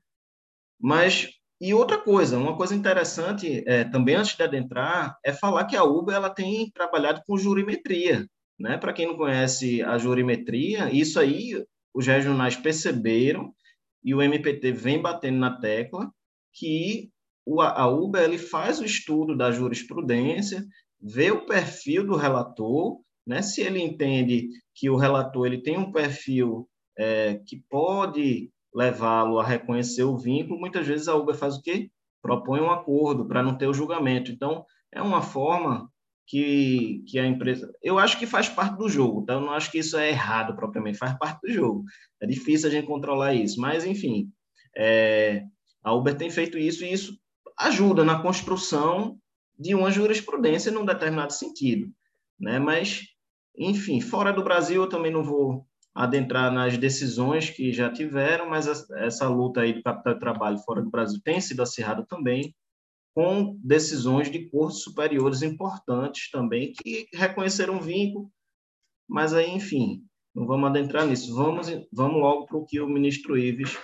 [0.79, 5.77] Mas e outra coisa, uma coisa interessante é, também antes de adentrar é falar que
[5.77, 8.27] a Uber ela tem trabalhado com jurimetria,
[8.59, 8.77] né?
[8.77, 11.65] Para quem não conhece a jurimetria, isso aí
[11.95, 13.55] os regionais perceberam
[14.03, 16.11] e o MPT vem batendo na tecla
[16.53, 17.11] que
[17.59, 20.65] a Uber ele faz o estudo da jurisprudência,
[21.01, 23.43] vê o perfil do relator, né?
[23.43, 26.69] Se ele entende que o relator ele tem um perfil
[26.99, 31.91] é, que pode levá-lo a reconhecer o vínculo, muitas vezes a Uber faz o quê?
[32.21, 34.33] Propõe um acordo para não ter o julgamento.
[34.33, 35.91] Então, é uma forma
[36.27, 37.71] que, que a empresa.
[37.83, 40.99] Eu acho que faz parte do jogo, então não acho que isso é errado propriamente,
[40.99, 41.85] faz parte do jogo.
[42.21, 44.31] É difícil a gente controlar isso, mas, enfim,
[44.77, 45.45] é,
[45.83, 47.19] a Uber tem feito isso e isso
[47.59, 49.19] ajuda na construção
[49.57, 51.89] de uma jurisprudência num determinado sentido,
[52.41, 52.59] né?
[52.59, 53.03] Mas,
[53.57, 58.67] enfim, fora do Brasil eu também não vou adentrar nas decisões que já tiveram, mas
[58.93, 62.55] essa luta aí do capital de trabalho fora do Brasil tem sido acirrada também,
[63.15, 68.29] com decisões de cortes superiores importantes também que reconheceram vínculo,
[69.09, 70.03] mas aí, enfim,
[70.35, 71.33] não vamos adentrar nisso.
[71.35, 73.79] Vamos, vamos logo para o que o ministro Ives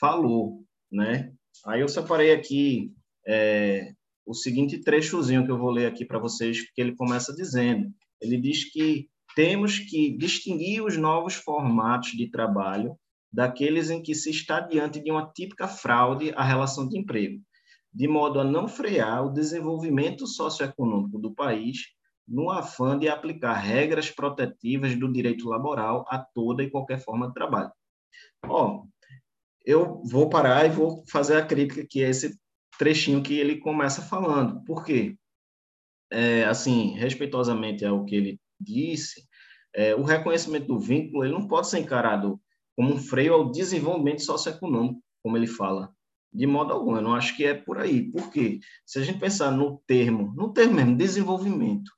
[0.00, 1.30] falou, né?
[1.66, 2.90] Aí eu separei aqui
[3.26, 3.92] é,
[4.24, 7.92] o seguinte trechozinho que eu vou ler aqui para vocês, que ele começa dizendo.
[8.20, 12.96] Ele diz que temos que distinguir os novos formatos de trabalho
[13.32, 17.42] daqueles em que se está diante de uma típica fraude à relação de emprego,
[17.92, 21.78] de modo a não frear o desenvolvimento socioeconômico do país
[22.26, 27.34] no afã de aplicar regras protetivas do direito laboral a toda e qualquer forma de
[27.34, 27.72] trabalho.
[28.46, 28.84] Ó,
[29.64, 32.38] eu vou parar e vou fazer a crítica que é esse
[32.78, 34.62] trechinho que ele começa falando.
[34.64, 35.16] Por quê?
[36.10, 39.22] É, assim, respeitosamente ao que ele disse,
[39.74, 42.40] é, o reconhecimento do vínculo ele não pode ser encarado
[42.76, 45.92] como um freio ao desenvolvimento socioeconômico, como ele fala,
[46.32, 46.96] de modo algum.
[46.96, 48.10] Eu não acho que é por aí.
[48.10, 48.60] Por quê?
[48.84, 51.90] Se a gente pensar no termo, no termo mesmo, desenvolvimento,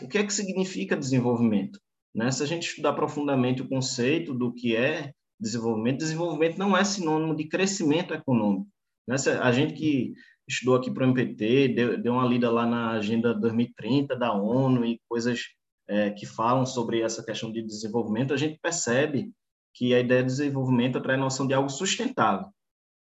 [0.00, 1.78] o que é que significa desenvolvimento?
[2.14, 2.30] Né?
[2.30, 7.34] Se a gente estudar profundamente o conceito do que é desenvolvimento, desenvolvimento não é sinônimo
[7.34, 8.68] de crescimento econômico.
[9.06, 9.16] Né?
[9.40, 10.14] A gente que
[10.48, 14.84] estudou aqui para o MPT, deu, deu uma lida lá na Agenda 2030 da ONU
[14.84, 15.40] e coisas
[15.88, 19.32] é, que falam sobre essa questão de desenvolvimento, a gente percebe
[19.72, 22.48] que a ideia de desenvolvimento traz a noção de algo sustentável,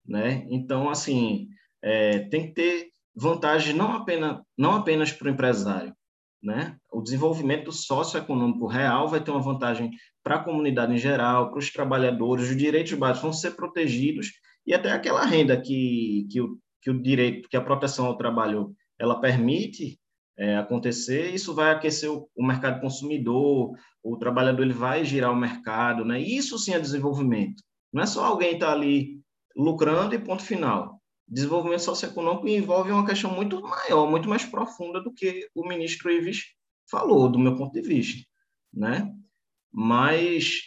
[0.06, 0.46] né?
[0.50, 1.48] Então, assim,
[1.82, 5.96] é, tem que ter vantagem não apenas não apenas para o empresário,
[6.42, 6.78] né?
[6.92, 9.92] O desenvolvimento socioeconômico real vai ter uma vantagem
[10.24, 14.32] para a comunidade em geral, para os trabalhadores, os direitos básicos vão ser protegidos
[14.66, 18.74] e até aquela renda que, que, o, que o direito, que a proteção ao trabalho
[18.98, 20.00] ela permite
[20.38, 25.36] é, acontecer, isso vai aquecer o, o, mercado consumidor, o trabalhador ele vai girar o
[25.36, 26.20] mercado, né?
[26.20, 27.64] Isso sim é desenvolvimento.
[27.92, 29.22] Não é só alguém estar tá ali
[29.56, 31.00] lucrando e ponto final.
[31.28, 36.44] Desenvolvimento socioeconômico envolve uma questão muito maior, muito mais profunda do que o ministro Ives
[36.90, 38.28] falou, do meu ponto de vista,
[38.74, 39.12] né?
[39.72, 40.62] Mas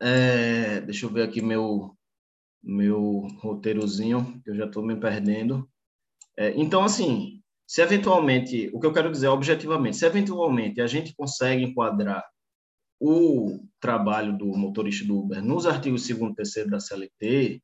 [0.00, 1.96] é, deixa eu ver aqui meu
[2.62, 5.68] meu roteirozinho, que eu já estou me perdendo.
[6.36, 7.39] É, então, assim,
[7.70, 12.24] se eventualmente, o que eu quero dizer objetivamente, se eventualmente a gente consegue enquadrar
[13.00, 17.62] o trabalho do motorista do Uber nos artigos 2 e 3 da CLT,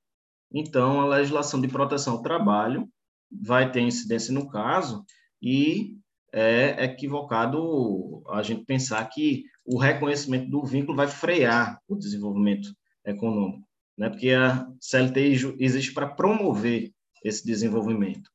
[0.54, 2.88] então a legislação de proteção ao trabalho
[3.30, 5.04] vai ter incidência no caso
[5.42, 5.96] e
[6.32, 12.72] é equivocado a gente pensar que o reconhecimento do vínculo vai frear o desenvolvimento
[13.04, 13.66] econômico
[13.96, 14.10] né?
[14.10, 16.92] Porque a CLT existe para promover
[17.24, 18.30] esse desenvolvimento,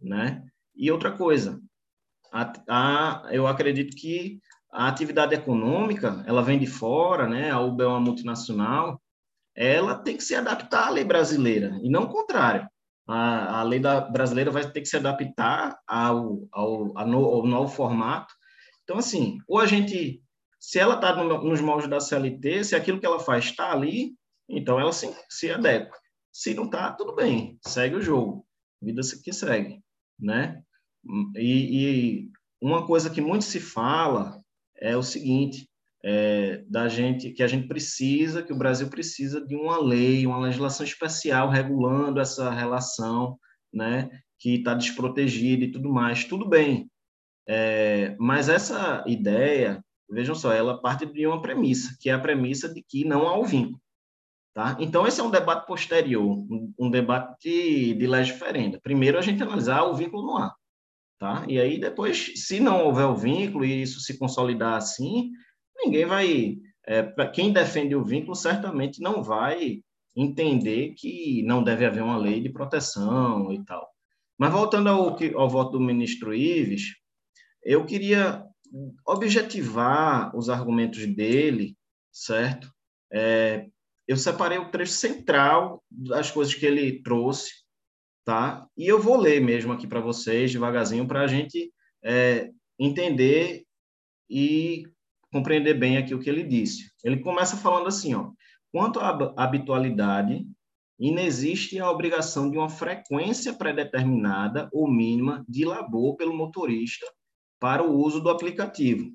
[0.00, 0.44] né?
[0.74, 1.60] E outra coisa,
[2.32, 4.40] a, a, eu acredito que
[4.72, 7.50] a atividade econômica, ela vem de fora, né?
[7.50, 9.00] A Uber é uma multinacional,
[9.54, 12.68] ela tem que se adaptar à lei brasileira e não o contrário.
[13.06, 17.68] A, a lei da, brasileira vai ter que se adaptar ao, ao, ao, ao novo
[17.68, 18.34] formato.
[18.82, 20.20] Então, assim, ou a gente,
[20.58, 24.16] se ela está no, nos moldes da CLT, se aquilo que ela faz está ali,
[24.48, 25.96] então ela se, se adequa.
[26.32, 28.44] Se não está, tudo bem, segue o jogo,
[28.82, 29.80] vida que segue,
[30.18, 30.63] né?
[31.36, 34.38] E, e uma coisa que muito se fala
[34.76, 35.68] é o seguinte,
[36.02, 40.38] é, da gente que a gente precisa, que o Brasil precisa de uma lei, uma
[40.38, 43.38] legislação especial regulando essa relação,
[43.72, 44.10] né?
[44.38, 46.24] que está desprotegido e tudo mais.
[46.24, 46.90] Tudo bem.
[47.48, 52.72] É, mas essa ideia, vejam só, ela parte de uma premissa, que é a premissa
[52.72, 53.80] de que não há o vínculo.
[54.54, 54.76] Tá?
[54.78, 58.78] Então, esse é um debate posterior, um, um debate de, de legiférenda.
[58.80, 60.54] Primeiro, a gente analisar o vínculo no ar.
[61.18, 61.44] Tá?
[61.48, 65.30] E aí, depois, se não houver o vínculo e isso se consolidar assim,
[65.76, 66.56] ninguém vai.
[66.86, 69.80] É, para quem defende o vínculo, certamente não vai
[70.16, 73.88] entender que não deve haver uma lei de proteção e tal.
[74.38, 76.94] Mas voltando ao, ao voto do ministro Ives,
[77.64, 78.44] eu queria
[79.06, 81.76] objetivar os argumentos dele,
[82.12, 82.70] certo?
[83.12, 83.66] É,
[84.06, 87.63] eu separei o trecho central das coisas que ele trouxe,
[88.24, 88.66] tá?
[88.76, 91.72] E eu vou ler mesmo aqui para vocês, devagarzinho, para a gente
[92.02, 93.64] é, entender
[94.28, 94.84] e
[95.32, 96.90] compreender bem aqui o que ele disse.
[97.02, 98.30] Ele começa falando assim, ó,
[98.72, 100.46] quanto à habitualidade,
[100.98, 107.06] inexiste a obrigação de uma frequência predeterminada ou mínima de labor pelo motorista
[107.60, 109.10] para o uso do aplicativo,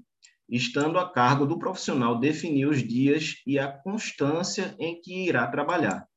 [0.48, 6.09] estando a cargo do profissional definir os dias e a constância em que irá trabalhar.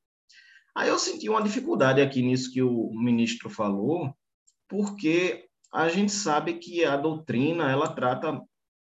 [0.75, 4.13] Aí eu senti uma dificuldade aqui nisso que o ministro falou,
[4.67, 8.41] porque a gente sabe que a doutrina ela trata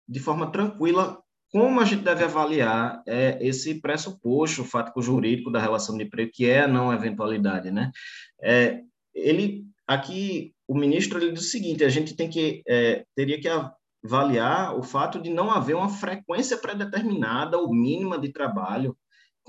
[0.07, 5.97] de forma tranquila como a gente deve avaliar é, esse pressuposto fático jurídico da relação
[5.97, 7.91] de emprego, que é a não eventualidade, né?
[8.41, 8.81] É,
[9.14, 13.49] ele aqui o ministro ele diz o seguinte: a gente tem que é, teria que
[14.03, 18.95] avaliar o fato de não haver uma frequência pré-determinada ou mínima de trabalho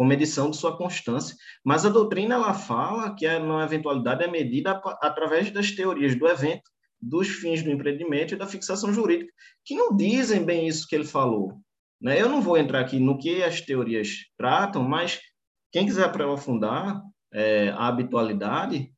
[0.00, 4.26] com medição de sua constância, mas a doutrina ela fala que a não eventualidade é
[4.26, 9.30] medida através das teorias do evento, dos fins do empreendimento e da fixação jurídica,
[9.62, 11.60] que não dizem bem isso que ele falou.
[12.00, 12.18] Né?
[12.18, 15.20] Eu não vou entrar aqui no que as teorias tratam, mas
[15.70, 18.90] quem quiser aprofundar é, a habitualidade,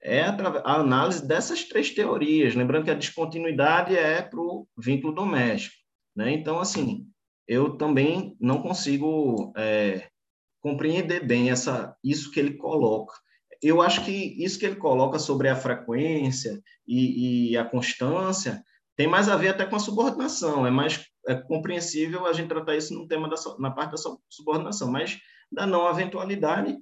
[0.00, 2.54] é a análise dessas três teorias.
[2.54, 5.74] Lembrando que a descontinuidade é para o vínculo doméstico.
[6.14, 6.30] Né?
[6.34, 7.04] Então, assim,
[7.48, 10.06] eu também não consigo é,
[10.66, 13.14] compreender bem essa, isso que ele coloca.
[13.62, 18.60] Eu acho que isso que ele coloca sobre a frequência e, e a constância
[18.96, 20.66] tem mais a ver até com a subordinação.
[20.66, 24.90] É mais é compreensível a gente tratar isso no tema da, na parte da subordinação,
[24.90, 25.20] mas
[25.52, 26.76] da não eventualidade,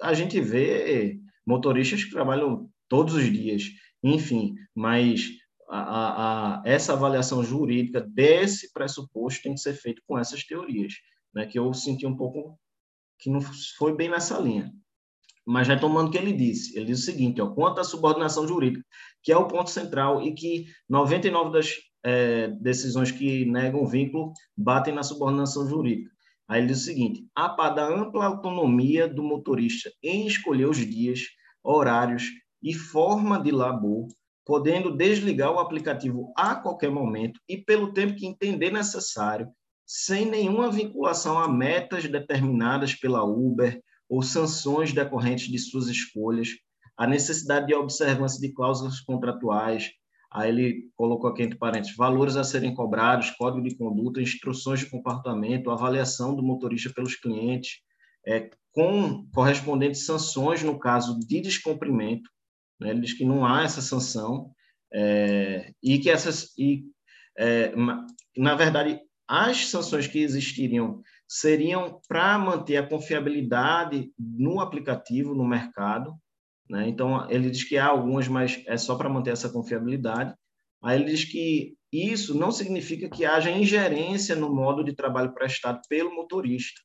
[0.00, 3.64] a gente vê motoristas que trabalham todos os dias,
[4.04, 5.30] enfim, mas
[5.68, 10.94] a, a, essa avaliação jurídica desse pressuposto tem que ser feita com essas teorias,
[11.34, 12.56] né, que eu senti um pouco
[13.18, 13.40] que não
[13.78, 14.72] foi bem nessa linha.
[15.46, 18.84] Mas retomando o que ele disse, ele diz o seguinte, ó, quanto à subordinação jurídica,
[19.22, 21.70] que é o ponto central e que 99 das
[22.04, 26.10] é, decisões que negam vínculo batem na subordinação jurídica.
[26.48, 30.78] Aí ele diz o seguinte: a par da ampla autonomia do motorista em escolher os
[30.78, 31.20] dias,
[31.62, 32.24] horários
[32.62, 34.06] e forma de labor,
[34.44, 39.48] podendo desligar o aplicativo a qualquer momento e pelo tempo que entender necessário,
[39.86, 46.48] sem nenhuma vinculação a metas determinadas pela Uber ou sanções decorrentes de suas escolhas,
[46.96, 49.90] a necessidade de observância de cláusulas contratuais,
[50.36, 54.90] Aí ele colocou aqui entre parênteses, valores a serem cobrados, código de conduta, instruções de
[54.90, 57.80] comportamento, avaliação do motorista pelos clientes,
[58.26, 62.28] é, com correspondentes sanções no caso de descumprimento.
[62.78, 62.90] Né?
[62.90, 64.50] Ele diz que não há essa sanção
[64.92, 66.52] é, e que essas...
[66.58, 66.84] E,
[67.38, 67.72] é,
[68.36, 76.14] na verdade, as sanções que existiriam seriam para manter a confiabilidade no aplicativo, no mercado,
[76.68, 76.88] né?
[76.88, 80.34] Então, ele diz que há algumas, mas é só para manter essa confiabilidade.
[80.82, 85.80] Aí ele diz que isso não significa que haja ingerência no modo de trabalho prestado
[85.88, 86.80] pelo motorista,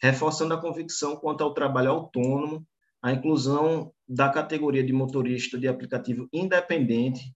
[0.00, 2.66] reforçando a convicção quanto ao trabalho autônomo,
[3.02, 7.34] a inclusão da categoria de motorista de aplicativo independente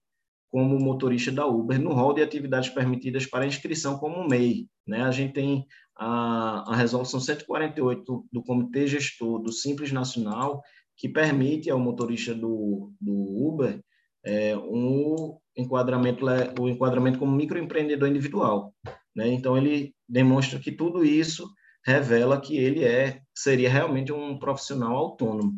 [0.49, 4.67] como motorista da Uber no rol de atividades permitidas para inscrição como MEI.
[4.87, 5.01] Né?
[5.01, 5.65] A gente tem
[5.95, 10.61] a, a resolução 148 do Comitê Gestor do Simples Nacional,
[10.95, 13.81] que permite ao motorista do, do Uber
[14.25, 16.25] é, um enquadramento,
[16.59, 18.73] o enquadramento como microempreendedor individual.
[19.15, 19.29] Né?
[19.29, 21.49] Então, ele demonstra que tudo isso
[21.85, 25.53] revela que ele é seria realmente um profissional autônomo.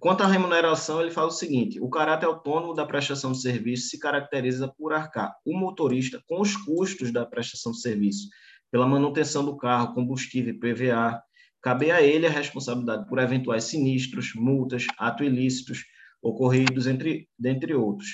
[0.00, 3.98] Quanto à remuneração, ele fala o seguinte: o caráter autônomo da prestação de serviço se
[3.98, 8.28] caracteriza por arcar o motorista com os custos da prestação de serviço,
[8.70, 11.20] pela manutenção do carro, combustível, PVA,
[11.62, 15.84] cabe a ele a responsabilidade por eventuais sinistros, multas, atos ilícitos
[16.22, 18.08] ocorridos, entre, dentre outros.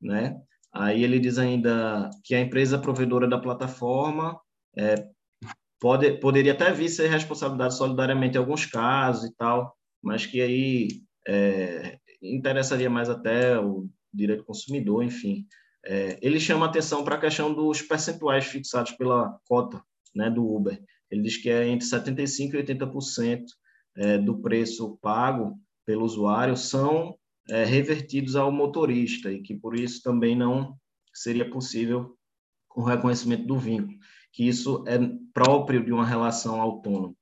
[0.00, 0.36] Né?
[0.72, 4.38] Aí ele diz ainda que a empresa provedora da plataforma
[4.76, 5.06] é,
[5.80, 11.02] pode, poderia até vir ser responsabilidade solidariamente em alguns casos e tal, mas que aí
[11.28, 15.46] é, interessaria mais até o direito do consumidor, enfim.
[15.84, 19.82] É, ele chama atenção para a questão dos percentuais fixados pela cota
[20.14, 20.82] né, do Uber.
[21.10, 23.44] Ele diz que é entre 75% e 80%
[23.96, 27.16] é, do preço pago pelo usuário são
[27.48, 30.76] é, revertidos ao motorista e que por isso também não
[31.14, 32.16] seria possível
[32.74, 33.98] o reconhecimento do vínculo,
[34.32, 34.98] que isso é
[35.32, 37.14] próprio de uma relação autônoma.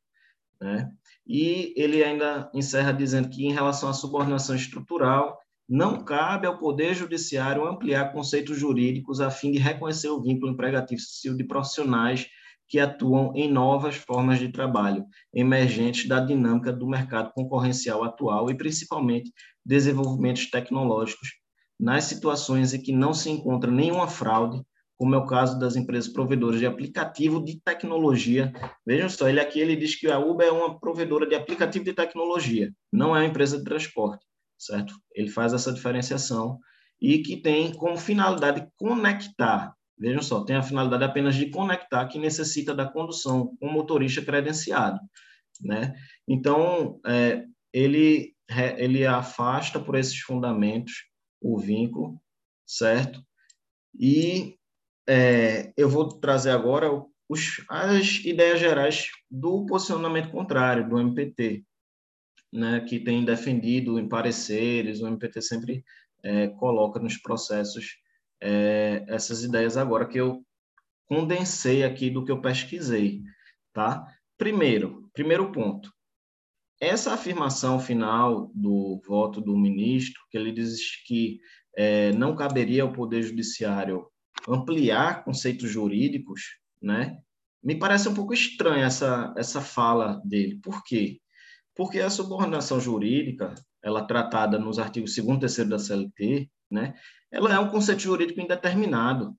[0.60, 0.90] Né?
[1.26, 5.38] E ele ainda encerra dizendo que, em relação à subordinação estrutural,
[5.68, 11.36] não cabe ao Poder Judiciário ampliar conceitos jurídicos a fim de reconhecer o vínculo empregatício
[11.36, 12.28] de profissionais
[12.68, 18.56] que atuam em novas formas de trabalho, emergentes da dinâmica do mercado concorrencial atual e,
[18.56, 19.32] principalmente,
[19.64, 21.28] desenvolvimentos tecnológicos,
[21.78, 24.62] nas situações em que não se encontra nenhuma fraude,
[24.96, 28.52] como é o caso das empresas provedoras de aplicativo de tecnologia.
[28.86, 31.92] Vejam só, ele aqui ele diz que a Uber é uma provedora de aplicativo de
[31.92, 34.24] tecnologia, não é uma empresa de transporte,
[34.58, 34.94] certo?
[35.14, 36.58] Ele faz essa diferenciação
[37.00, 39.74] e que tem como finalidade conectar.
[39.98, 45.00] Vejam só, tem a finalidade apenas de conectar, que necessita da condução com motorista credenciado,
[45.60, 45.94] né?
[46.28, 48.34] Então, é, ele
[48.78, 50.92] ele afasta por esses fundamentos
[51.40, 52.20] o vínculo,
[52.64, 53.20] certo?
[53.98, 54.56] E
[55.06, 56.90] é, eu vou trazer agora
[57.28, 61.64] os, as ideias gerais do posicionamento contrário, do MPT,
[62.52, 65.84] né, que tem defendido em pareceres, o MPT sempre
[66.22, 67.98] é, coloca nos processos
[68.40, 70.44] é, essas ideias agora que eu
[71.06, 73.22] condensei aqui do que eu pesquisei,
[73.72, 74.06] tá?
[74.36, 75.92] Primeiro, primeiro ponto,
[76.80, 81.40] essa afirmação final do voto do ministro, que ele diz que
[81.76, 84.06] é, não caberia ao Poder Judiciário
[84.48, 87.18] ampliar conceitos jurídicos, né?
[87.62, 90.60] Me parece um pouco estranha essa, essa fala dele.
[90.62, 91.20] Por quê?
[91.74, 96.94] Porque a subordinação jurídica, ela tratada nos artigos 2 e 3 da CLT, né?
[97.30, 99.36] Ela é um conceito jurídico indeterminado.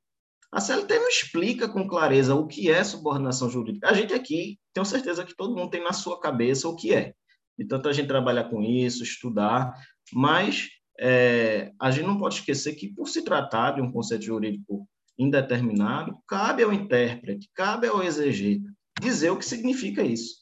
[0.52, 3.90] A CLT não explica com clareza o que é subordinação jurídica.
[3.90, 7.14] A gente aqui, tenho certeza que todo mundo tem na sua cabeça o que é.
[7.58, 9.74] De tanta gente trabalhar com isso, estudar,
[10.14, 10.70] mas
[11.00, 14.88] é, a gente não pode esquecer que, por se tratar de um conceito jurídico
[15.18, 18.70] indeterminado, cabe ao intérprete, cabe ao exegeta
[19.00, 20.38] dizer o que significa isso.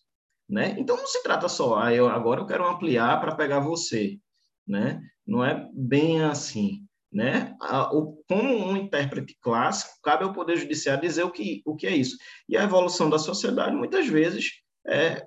[0.48, 0.76] Né?
[0.78, 4.20] Então, não se trata só, ah, eu, agora eu quero ampliar para pegar você.
[4.68, 5.02] Né?
[5.26, 6.86] Não é bem assim.
[7.12, 7.56] Né?
[8.28, 12.18] Como um intérprete clássico, cabe ao Poder Judiciário dizer o que, o que é isso.
[12.48, 15.26] E a evolução da sociedade, muitas vezes, é,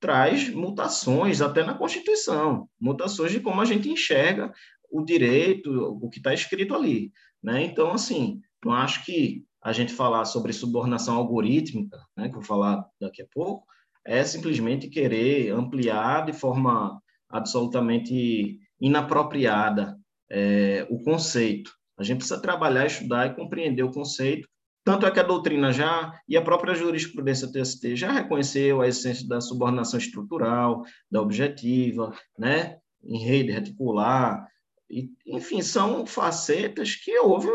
[0.00, 4.52] traz mutações até na Constituição, mutações de como a gente enxerga
[4.90, 7.12] o direito, o que está escrito ali.
[7.42, 7.62] Né?
[7.62, 12.42] Então, assim, não acho que a gente falar sobre subordinação algorítmica, né, que eu vou
[12.42, 13.66] falar daqui a pouco,
[14.04, 19.98] é simplesmente querer ampliar de forma absolutamente inapropriada
[20.30, 21.72] é, o conceito.
[21.98, 24.48] A gente precisa trabalhar, estudar e compreender o conceito
[24.88, 29.28] tanto é que a doutrina já, e a própria jurisprudência TST já reconheceu a essência
[29.28, 34.48] da subordinação estrutural, da objetiva, né, em rede reticular,
[34.88, 37.48] e, enfim, são facetas que houve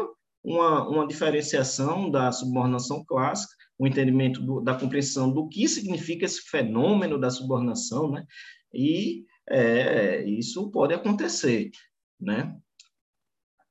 [0.44, 6.42] uma, uma diferenciação da subordinação clássica, o entendimento do, da compreensão do que significa esse
[6.42, 8.26] fenômeno da subordinação, né,
[8.74, 11.72] e é, isso pode acontecer,
[12.20, 12.56] né,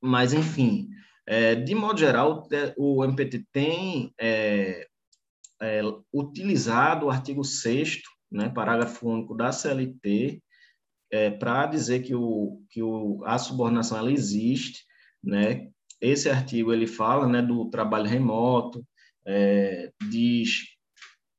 [0.01, 0.89] mas, enfim,
[1.25, 2.45] é, de modo geral,
[2.75, 4.85] o MPT tem é,
[5.61, 5.81] é,
[6.13, 10.43] utilizado o artigo 6 né, parágrafo único da CLT,
[11.11, 14.83] é, para dizer que, o, que o, a subornação ela existe.
[15.23, 15.71] Né?
[16.03, 18.85] Esse artigo ele fala né, do trabalho remoto,
[19.25, 20.63] é, diz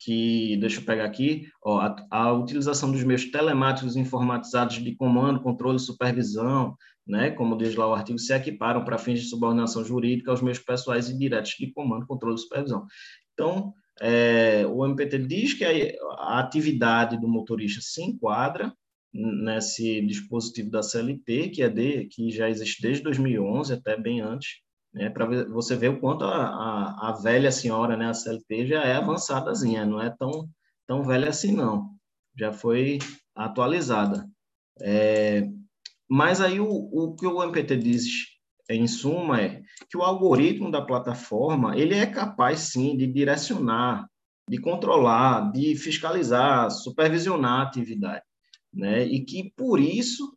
[0.00, 5.42] que, deixa eu pegar aqui, ó, a, a, utilização dos meios telemáticos informatizados de comando,
[5.42, 6.74] controle e supervisão,
[7.06, 10.58] né, como diz lá o artigo, se equiparam para fins de subordinação jurídica aos meios
[10.58, 12.86] pessoais e diretos de comando, controle e supervisão.
[13.34, 15.70] Então, é, o MPT diz que a,
[16.18, 18.72] a, atividade do motorista se enquadra
[19.14, 24.56] nesse dispositivo da CLT, que, é de, que já existe desde 2011, até bem antes,
[24.92, 28.82] né, para você ver o quanto a, a, a, velha senhora, né, a CLT, já
[28.82, 30.48] é avançadazinha, não é tão,
[30.86, 31.90] tão velha assim, não.
[32.36, 32.98] Já foi
[33.34, 34.28] atualizada.
[34.80, 35.48] É,
[36.08, 38.04] mas aí o, o que o MPT diz,
[38.68, 44.08] em suma, é que o algoritmo da plataforma ele é capaz, sim, de direcionar,
[44.48, 48.22] de controlar, de fiscalizar, supervisionar a atividade.
[48.74, 49.04] Né?
[49.04, 50.36] E que, por isso,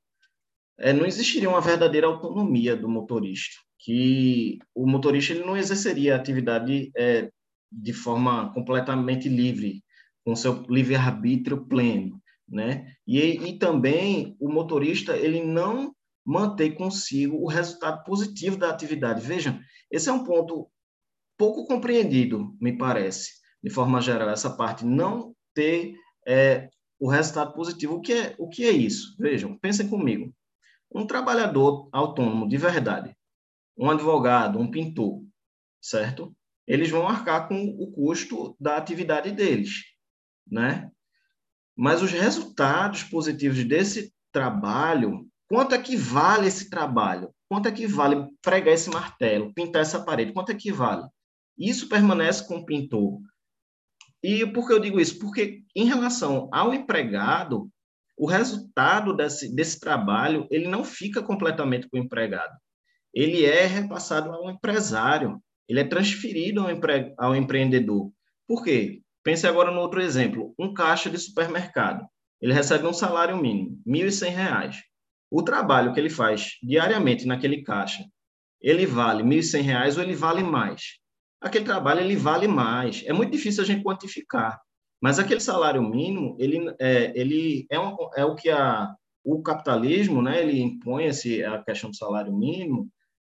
[0.79, 6.17] é, não existiria uma verdadeira autonomia do motorista, que o motorista ele não exerceria a
[6.17, 7.31] atividade é,
[7.71, 9.83] de forma completamente livre,
[10.23, 12.93] com seu livre-arbítrio pleno né?
[13.05, 15.93] E, e também o motorista ele não
[16.25, 19.21] manter consigo o resultado positivo da atividade.
[19.21, 19.59] Vejam,
[19.91, 20.69] esse é um ponto
[21.37, 23.31] pouco compreendido, me parece,
[23.61, 25.95] de forma geral, essa parte, não ter
[26.25, 27.95] é, o resultado positivo.
[27.95, 29.15] O que, é, o que é isso?
[29.19, 30.33] Vejam, pensem comigo.
[30.93, 33.15] Um trabalhador autônomo de verdade,
[33.77, 35.23] um advogado, um pintor,
[35.81, 36.35] certo?
[36.65, 39.83] Eles vão arcar com o custo da atividade deles,
[40.49, 40.91] né?
[41.75, 47.33] Mas os resultados positivos desse trabalho Quanto é que vale esse trabalho?
[47.49, 50.33] Quanto é que vale pregar esse martelo, pintar essa parede?
[50.33, 51.07] Quanto é que vale?
[51.57, 53.21] Isso permanece com o pintor.
[54.23, 55.19] E por que eu digo isso?
[55.19, 57.69] Porque em relação ao empregado,
[58.17, 62.55] o resultado desse, desse trabalho ele não fica completamente com o empregado.
[63.13, 68.11] Ele é repassado ao empresário, ele é transferido ao, empre, ao empreendedor.
[68.47, 69.01] Por quê?
[69.23, 70.53] Pense agora no outro exemplo.
[70.57, 72.07] Um caixa de supermercado.
[72.41, 74.71] Ele recebe um salário mínimo, R$ 1.100
[75.29, 78.05] o trabalho que ele faz diariamente naquele caixa,
[78.61, 80.99] ele vale R$ 1.100 ou ele vale mais?
[81.41, 83.03] Aquele trabalho ele vale mais.
[83.05, 84.59] É muito difícil a gente quantificar,
[85.01, 88.93] mas aquele salário mínimo ele é, ele é, um, é o que a,
[89.23, 90.41] o capitalismo, né?
[90.41, 92.89] Ele impõe esse a questão do salário mínimo,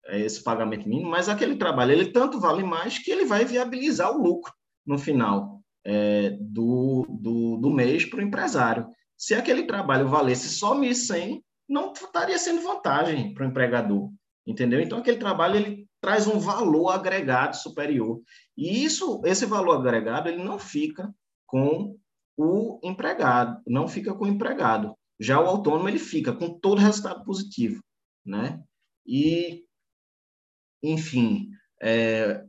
[0.06, 4.11] é, esse pagamento mínimo, mas aquele trabalho ele tanto vale mais que ele vai viabilizar
[4.11, 4.52] o lucro
[4.86, 8.88] no final é, do, do, do mês para o empresário.
[9.18, 14.10] Se aquele trabalho valesse só 1.100, não estaria sendo vantagem para o empregador,
[14.45, 14.82] entendeu?
[14.82, 18.22] Então aquele trabalho ele traz um valor agregado superior
[18.57, 21.14] e isso, esse valor agregado, ele não fica
[21.45, 21.98] com
[22.38, 24.95] o empregado, não fica com o empregado.
[25.19, 27.84] Já o autônomo ele fica com todo resultado positivo,
[28.26, 28.61] né?
[29.06, 29.64] E
[30.84, 31.52] enfim,
[31.82, 32.44] é,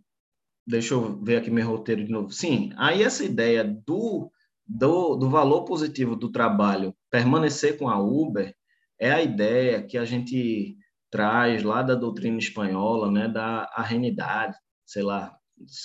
[0.67, 2.31] deixa eu ver aqui meu roteiro de novo.
[2.31, 4.31] Sim, aí essa ideia do,
[4.67, 8.55] do, do valor positivo do trabalho permanecer com a Uber,
[8.99, 10.77] é a ideia que a gente
[11.13, 14.57] traz lá da doutrina espanhola, né, da arrenidade,
[14.87, 15.37] sei lá,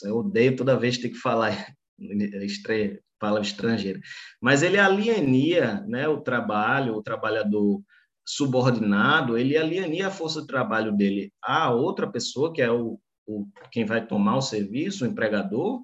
[0.03, 1.51] eu odeio toda vez ter que falar
[2.41, 3.01] estre...
[3.19, 3.99] palavra estrangeira,
[4.41, 7.81] mas ele alienia, né, o trabalho, o trabalhador
[8.25, 13.47] subordinado, ele alienia a força de trabalho dele a outra pessoa, que é o, o
[13.71, 15.83] quem vai tomar o serviço, o empregador,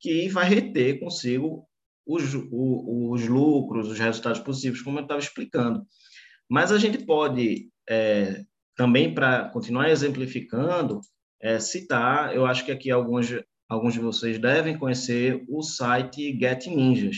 [0.00, 1.66] que vai reter consigo
[2.06, 5.86] os, os, os lucros, os resultados possíveis, como eu estava explicando.
[6.48, 8.42] Mas a gente pode, é,
[8.76, 11.00] também para continuar exemplificando,
[11.40, 13.28] é, citar, eu acho que aqui alguns,
[13.68, 17.16] alguns de vocês devem conhecer o site Get Ninjas.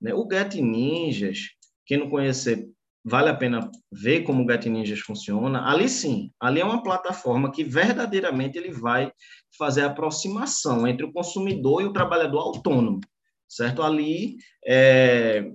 [0.00, 0.14] Né?
[0.14, 1.40] O Get Ninjas,
[1.86, 2.68] quem não conhecer,
[3.04, 5.70] vale a pena ver como o Get Ninjas funciona.
[5.70, 9.12] Ali sim, ali é uma plataforma que verdadeiramente ele vai
[9.56, 13.00] fazer a aproximação entre o consumidor e o trabalhador autônomo,
[13.46, 13.82] certo?
[13.82, 15.50] Ali é,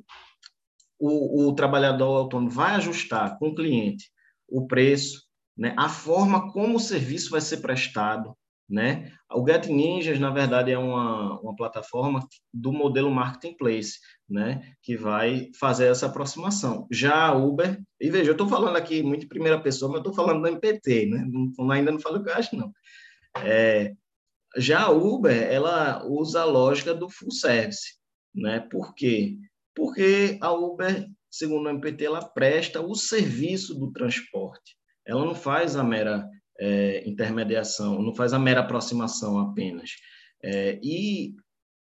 [1.00, 4.14] o, o trabalhador autônomo vai ajustar com o cliente
[4.48, 5.24] o preço,
[5.58, 8.36] né, a forma como o serviço vai ser prestado,
[8.70, 9.12] né?
[9.32, 14.74] O Get Ninjas, na verdade, é uma, uma plataforma do modelo Marketplace, né?
[14.82, 16.88] Que vai fazer essa aproximação.
[16.90, 20.14] Já a Uber, e veja, eu estou falando aqui muito em primeira pessoa, mas estou
[20.14, 21.28] falando do MPT, né?
[21.30, 22.72] Não, ainda não falo o que eu acho, não.
[23.44, 23.94] É,
[24.58, 27.96] já a Uber, ela usa a lógica do full service,
[28.34, 28.60] né?
[28.60, 29.38] Por quê?
[29.76, 34.78] porque a Uber, segundo o MPT, ela presta o serviço do transporte.
[35.06, 36.28] Ela não faz a mera
[36.60, 39.92] é, intermediação, não faz a mera aproximação apenas.
[40.44, 41.34] É, e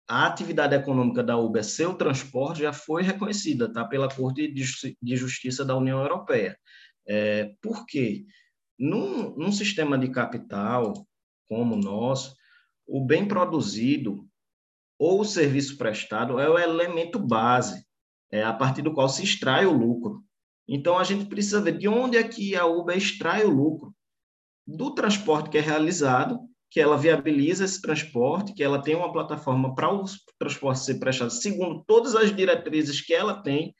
[0.09, 5.65] a atividade econômica da Uber, seu transporte, já foi reconhecida tá, pela Corte de Justiça
[5.65, 6.59] da União Europeia.
[7.07, 8.24] É, por quê?
[8.78, 11.07] Num, num sistema de capital
[11.49, 12.35] como o nosso,
[12.86, 14.27] o bem produzido
[14.99, 17.85] ou o serviço prestado é o elemento base,
[18.31, 20.23] é a partir do qual se extrai o lucro.
[20.68, 23.94] Então, a gente precisa ver de onde é que a Uber extrai o lucro.
[24.66, 26.39] Do transporte que é realizado,
[26.70, 30.05] que ela viabiliza esse transporte, que ela tem uma plataforma para o
[30.39, 33.74] transporte ser prestado segundo todas as diretrizes que ela tem,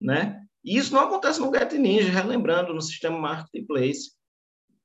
[0.00, 0.40] né?
[0.64, 4.12] E isso não acontece no Get Ninja, relembrando, no sistema Marketplace.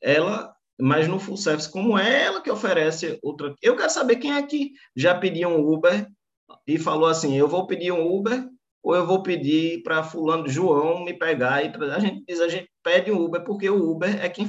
[0.02, 3.56] Ela mas no full service, como é ela que oferece outra.
[3.62, 6.08] Eu quero saber quem é que já pediu um Uber
[6.68, 8.48] e falou assim: eu vou pedir um Uber
[8.84, 12.70] ou eu vou pedir para fulano João me pegar e a gente diz a gente
[12.84, 14.46] pede um Uber porque o Uber é quem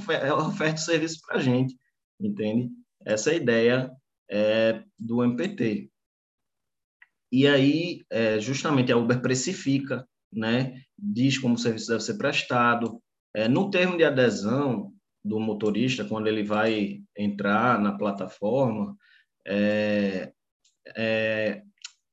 [0.47, 1.77] oferta o serviço para a gente,
[2.21, 2.71] entende?
[3.05, 3.91] Essa é a ideia
[4.31, 5.91] é, do MPT.
[7.31, 10.83] E aí, é, justamente, a Uber precifica, né?
[10.99, 13.01] diz como o serviço deve ser prestado.
[13.35, 14.93] É, no termo de adesão,
[15.25, 18.97] do motorista quando ele vai entrar na plataforma,
[19.47, 20.33] é,
[20.97, 21.63] é,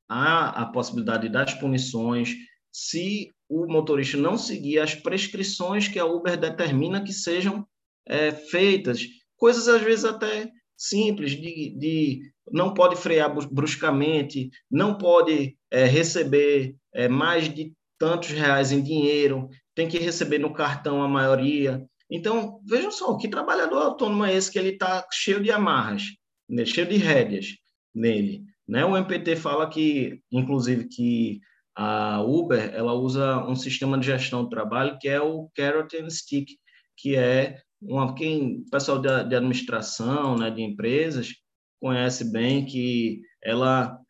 [0.08, 2.34] há a possibilidade das punições
[2.72, 7.66] se o motorista não seguir as prescrições que a Uber determina que sejam
[8.06, 9.06] é, feitas,
[9.36, 12.20] coisas às vezes até simples, de, de
[12.52, 19.48] não pode frear bruscamente, não pode é, receber é, mais de tantos reais em dinheiro,
[19.74, 21.84] tem que receber no cartão a maioria.
[22.10, 26.02] Então, vejam só, que trabalhador autônomo é esse que ele está cheio de amarras,
[26.48, 27.46] né, cheio de rédeas
[27.94, 28.44] nele.
[28.68, 28.84] Né?
[28.84, 31.40] O MPT fala que, inclusive, que
[31.76, 36.08] a Uber ela usa um sistema de gestão do trabalho que é o Carrot and
[36.08, 36.48] Stick,
[36.96, 41.34] que é uma, quem pessoal de, de administração, né, de empresas
[41.80, 44.00] conhece bem que ela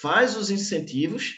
[0.00, 1.34] faz os incentivos,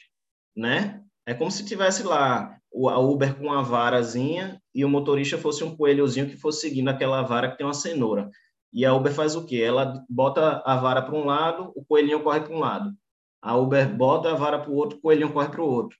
[0.55, 1.01] né?
[1.27, 5.77] É como se tivesse lá a Uber com uma varazinha e o motorista fosse um
[5.77, 8.31] coelhozinho que fosse seguindo aquela vara que tem uma cenoura.
[8.73, 9.57] E a Uber faz o quê?
[9.57, 12.93] Ela bota a vara para um lado, o coelhinho corre para um lado.
[13.43, 15.97] A Uber bota a vara para o outro, o coelhinho corre para o outro.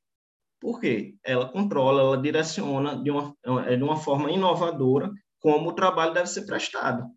[0.61, 1.17] Por quê?
[1.25, 3.35] Ela controla, ela direciona de uma,
[3.67, 5.11] é de uma forma inovadora
[5.41, 7.11] como o trabalho deve ser prestado,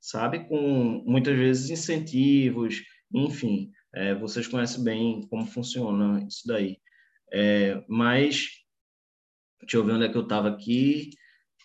[0.00, 0.48] sabe?
[0.48, 2.82] Com muitas vezes incentivos,
[3.14, 6.78] enfim, é, vocês conhecem bem como funciona isso daí.
[7.32, 8.48] É, mas,
[9.60, 11.10] deixa eu ver onde é que eu estava aqui.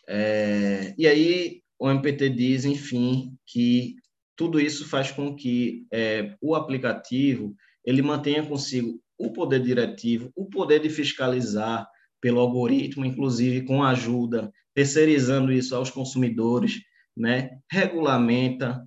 [0.07, 3.95] É, e aí, o MPT diz, enfim, que
[4.37, 7.53] tudo isso faz com que é, o aplicativo
[7.85, 11.85] ele mantenha consigo o poder diretivo, o poder de fiscalizar
[12.21, 16.79] pelo algoritmo, inclusive com ajuda, terceirizando isso aos consumidores,
[17.17, 17.49] né?
[17.69, 18.81] regulamenta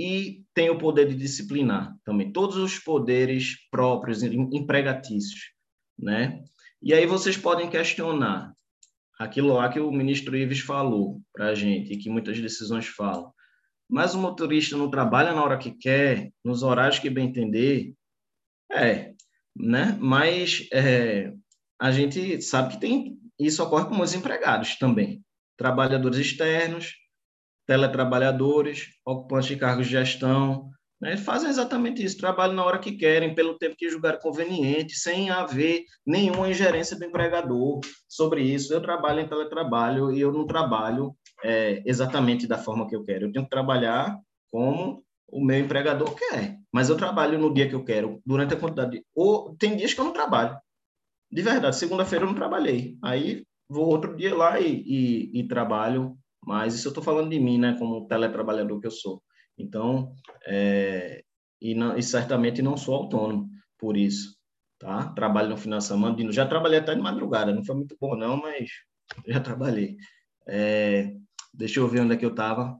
[0.00, 5.52] e tem o poder de disciplinar também, todos os poderes próprios, empregatícios.
[5.98, 6.42] Né?
[6.82, 8.54] E aí vocês podem questionar
[9.18, 13.32] aquilo lá que o ministro Ives falou para a gente, e que muitas decisões falam.
[13.88, 17.94] Mas o motorista não trabalha na hora que quer, nos horários que bem entender,
[18.70, 19.14] é,
[19.56, 19.96] né?
[19.98, 21.32] Mas é,
[21.80, 25.22] a gente sabe que tem isso ocorre com os empregados também,
[25.56, 26.94] trabalhadores externos,
[27.66, 31.16] teletrabalhadores, ocupantes de cargos de gestão, né?
[31.16, 35.84] fazem exatamente isso, trabalham na hora que querem, pelo tempo que julgar conveniente, sem haver
[36.06, 38.72] nenhuma ingerência do empregador sobre isso.
[38.72, 41.14] Eu trabalho em teletrabalho e eu não trabalho
[41.44, 43.26] é, exatamente da forma que eu quero.
[43.26, 44.18] Eu tenho que trabalhar
[44.50, 48.56] como o meu empregador quer, mas eu trabalho no dia que eu quero, durante a
[48.56, 49.04] quantidade de...
[49.14, 50.58] Ou tem dias que eu não trabalho.
[51.30, 52.96] De verdade, segunda-feira eu não trabalhei.
[53.02, 57.38] Aí vou outro dia lá e, e, e trabalho, mas isso eu estou falando de
[57.38, 59.22] mim, né, como teletrabalhador que eu sou.
[59.58, 60.14] Então,
[60.46, 61.22] é,
[61.60, 63.48] e, não, e certamente não sou autônomo
[63.78, 64.36] por isso,
[64.78, 65.08] tá?
[65.14, 68.36] Trabalho no final de semana, já trabalhei até de madrugada, não foi muito bom não,
[68.36, 68.70] mas
[69.26, 69.96] já trabalhei.
[70.46, 71.12] É,
[71.52, 72.78] deixa eu ver onde é que eu estava.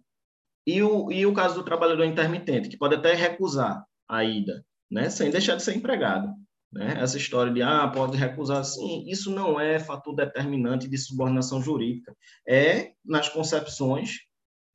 [0.67, 5.11] E o, e o caso do trabalhador intermitente, que pode até recusar a ida, né,
[5.11, 6.29] sem deixar de ser empregado.
[6.73, 6.97] Né?
[7.01, 12.15] Essa história de, ah, pode recusar, sim, isso não é fator determinante de subordinação jurídica.
[12.47, 14.19] É nas concepções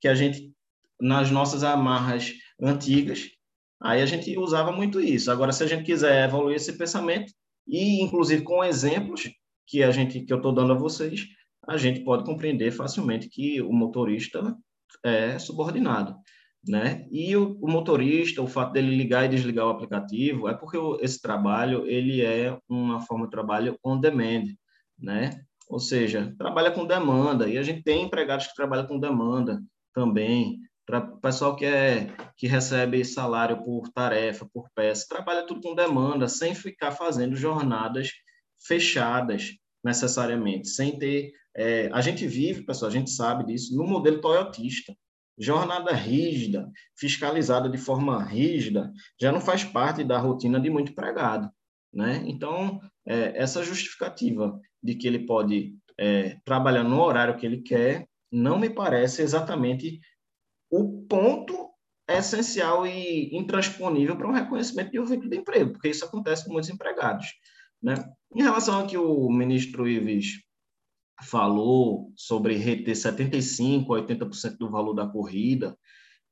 [0.01, 0.51] que a gente,
[0.99, 3.29] nas nossas amarras antigas,
[3.81, 5.31] aí a gente usava muito isso.
[5.31, 7.33] Agora, se a gente quiser evoluir esse pensamento,
[7.67, 9.29] e inclusive com exemplos
[9.67, 11.25] que a gente que eu estou dando a vocês,
[11.67, 14.55] a gente pode compreender facilmente que o motorista
[15.03, 16.15] é subordinado.
[16.65, 17.05] Né?
[17.11, 21.21] E o, o, motorista, o fato dele ligar e desligar o aplicativo, é porque esse
[21.21, 24.45] trabalho ele é uma forma de trabalho on demand,
[24.97, 25.43] né?
[25.67, 29.61] Ou seja, trabalha com demanda e a gente tem empregados que trabalham com demanda
[29.93, 30.57] também.
[30.85, 36.27] Para pessoal que é que recebe salário por tarefa, por peça, trabalha tudo com demanda,
[36.27, 38.09] sem ficar fazendo jornadas
[38.65, 39.51] fechadas
[39.83, 44.95] necessariamente, sem ter é, a gente vive, pessoal, a gente sabe disso, no modelo toyotista.
[45.37, 51.49] Jornada rígida, fiscalizada de forma rígida, já não faz parte da rotina de muito empregado.
[51.91, 52.23] Né?
[52.27, 58.07] Então, é, essa justificativa de que ele pode é, trabalhar no horário que ele quer,
[58.31, 59.99] não me parece exatamente
[60.75, 61.69] o ponto
[62.09, 66.51] essencial e intransponível para um reconhecimento de um vínculo de emprego, porque isso acontece com
[66.51, 67.27] muitos empregados.
[67.79, 67.93] Né?
[68.35, 70.41] Em relação ao que o ministro Ives
[71.21, 75.77] falou sobre reter 75% a 80% do valor da corrida,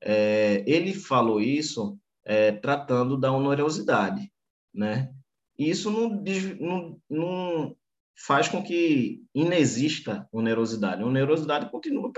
[0.02, 4.28] é, ele falou isso é, tratando da onerosidade,
[4.74, 5.12] né?
[5.56, 6.20] Isso não,
[6.58, 7.76] não, não,
[8.16, 11.02] faz com que inexista onerosidade.
[11.02, 12.10] A onerosidade continua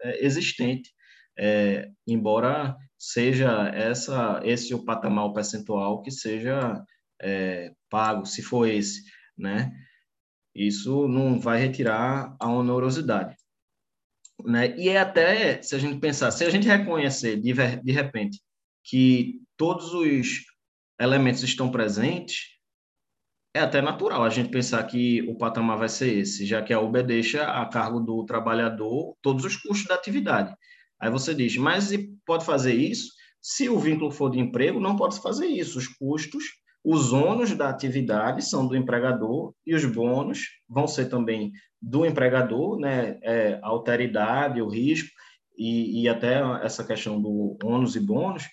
[0.00, 0.92] é, existente,
[1.38, 6.84] é, embora seja essa esse o patamar percentual que seja
[7.20, 9.02] é, pago, se for esse,
[9.36, 9.72] né?
[10.54, 13.36] Isso não vai retirar a onerosidade.
[14.44, 14.76] Né?
[14.76, 18.40] E é até, se a gente pensar, se a gente reconhecer de, de repente
[18.84, 20.44] que todos os
[21.00, 22.52] elementos estão presentes,
[23.54, 26.80] é até natural a gente pensar que o patamar vai ser esse, já que a
[26.80, 30.54] Uber deixa a cargo do trabalhador todos os custos da atividade.
[31.02, 31.90] Aí você diz, mas
[32.24, 33.10] pode fazer isso?
[33.40, 35.76] Se o vínculo for de emprego, não pode fazer isso.
[35.76, 36.44] Os custos,
[36.84, 40.38] os ônus da atividade são do empregador e os bônus
[40.68, 41.50] vão ser também
[41.80, 43.18] do empregador, né?
[43.20, 45.10] É, a alteridade, o risco
[45.58, 48.44] e, e até essa questão do ônus e bônus,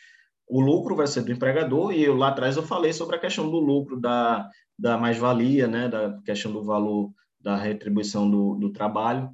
[0.47, 3.47] o lucro vai ser do empregador, e eu, lá atrás eu falei sobre a questão
[3.49, 9.29] do lucro, da, da mais-valia, né, da questão do valor da retribuição do, do trabalho.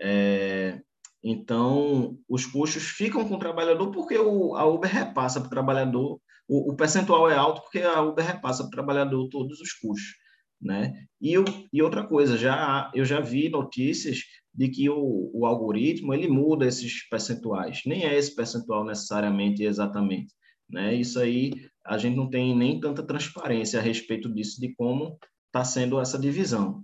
[0.00, 0.80] É,
[1.22, 6.20] então, os custos ficam com o trabalhador porque o, a Uber repassa para o trabalhador,
[6.48, 10.14] o, percentual é alto porque a Uber repassa para o trabalhador todos os custos.
[10.60, 10.94] Né?
[11.20, 11.34] E,
[11.72, 14.20] e outra coisa, já eu já vi notícias
[14.54, 17.82] de que o, o algoritmo ele muda esses percentuais.
[17.84, 20.32] Nem é esse percentual necessariamente exatamente.
[20.70, 20.94] Né?
[20.94, 21.52] Isso aí
[21.84, 26.18] a gente não tem nem tanta transparência a respeito disso, de como está sendo essa
[26.18, 26.82] divisão.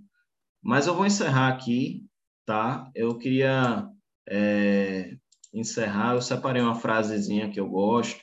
[0.61, 2.05] Mas eu vou encerrar aqui,
[2.45, 2.89] tá?
[2.95, 3.87] Eu queria
[4.27, 5.15] é,
[5.53, 8.21] encerrar, eu separei uma frasezinha que eu gosto,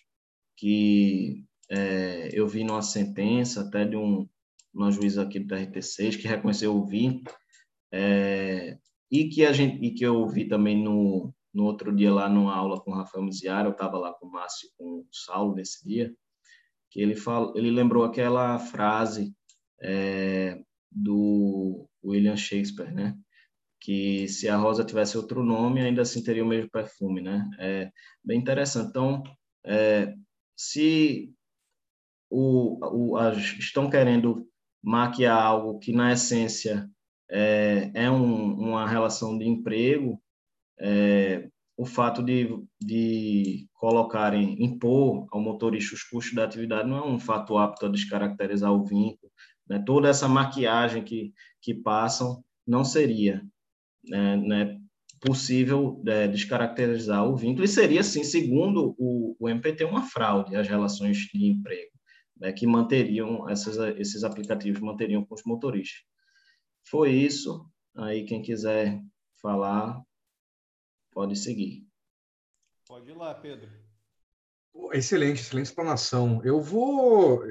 [0.56, 4.28] que é, eu vi numa sentença até de um
[4.72, 7.36] uma juíza aqui do TRT6 que reconheceu o vínculo
[7.92, 8.78] é,
[9.10, 12.54] e que a gente e que eu vi também no, no outro dia lá numa
[12.54, 15.84] aula com o Rafael Miziara, eu estava lá com o Márcio com o Saulo nesse
[15.86, 16.14] dia,
[16.90, 19.34] que ele falou, ele lembrou aquela frase
[19.82, 20.60] é,
[20.90, 23.16] do William Shakespeare, né?
[23.80, 27.48] Que se a rosa tivesse outro nome, ainda assim teria o mesmo perfume, né?
[27.58, 27.90] É
[28.22, 28.90] bem interessante.
[28.90, 29.22] Então,
[29.64, 30.14] é,
[30.56, 31.32] se
[32.28, 33.18] o, o,
[33.58, 34.46] estão querendo
[34.82, 36.88] maquiar algo que, na essência,
[37.30, 40.20] é, é um, uma relação de emprego,
[40.78, 42.46] é, o fato de,
[42.78, 47.88] de colocarem, impor ao motorista os custos da atividade não é um fato apto a
[47.88, 49.32] descaracterizar o vínculo.
[49.66, 49.82] Né?
[49.86, 51.32] Toda essa maquiagem que,
[51.62, 53.42] que passam não seria
[54.04, 54.80] né, né,
[55.20, 60.68] possível é, descaracterizar o vínculo, e seria, sim, segundo o, o MPT, uma fraude as
[60.68, 61.92] relações de emprego,
[62.36, 66.02] né, que manteriam, essas, esses aplicativos manteriam com os motoristas.
[66.84, 67.68] Foi isso.
[67.94, 69.02] Aí, quem quiser
[69.42, 70.00] falar,
[71.12, 71.86] Pode seguir.
[72.86, 73.68] Pode ir lá, Pedro.
[74.92, 76.40] Excelente, excelente explanação.
[76.44, 77.42] Eu vou.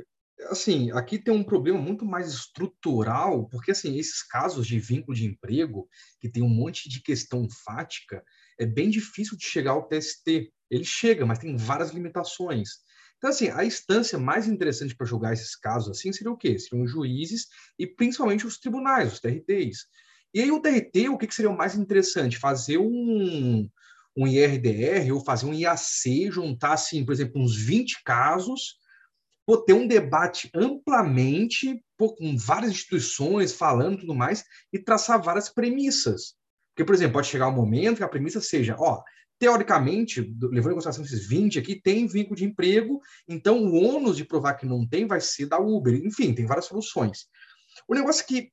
[0.48, 5.26] Assim, aqui tem um problema muito mais estrutural, porque assim, esses casos de vínculo de
[5.26, 5.88] emprego,
[6.20, 8.24] que tem um monte de questão fática,
[8.57, 10.52] é bem difícil de chegar ao TST.
[10.70, 12.70] Ele chega, mas tem várias limitações.
[13.18, 16.57] Então, assim, a instância mais interessante para julgar esses casos assim seria o quê?
[16.57, 17.48] Seriam os juízes
[17.78, 19.88] e principalmente os tribunais, os TRTs.
[20.34, 22.38] E aí o TRT, o que, que seria o mais interessante?
[22.38, 23.68] Fazer um,
[24.16, 28.78] um IRDR ou fazer um IAC, juntar, assim, por exemplo, uns 20 casos,
[29.50, 35.50] pô, ter um debate amplamente, pô, com várias instituições falando tudo mais, e traçar várias
[35.50, 36.36] premissas.
[36.70, 39.02] Porque, por exemplo, pode chegar um momento que a premissa seja, ó,
[39.40, 44.24] teoricamente, levando em consideração esses 20 aqui, tem vínculo de emprego, então o ônus de
[44.24, 45.96] provar que não tem vai ser da Uber.
[45.96, 47.26] Enfim, tem várias soluções.
[47.88, 48.52] O negócio é que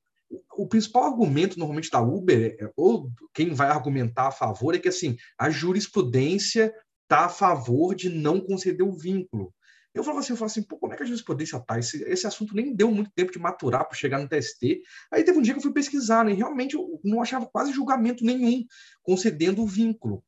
[0.57, 4.89] o principal argumento normalmente da Uber, é, ou quem vai argumentar a favor, é que
[4.89, 9.53] assim, a jurisprudência está a favor de não conceder o vínculo.
[9.97, 11.79] Eu falava assim, eu falava assim, pô, como é que a jurisprudência está?
[11.79, 14.81] Esse, esse assunto nem deu muito tempo de maturar para chegar no TST.
[15.11, 16.31] Aí teve um dia que eu fui pesquisar, né?
[16.31, 18.63] E realmente eu não achava quase julgamento nenhum
[19.03, 20.23] concedendo o vínculo.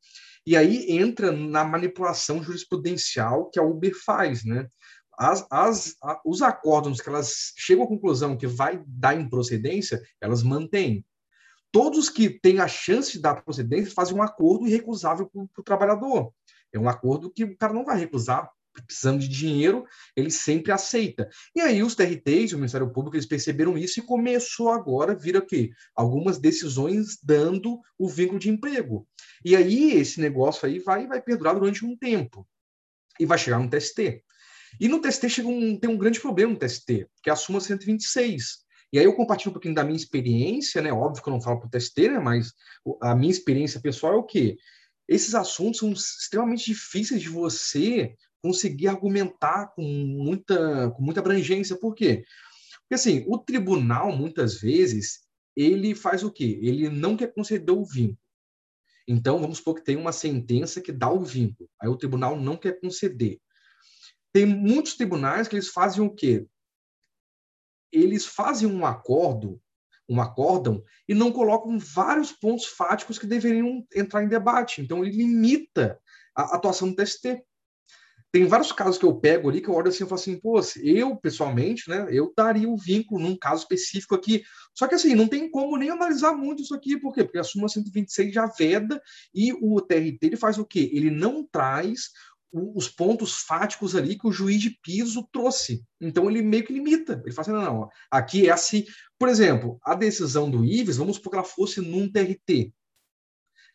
[0.46, 4.66] E aí entra na manipulação jurisprudencial que a Uber faz, né?
[5.20, 10.42] as, as, a, os acórdons que elas chegam à conclusão que vai dar improcedência, elas
[10.42, 11.04] mantêm.
[11.70, 16.32] Todos que têm a chance de dar procedência fazem um acordo irrecusável para o trabalhador.
[16.72, 18.50] É um acordo que o cara não vai recusar,
[18.86, 19.84] precisando de dinheiro,
[20.16, 21.28] ele sempre aceita.
[21.54, 25.36] E aí os TRTs, o Ministério Público, eles perceberam isso e começou agora a vir
[25.36, 29.06] aqui algumas decisões dando o vínculo de emprego.
[29.44, 32.46] E aí esse negócio aí vai, vai perdurar durante um tempo
[33.18, 34.22] e vai chegar no TST.
[34.78, 38.60] E no TST um, tem um grande problema no TST, que é a súmula 126.
[38.92, 40.92] E aí eu compartilho um pouquinho da minha experiência, né?
[40.92, 42.18] Óbvio que eu não falo para o TST, né?
[42.18, 42.52] Mas
[43.00, 44.56] a minha experiência pessoal é o quê?
[45.08, 51.76] Esses assuntos são extremamente difíceis de você conseguir argumentar com muita, com muita abrangência.
[51.76, 52.24] Por quê?
[52.80, 55.20] Porque, assim, o tribunal, muitas vezes,
[55.56, 56.58] ele faz o quê?
[56.62, 58.18] Ele não quer conceder o vínculo.
[59.06, 61.68] Então, vamos supor que tem uma sentença que dá o vínculo.
[61.80, 63.40] Aí o tribunal não quer conceder.
[64.32, 66.46] Tem muitos tribunais que eles fazem o quê?
[67.92, 69.60] Eles fazem um acordo,
[70.08, 74.80] um acórdão, e não colocam vários pontos fáticos que deveriam entrar em debate.
[74.80, 76.00] Então, ele limita
[76.36, 77.42] a atuação do TST.
[78.32, 80.60] Tem vários casos que eu pego ali que eu olho assim e falo assim, pô,
[80.82, 84.42] eu pessoalmente, né, eu daria o um vínculo num caso específico aqui.
[84.72, 87.24] Só que assim, não tem como nem analisar muito isso aqui, por quê?
[87.24, 89.02] Porque a súmula 126 já veda
[89.34, 90.90] e o TRT ele faz o quê?
[90.92, 92.10] Ele não traz
[92.52, 95.84] os pontos fáticos ali que o juiz de piso trouxe.
[96.00, 97.20] Então ele meio que limita.
[97.24, 98.84] Ele fala assim, não, não, aqui é assim.
[99.18, 102.72] Por exemplo, a decisão do Ives, vamos supor que ela fosse num TRT.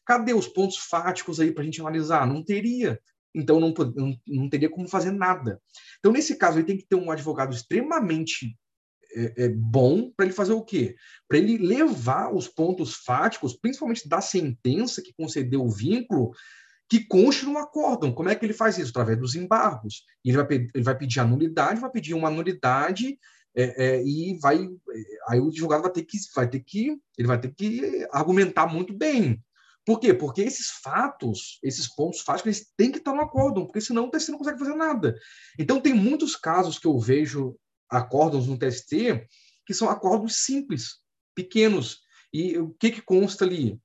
[0.05, 2.27] Cadê os pontos fáticos aí para a gente analisar?
[2.27, 2.99] Não teria.
[3.35, 5.61] Então não, não, não teria como fazer nada.
[5.99, 8.57] Então, nesse caso, ele tem que ter um advogado extremamente
[9.15, 10.95] é, é bom para ele fazer o quê?
[11.27, 16.31] Para ele levar os pontos fáticos, principalmente da sentença que concedeu o vínculo,
[16.89, 18.13] que conste no acórdão.
[18.13, 18.91] Como é que ele faz isso?
[18.91, 20.03] Através dos embargos.
[20.23, 23.17] Ele vai, ele vai pedir a nulidade, vai pedir uma nulidade
[23.55, 24.57] é, é, e vai.
[24.57, 28.67] É, aí o advogado vai ter que, vai ter que, ele vai ter que argumentar
[28.67, 29.41] muito bem.
[29.85, 30.13] Por quê?
[30.13, 34.09] Porque esses fatos, esses pontos fáticos, eles têm que estar no acórdão, porque senão o
[34.09, 35.15] TST não consegue fazer nada.
[35.59, 37.55] Então tem muitos casos que eu vejo
[37.89, 39.27] acórdãos no TST
[39.65, 40.97] que são acordos simples,
[41.35, 41.99] pequenos.
[42.33, 43.79] E o que, que consta ali?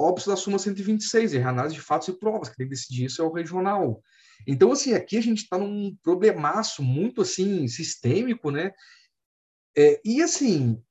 [0.00, 3.20] óbitos da súmula 126, é análise de fatos e provas, que tem que decidir isso
[3.20, 4.02] é o regional.
[4.46, 8.72] Então, assim, aqui a gente está num problemaço muito, assim, sistêmico, né?
[9.76, 10.82] É, e, assim,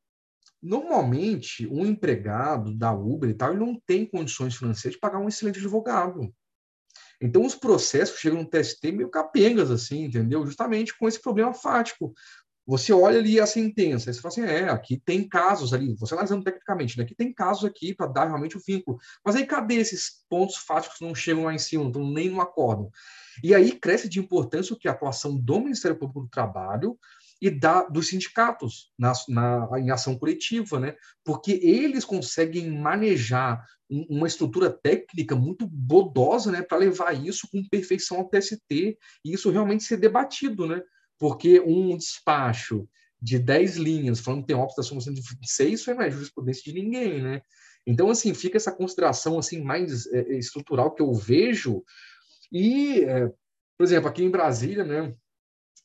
[0.61, 5.27] normalmente, um empregado da Uber e tal, ele não tem condições financeiras de pagar um
[5.27, 6.33] excelente advogado.
[7.21, 10.45] Então, os processos chegam no TST meio capengas, assim, entendeu?
[10.45, 12.13] Justamente com esse problema fático.
[12.65, 16.43] Você olha ali a sentença, você fala assim, é, aqui tem casos ali, você analisando
[16.43, 17.03] tecnicamente, né?
[17.03, 18.99] Aqui tem casos aqui para dar realmente o vínculo.
[19.25, 22.39] Mas aí cadê esses pontos fáticos que não chegam lá em cima, não nem no
[22.39, 22.91] acordo?
[23.43, 24.87] E aí cresce de importância o que?
[24.87, 26.97] A atuação do Ministério Público do Trabalho
[27.41, 30.95] e da, dos sindicatos na, na, em ação coletiva, né?
[31.23, 36.61] Porque eles conseguem manejar um, uma estrutura técnica muito bodosa, né?
[36.61, 40.81] Para levar isso com perfeição ao TST e isso realmente ser debatido, né?
[41.19, 42.87] porque um despacho
[43.21, 46.81] de 10 linhas falando que tem óbito da súmula 126, isso não é jurisprudência de
[46.81, 47.41] ninguém, né?
[47.85, 51.83] Então, assim, fica essa consideração assim mais é, é, estrutural que eu vejo
[52.51, 53.27] e, é,
[53.77, 55.13] por exemplo, aqui em Brasília, né,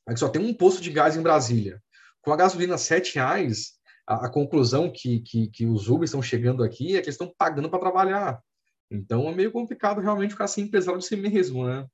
[0.06, 1.82] aqui só tem um posto de gás em Brasília.
[2.20, 3.74] Com a gasolina R$ reais,
[4.06, 7.32] a, a, conclusão que, que, que os Uber estão chegando aqui é que eles estão
[7.36, 8.42] pagando para trabalhar.
[8.90, 11.86] Então, é meio complicado realmente ficar assim, pesado de si mesmo, né?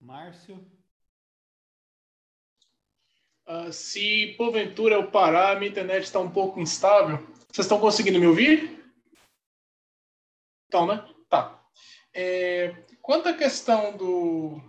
[0.00, 0.64] Márcio?
[3.46, 7.18] Uh, se porventura eu parar, minha internet está um pouco instável.
[7.52, 8.80] Vocês estão conseguindo me ouvir?
[10.68, 11.04] Então, né?
[11.28, 11.60] Tá.
[12.14, 12.68] É,
[13.10, 14.60] quanto à questão do,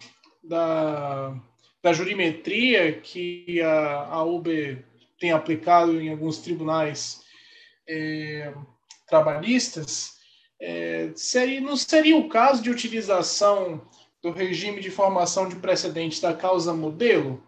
[0.44, 1.32] da,
[1.80, 4.84] da jurimetria que a, a Uber
[5.20, 7.22] tem aplicado em alguns tribunais
[7.88, 8.52] é,
[9.08, 10.14] trabalhistas,
[10.60, 13.80] é, seria, não seria o caso de utilização
[14.24, 17.44] do regime de formação de precedentes da causa modelo,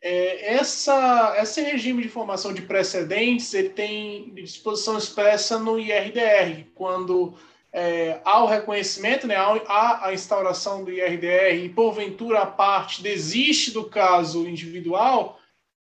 [0.00, 7.36] é, essa, esse regime de formação de precedentes ele tem disposição expressa no IRDR, quando
[7.78, 13.84] é, há o reconhecimento, né, a instauração do IRDR e porventura a parte desiste do
[13.84, 15.38] caso individual,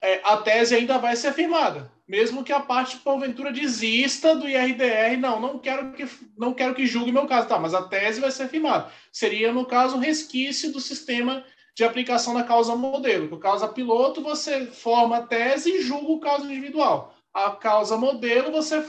[0.02, 5.16] é, a tese ainda vai ser afirmada mesmo que a parte porventura desista do IRDR,
[5.18, 6.06] não, não quero que
[6.36, 8.90] não quero que julgue meu caso, tá, mas a tese vai ser firmada.
[9.10, 11.42] Seria no caso um resquício do sistema
[11.74, 13.30] de aplicação da causa modelo.
[13.30, 17.14] No causa piloto, você forma a tese e julga o caso individual.
[17.32, 18.84] A causa modelo, você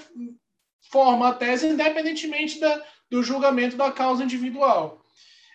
[0.92, 5.02] forma a tese independentemente da, do julgamento da causa individual.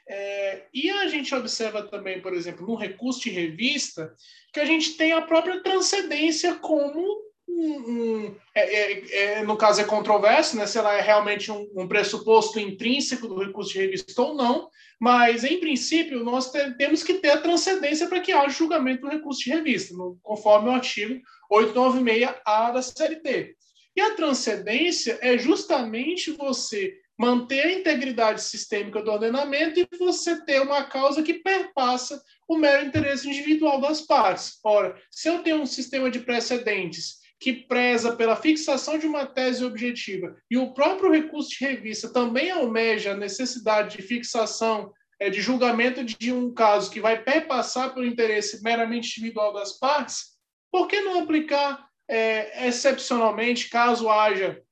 [0.08, 4.14] É, e a gente observa também, por exemplo, no recurso de revista,
[4.52, 9.84] que a gente tem a própria transcendência como um, é, é, é, no caso é
[9.84, 14.34] controverso, né, se ela é realmente um, um, pressuposto intrínseco do recurso de revista ou
[14.34, 14.68] não,
[15.00, 19.08] mas em princípio nós te, temos que ter a transcendência para que haja julgamento do
[19.08, 23.56] recurso de revista, no, conforme o artigo 896A da CLT.
[23.98, 30.62] E a transcendência é justamente você manter a integridade sistêmica do ordenamento e você ter
[30.62, 34.60] uma causa que perpassa o mero interesse individual das partes.
[34.64, 39.64] Ora, se eu tenho um sistema de precedentes que preza pela fixação de uma tese
[39.64, 45.40] objetiva e o próprio recurso de revista também almeja a necessidade de fixação é, de
[45.40, 50.38] julgamento de um caso que vai perpassar pelo interesse meramente individual das partes,
[50.70, 54.62] por que não aplicar é, excepcionalmente, caso haja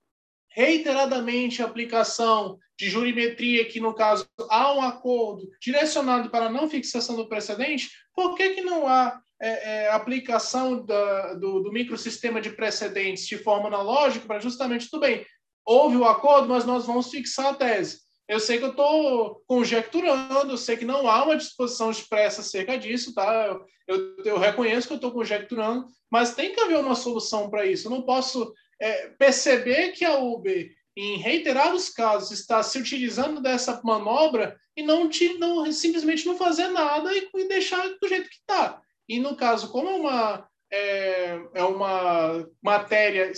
[0.49, 7.29] reiteradamente aplicação de jurimetria, que no caso há um acordo direcionado para não fixação do
[7.29, 13.27] precedente, por que, que não há é, é, aplicação da, do, do, microsistema de precedentes
[13.27, 15.27] de forma analógica para justamente, tudo bem,
[15.65, 18.06] houve o acordo, mas nós vamos fixar a tese.
[18.28, 23.15] Eu sei que eu estou conjecturando, sei que não há uma disposição expressa acerca disso,
[23.15, 23.47] tá?
[23.47, 27.65] Eu, eu, eu reconheço que eu estou conjecturando, mas tem que haver uma solução para
[27.65, 27.86] isso.
[27.86, 33.81] Eu não posso é, perceber que a Uber, em reiterados casos, está se utilizando dessa
[33.85, 38.36] manobra e não, te, não simplesmente não fazer nada e, e deixar do jeito que
[38.36, 38.81] está.
[39.09, 43.31] E no caso, como é uma, é, é uma matéria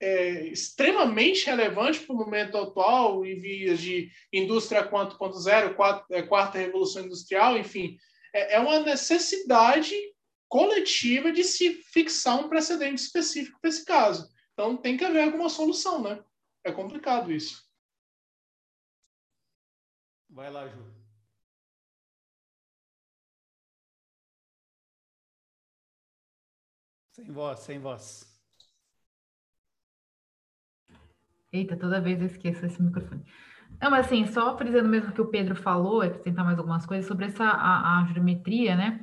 [0.00, 6.58] é, extremamente relevante para o momento atual, em vias de indústria 4.0, quarta, é, quarta
[6.58, 7.96] revolução industrial, enfim,
[8.34, 9.94] é, é uma necessidade
[10.48, 14.30] coletiva de se fixar um precedente específico para esse caso.
[14.52, 16.22] Então tem que haver alguma solução, né?
[16.64, 17.64] É complicado isso.
[20.28, 20.96] Vai lá, Ju.
[27.12, 28.35] Sem voz, sem voz.
[31.52, 33.22] Eita, toda vez eu esqueço esse microfone.
[33.80, 37.26] Não, mas assim, só frisando mesmo que o Pedro falou, acrescentar mais algumas coisas sobre
[37.26, 39.00] essa a, a geometria, né?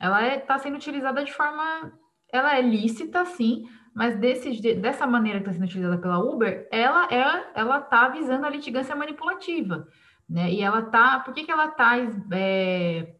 [0.00, 1.92] Ela está é, tá sendo utilizada de forma.
[2.32, 7.06] Ela é lícita, sim, mas desse, dessa maneira que está sendo utilizada pela Uber, ela
[7.10, 9.88] é, ela está visando a litigância manipulativa,
[10.28, 10.52] né?
[10.52, 11.20] E ela está.
[11.20, 11.94] Por que, que ela está
[12.32, 13.14] é,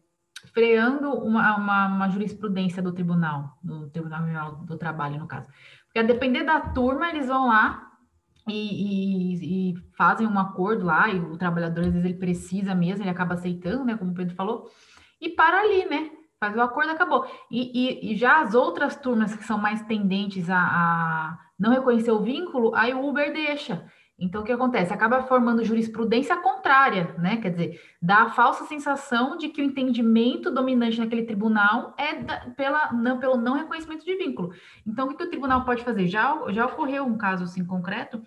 [0.53, 5.49] freando uma, uma, uma, jurisprudência do tribunal, do Tribunal do Trabalho, no caso?
[5.85, 7.86] Porque a depender da turma, eles vão lá
[8.47, 13.03] e, e, e, fazem um acordo lá, e o trabalhador, às vezes, ele precisa mesmo,
[13.03, 14.69] ele acaba aceitando, né, como o Pedro falou,
[15.19, 17.25] e para ali, né, faz o acordo, acabou.
[17.51, 22.21] E, e já as outras turmas que são mais tendentes a, a, não reconhecer o
[22.21, 23.85] vínculo, aí o Uber deixa.
[24.19, 24.91] Então, o que acontece?
[24.91, 27.37] Acaba formando jurisprudência contrária, né?
[27.37, 32.39] Quer dizer, dá a falsa sensação de que o entendimento dominante naquele tribunal é da,
[32.55, 34.51] pela, não, pelo não reconhecimento de vínculo.
[34.87, 36.07] Então, o que, que o tribunal pode fazer?
[36.07, 38.23] Já, já ocorreu um caso assim concreto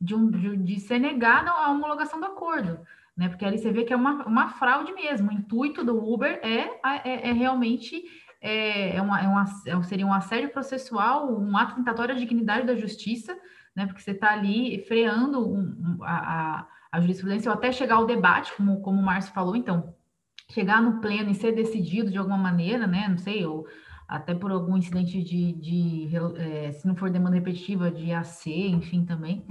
[0.00, 2.80] de, um, de, de ser negada a homologação do acordo,
[3.14, 3.28] né?
[3.28, 5.28] Porque ali você vê que é uma, uma fraude mesmo.
[5.28, 8.02] O intuito do Uber é, é, é realmente
[8.40, 12.74] é, é uma, é é seria um assédio processual, um ato tentatório à dignidade da
[12.74, 13.36] justiça
[13.74, 13.86] né?
[13.86, 18.52] Porque você está ali freando um, a, a, a, jurisprudência ou até chegar ao debate,
[18.56, 19.94] como, como o Márcio falou, então,
[20.50, 23.06] chegar no pleno e ser decidido de alguma maneira, né?
[23.08, 23.66] Não sei, ou
[24.06, 29.04] até por algum incidente de, de é, se não for demanda repetitiva, de AC, enfim,
[29.04, 29.46] também,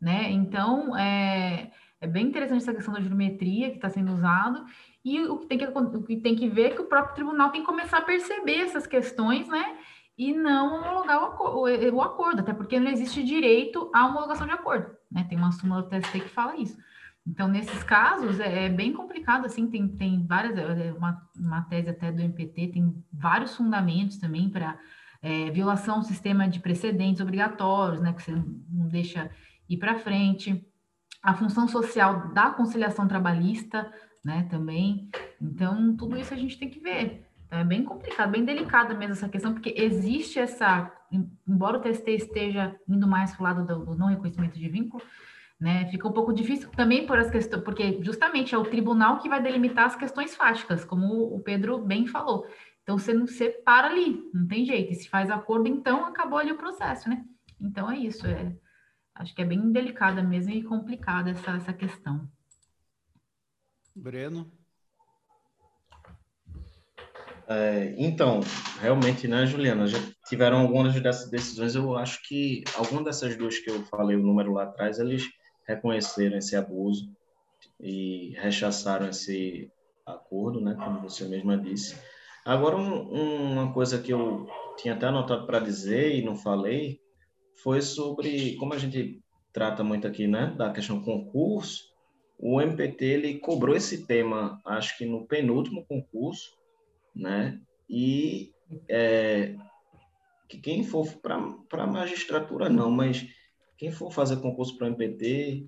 [0.00, 0.30] né?
[0.30, 1.70] Então, é,
[2.00, 4.64] é bem interessante essa questão da geometria que está sendo usado,
[5.04, 7.50] e o que, tem que, o que tem que ver é que o próprio tribunal
[7.50, 9.76] tem que começar a perceber essas questões, né?
[10.20, 11.62] E não homologar o,
[11.94, 15.24] o, acordo, até porque não existe direito à homologação de acordo, né?
[15.26, 16.76] Tem uma súmula do TST que fala isso.
[17.26, 21.62] Então, nesses casos, é, é bem complicado, assim, tem, tem várias, é, é uma, uma
[21.62, 24.78] tese até do MPT, tem vários fundamentos também para
[25.22, 29.30] é, violação ao sistema de precedentes obrigatórios, né, que você não deixa
[29.70, 30.62] ir para frente,
[31.22, 33.90] a função social da conciliação trabalhista,
[34.22, 35.08] né, também.
[35.40, 37.26] Então, tudo isso a gente tem que ver.
[37.50, 40.90] É bem complicado, bem delicada mesmo essa questão, porque existe essa,
[41.46, 45.02] embora o TST esteja indo mais para o lado do, do, não reconhecimento de vínculo,
[45.58, 49.28] né, fica um pouco difícil também por as questões, porque justamente é o tribunal que
[49.28, 52.46] vai delimitar as questões fáticas, como o Pedro bem falou.
[52.82, 54.92] Então você não você para ali, não tem jeito.
[54.92, 57.24] E se faz acordo, então acabou ali o processo, né?
[57.60, 58.26] Então é isso.
[58.26, 58.56] É,
[59.14, 62.28] acho que é bem delicada mesmo e complicada essa, essa questão.
[63.94, 64.50] Breno.
[67.50, 68.38] É, então,
[68.80, 69.98] realmente, né, Juliana, já
[70.28, 71.74] tiveram algumas dessas decisões.
[71.74, 75.24] Eu acho que algumas dessas duas que eu falei o número lá atrás, eles
[75.66, 77.10] reconheceram esse abuso
[77.80, 79.68] e rechaçaram esse
[80.06, 81.96] acordo, né, como você mesma disse.
[82.44, 87.00] Agora, um, uma coisa que eu tinha até anotado para dizer e não falei
[87.64, 89.20] foi sobre como a gente
[89.52, 91.90] trata muito aqui, né, da questão concurso.
[92.38, 96.59] O MPT ele cobrou esse tema, acho que no penúltimo concurso
[97.20, 97.60] né?
[97.88, 98.52] E
[98.88, 99.54] é,
[100.48, 101.36] que quem for para
[101.72, 103.26] a magistratura não, mas
[103.76, 105.66] quem for fazer concurso para o MPT,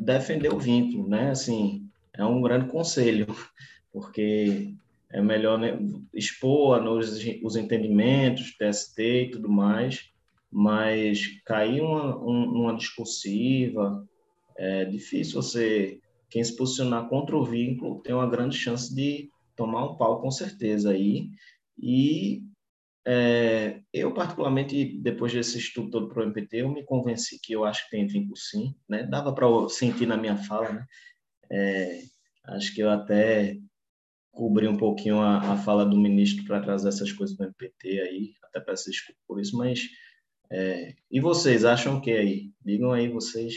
[0.00, 1.30] defender o vínculo, né?
[1.30, 3.26] Assim, é um grande conselho,
[3.92, 4.74] porque
[5.10, 5.78] é melhor né,
[6.12, 10.10] expor nos, os entendimentos, TST e tudo mais,
[10.50, 14.06] mas cair uma, uma discursiva,
[14.56, 19.84] é difícil você, quem se posicionar contra o vínculo, tem uma grande chance de tomar
[19.84, 21.30] um pau com certeza aí.
[21.76, 22.44] E
[23.04, 27.64] é, eu, particularmente, depois desse estudo todo para o MPT, eu me convenci que eu
[27.64, 29.02] acho que tem vínculo sim, né?
[29.02, 30.86] Dava para sentir na minha fala, né?
[31.50, 32.02] É,
[32.44, 33.58] acho que eu até
[34.30, 38.34] cobri um pouquinho a, a fala do ministro para trazer essas coisas do MPT aí,
[38.44, 39.88] até peço desculpa por isso, mas
[40.52, 42.52] é, e vocês acham o que aí?
[42.64, 43.54] Digam aí vocês.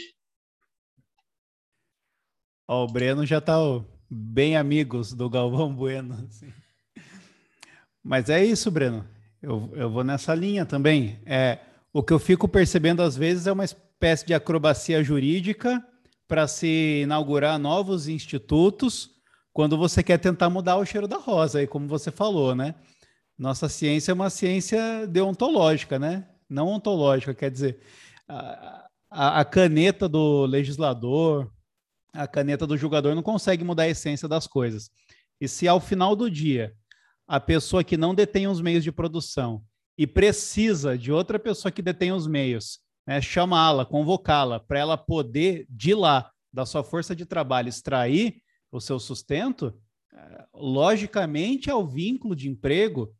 [2.66, 6.14] Ó, o Breno já tá ó, bem amigos do Galvão Bueno.
[6.28, 6.52] Assim.
[8.04, 9.06] Mas é isso, Breno.
[9.40, 11.18] Eu, eu vou nessa linha também.
[11.24, 11.58] É,
[11.92, 15.82] o que eu fico percebendo às vezes é uma espécie de acrobacia jurídica
[16.28, 19.10] para se inaugurar novos institutos
[19.52, 22.74] quando você quer tentar mudar o cheiro da rosa, aí como você falou, né?
[23.38, 26.26] Nossa ciência é uma ciência deontológica, né?
[26.48, 27.80] Não ontológica, quer dizer,
[28.28, 31.50] a, a, a caneta do legislador,
[32.12, 34.90] a caneta do julgador não consegue mudar a essência das coisas.
[35.40, 36.74] E se ao final do dia
[37.26, 39.62] a pessoa que não detém os meios de produção
[39.96, 45.66] e precisa de outra pessoa que detém os meios, né, chamá-la, convocá-la para ela poder
[45.68, 48.36] de lá da sua força de trabalho extrair
[48.70, 49.74] o seu sustento,
[50.12, 53.14] eh, logicamente é o vínculo de emprego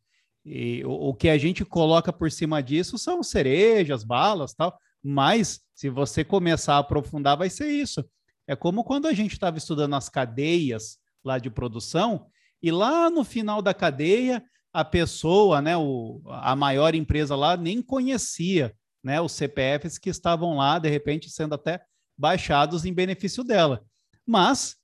[0.45, 4.77] e o, o que a gente coloca por cima disso são cerejas, balas, tal.
[5.03, 8.03] Mas se você começar a aprofundar, vai ser isso.
[8.47, 12.27] É como quando a gente estava estudando as cadeias lá de produção,
[12.61, 17.81] e lá no final da cadeia, a pessoa, né, o, a maior empresa lá, nem
[17.81, 21.81] conhecia né, os CPFs que estavam lá, de repente, sendo até
[22.17, 23.83] baixados em benefício dela.
[24.25, 24.77] Mas,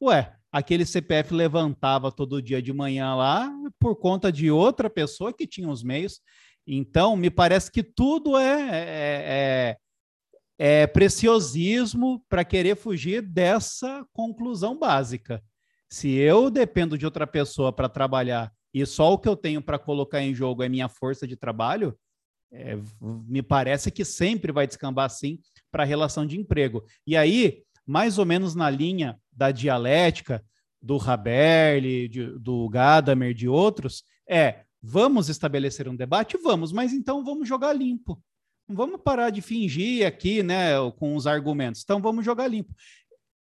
[0.00, 5.46] ué, aquele CPF levantava todo dia de manhã lá por conta de outra pessoa que
[5.46, 6.20] tinha os meios.
[6.64, 9.76] Então, me parece que tudo é, é, é
[10.58, 15.42] é, preciosismo para querer fugir dessa conclusão básica.
[15.88, 19.78] Se eu dependo de outra pessoa para trabalhar e só o que eu tenho para
[19.78, 21.96] colocar em jogo é minha força de trabalho,
[22.52, 25.38] é, me parece que sempre vai descambar assim
[25.70, 26.84] para a relação de emprego.
[27.06, 30.44] E aí, mais ou menos na linha da dialética
[30.80, 36.36] do Haberle, de, do Gadamer, de outros, é vamos estabelecer um debate?
[36.36, 38.22] Vamos, mas então vamos jogar limpo
[38.68, 41.82] vamos parar de fingir aqui, né, com os argumentos.
[41.82, 42.74] Então vamos jogar limpo.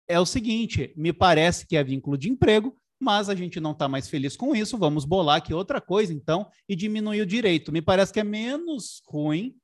[0.07, 3.89] É o seguinte, me parece que é vínculo de emprego, mas a gente não está
[3.89, 4.78] mais feliz com isso.
[4.78, 7.70] Vamos bolar aqui outra coisa, então, e diminuir o direito.
[7.70, 9.55] Me parece que é menos ruim,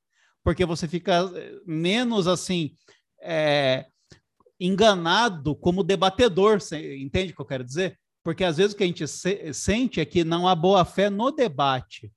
[0.43, 2.75] porque você fica eh, menos assim
[3.21, 3.87] é,
[4.59, 6.59] enganado como debatedor.
[6.99, 7.99] Entende o que eu quero dizer?
[8.23, 11.09] Porque às vezes o que a gente se sente é que não há boa fé
[11.09, 12.11] no debate.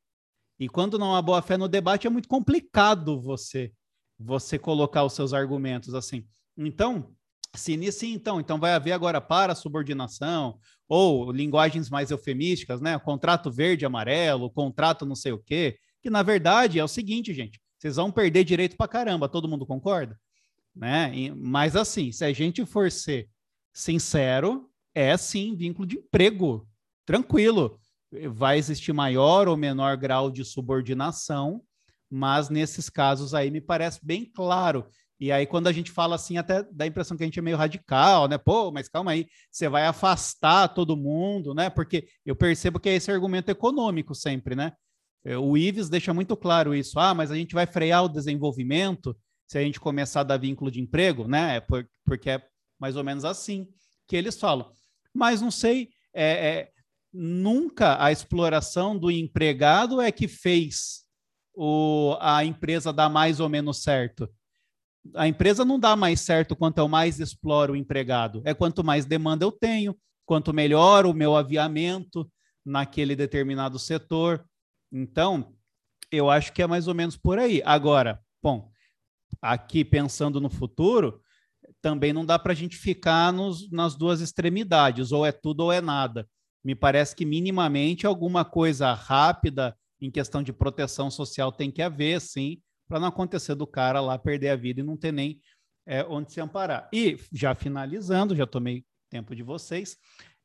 [0.58, 3.72] E quando não há boa fé no debate, é muito complicado você
[4.18, 6.26] você colocar os seus argumentos assim.
[6.56, 7.14] Então,
[7.54, 10.58] se inicia então, então vai haver agora para subordinação
[10.88, 12.98] ou linguagens mais eufemísticas, né?
[12.98, 17.60] Contrato verde amarelo, contrato não sei o quê, que na verdade é o seguinte, gente,
[17.78, 20.18] vocês vão perder direito para caramba, todo mundo concorda?
[20.74, 21.12] Né?
[21.14, 23.28] E, mas assim, se a gente for ser
[23.72, 26.66] sincero, é sim vínculo de emprego,
[27.06, 27.78] tranquilo
[28.30, 31.62] vai existir maior ou menor grau de subordinação,
[32.10, 34.86] mas nesses casos aí me parece bem claro.
[35.20, 37.42] E aí, quando a gente fala assim, até dá a impressão que a gente é
[37.42, 38.38] meio radical, né?
[38.38, 41.68] Pô, mas calma aí, você vai afastar todo mundo, né?
[41.68, 44.72] Porque eu percebo que é esse argumento econômico sempre, né?
[45.24, 47.00] É, o Ives deixa muito claro isso.
[47.00, 49.16] Ah, mas a gente vai frear o desenvolvimento
[49.48, 51.56] se a gente começar a dar vínculo de emprego, né?
[51.56, 51.60] É
[52.06, 52.42] porque é
[52.78, 53.66] mais ou menos assim
[54.06, 54.70] que eles falam.
[55.12, 56.70] Mas não sei, é, é
[57.12, 61.04] nunca a exploração do empregado é que fez
[61.54, 64.28] o, a empresa dar mais ou menos certo.
[65.14, 68.42] A empresa não dá mais certo quanto eu mais exploro o empregado.
[68.44, 72.30] É quanto mais demanda eu tenho, quanto melhor o meu aviamento
[72.64, 74.44] naquele determinado setor.
[74.92, 75.54] Então,
[76.12, 77.62] eu acho que é mais ou menos por aí.
[77.64, 78.70] Agora, bom,
[79.40, 81.22] aqui pensando no futuro,
[81.80, 85.72] também não dá para a gente ficar nos, nas duas extremidades, ou é tudo ou
[85.72, 86.28] é nada
[86.68, 92.20] me parece que minimamente alguma coisa rápida em questão de proteção social tem que haver,
[92.20, 95.40] sim, para não acontecer do cara lá perder a vida e não ter nem
[95.86, 96.86] é, onde se amparar.
[96.92, 99.96] E já finalizando, já tomei tempo de vocês,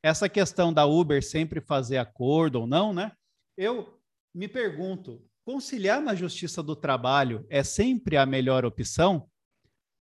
[0.02, 3.12] essa questão da Uber sempre fazer acordo ou não, né?
[3.54, 4.00] Eu
[4.34, 9.28] me pergunto, conciliar na justiça do trabalho é sempre a melhor opção?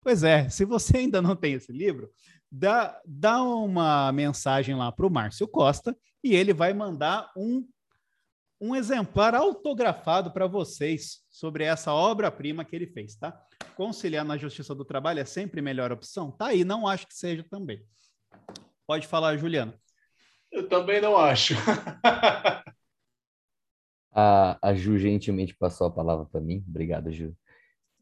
[0.04, 2.12] Pois é, se você ainda não tem esse livro,
[2.54, 7.68] dá, dá uma mensagem lá para o Márcio Costa e ele vai mandar um,
[8.62, 13.44] um exemplar autografado para vocês sobre essa obra-prima que ele fez, tá?
[13.76, 16.30] Conciliar na Justiça do Trabalho é sempre a melhor opção?
[16.30, 17.84] Tá aí, não acho que seja também.
[18.86, 19.74] Pode falar, Juliana.
[20.52, 21.56] Eu também não acho.
[24.14, 26.64] a, a Ju gentilmente passou a palavra para mim.
[26.68, 27.36] Obrigado, Ju.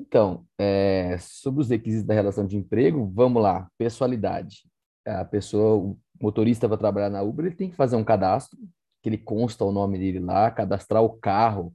[0.01, 4.63] Então, é, sobre os requisitos da relação de emprego, vamos lá, pessoalidade.
[5.05, 8.57] A pessoa, o motorista vai trabalhar na Uber, ele tem que fazer um cadastro,
[9.01, 11.73] que ele consta o nome dele lá, cadastrar o carro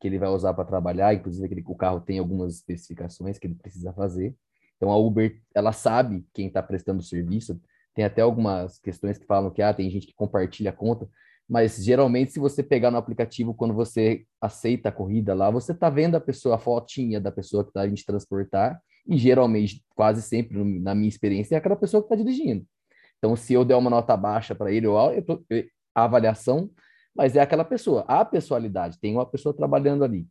[0.00, 3.54] que ele vai usar para trabalhar, inclusive aquele, o carro tem algumas especificações que ele
[3.54, 4.34] precisa fazer.
[4.76, 7.60] Então a Uber, ela sabe quem está prestando o serviço,
[7.94, 11.06] Tem até algumas questões que falam que ah, tem gente que compartilha a conta,
[11.50, 15.90] mas geralmente se você pegar no aplicativo quando você aceita a corrida lá, você tá
[15.90, 20.22] vendo a pessoa, a fotinha da pessoa que está indo te transportar, e geralmente, quase
[20.22, 22.64] sempre, na minha experiência, é aquela pessoa que está dirigindo.
[23.18, 25.42] Então, se eu der uma nota baixa para ele, eu, eu tô,
[25.92, 26.70] a avaliação,
[27.12, 30.28] mas é aquela pessoa, a pessoalidade, tem uma pessoa trabalhando ali.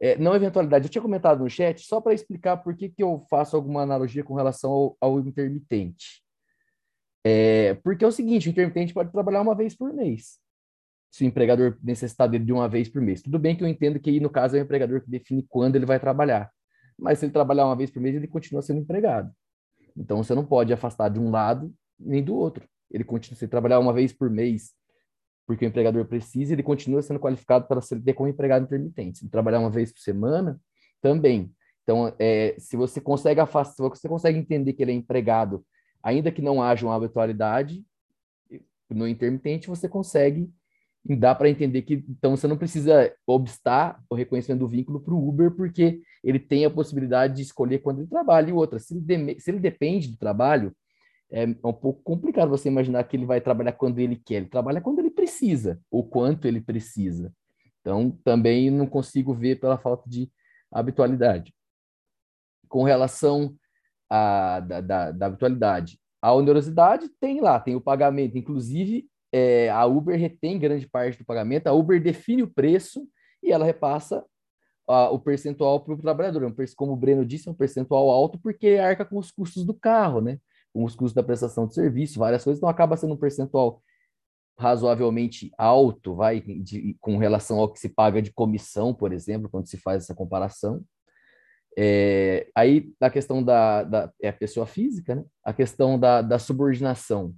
[0.00, 3.26] É, não eventualidade, eu tinha comentado no chat, só para explicar por que, que eu
[3.28, 6.22] faço alguma analogia com relação ao, ao intermitente.
[7.28, 10.38] É, porque é o seguinte, o intermitente pode trabalhar uma vez por mês,
[11.10, 13.20] se o empregador necessitar dele de uma vez por mês.
[13.20, 15.84] Tudo bem que eu entendo que no caso, é o empregador que define quando ele
[15.84, 16.48] vai trabalhar.
[16.96, 19.32] Mas se ele trabalhar uma vez por mês, ele continua sendo empregado.
[19.96, 22.64] Então, você não pode afastar de um lado nem do outro.
[22.88, 24.70] Ele continua, se trabalhar uma vez por mês,
[25.48, 29.18] porque o empregador precisa, ele continua sendo qualificado para ser como empregado intermitente.
[29.18, 30.60] Se trabalhar uma vez por semana,
[31.02, 31.52] também.
[31.82, 35.66] Então, é, se você consegue afastar, se você consegue entender que ele é empregado,
[36.02, 37.84] ainda que não haja uma habitualidade,
[38.88, 40.50] no intermitente você consegue
[41.14, 45.28] dá para entender que então você não precisa obstar o reconhecimento do vínculo para o
[45.28, 48.78] Uber, porque ele tem a possibilidade de escolher quando ele trabalha e outra.
[48.78, 50.74] Se ele, de, se ele depende do trabalho,
[51.30, 54.36] é um pouco complicado você imaginar que ele vai trabalhar quando ele quer.
[54.36, 57.32] Ele trabalha quando ele precisa, ou quanto ele precisa.
[57.80, 60.30] Então, também não consigo ver pela falta de
[60.72, 61.54] habitualidade.
[62.68, 63.54] Com relação
[64.10, 68.36] à da, da, da habitualidade, a onerosidade tem lá, tem o pagamento.
[68.36, 73.06] Inclusive, é, a Uber retém grande parte do pagamento, a Uber define o preço
[73.42, 74.24] e ela repassa
[74.88, 76.44] uh, o percentual para o trabalhador.
[76.44, 79.74] É como o Breno disse, é um percentual alto porque arca com os custos do
[79.74, 80.38] carro, né?
[80.72, 83.82] Com os custos da prestação de serviço, várias coisas, então acaba sendo um percentual
[84.58, 89.68] razoavelmente alto, vai, de, com relação ao que se paga de comissão, por exemplo, quando
[89.68, 90.82] se faz essa comparação.
[91.78, 95.24] É, aí, a questão da, da é a pessoa física, né?
[95.44, 97.34] A questão da, da subordinação.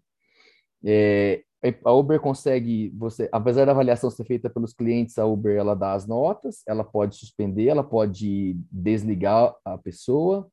[0.85, 1.43] É,
[1.85, 5.93] a Uber consegue, você, apesar da avaliação ser feita pelos clientes, a Uber ela dá
[5.93, 10.49] as notas, ela pode suspender, ela pode desligar a pessoa,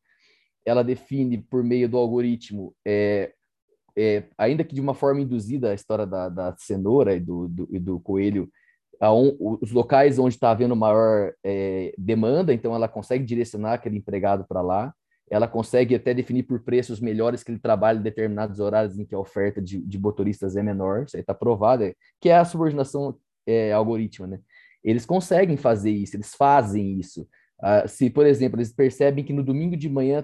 [0.65, 3.31] ela define por meio do algoritmo, é,
[3.95, 7.67] é, ainda que de uma forma induzida, a história da, da cenoura e do, do,
[7.71, 8.49] e do coelho,
[9.03, 14.45] um, os locais onde está havendo maior é, demanda, então ela consegue direcionar aquele empregado
[14.47, 14.93] para lá
[15.29, 19.15] ela consegue até definir por preços melhores que ele trabalha em determinados horários em que
[19.15, 22.45] a oferta de, de motoristas é menor, isso aí está provado, é, que é a
[22.45, 24.39] subordinação é, algorítmica, né?
[24.83, 27.27] Eles conseguem fazer isso, eles fazem isso.
[27.59, 30.23] Uh, se, por exemplo, eles percebem que no domingo de manhã,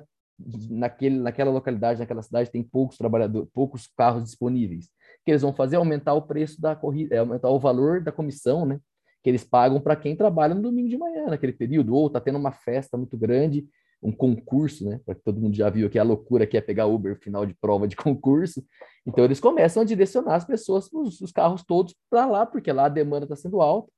[0.69, 4.87] naquele, naquela localidade, naquela cidade, tem poucos trabalhadores, poucos carros disponíveis,
[5.23, 8.11] que eles vão fazer é aumentar o preço da corrida, é aumentar o valor da
[8.11, 8.79] comissão, né?
[9.23, 12.37] Que eles pagam para quem trabalha no domingo de manhã, naquele período, ou está tendo
[12.37, 13.67] uma festa muito grande
[14.01, 14.99] um concurso, né?
[15.05, 17.87] Para todo mundo já viu aqui a loucura que é pegar Uber final de prova
[17.87, 18.65] de concurso.
[19.05, 22.85] Então eles começam a direcionar as pessoas, os, os carros todos para lá, porque lá
[22.85, 23.91] a demanda está sendo alta.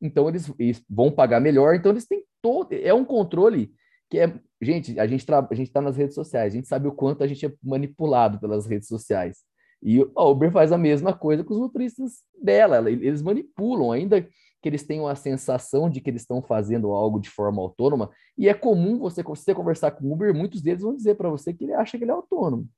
[0.00, 1.74] Então eles, eles, vão pagar melhor.
[1.74, 3.72] Então eles têm todo é um controle
[4.10, 6.92] que é gente a gente a gente está nas redes sociais, a gente sabe o
[6.92, 9.38] quanto a gente é manipulado pelas redes sociais.
[9.82, 12.90] E a Uber faz a mesma coisa com os motoristas dela.
[12.90, 14.22] Eles manipulam ainda
[14.60, 18.10] que eles tenham a sensação de que eles estão fazendo algo de forma autônoma.
[18.36, 21.54] E é comum você, você conversar com o Uber, muitos deles vão dizer para você
[21.54, 22.68] que ele acha que ele é autônomo.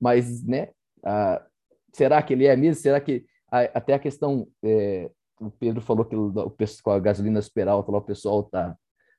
[0.00, 0.70] Mas, né,
[1.04, 1.44] ah,
[1.92, 2.80] será que ele é mesmo?
[2.82, 5.10] Será que até a questão, é,
[5.40, 8.76] o Pedro falou que o, pessoal, com a gasolina super alta, lá, o pessoal está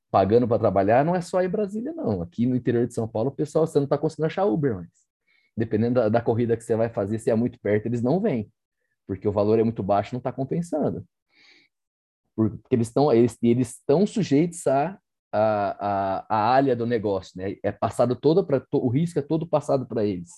[0.09, 2.21] pagando para trabalhar, não é só em Brasília, não.
[2.21, 5.10] Aqui no interior de São Paulo, o pessoal, você não está conseguindo achar Uber mais.
[5.55, 8.51] Dependendo da, da corrida que você vai fazer, se é muito perto, eles não vêm,
[9.05, 11.05] porque o valor é muito baixo, não está compensando
[12.35, 14.97] porque eles estão eles, eles estão sujeitos a
[15.33, 17.55] a, a, a alha do negócio, né?
[17.63, 20.29] É passado todo para o risco é todo passado para eles.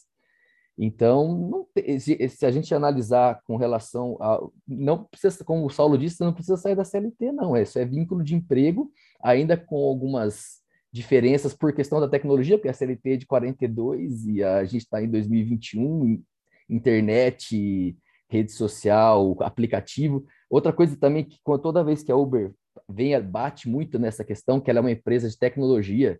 [0.77, 1.67] Então,
[1.99, 6.57] se, a gente analisar com relação a não precisa, como o Saulo disse, não precisa
[6.57, 7.57] sair da CLT, não.
[7.57, 8.91] Isso é vínculo de emprego,
[9.23, 10.62] ainda com algumas
[10.93, 15.01] diferenças por questão da tecnologia, porque a CLT é de 42 e a gente está
[15.01, 16.23] em 2021,
[16.69, 17.97] internet,
[18.29, 20.23] rede social, aplicativo.
[20.47, 22.53] Outra coisa também que toda vez que a Uber
[22.87, 26.19] vem bate muito nessa questão que ela é uma empresa de tecnologia.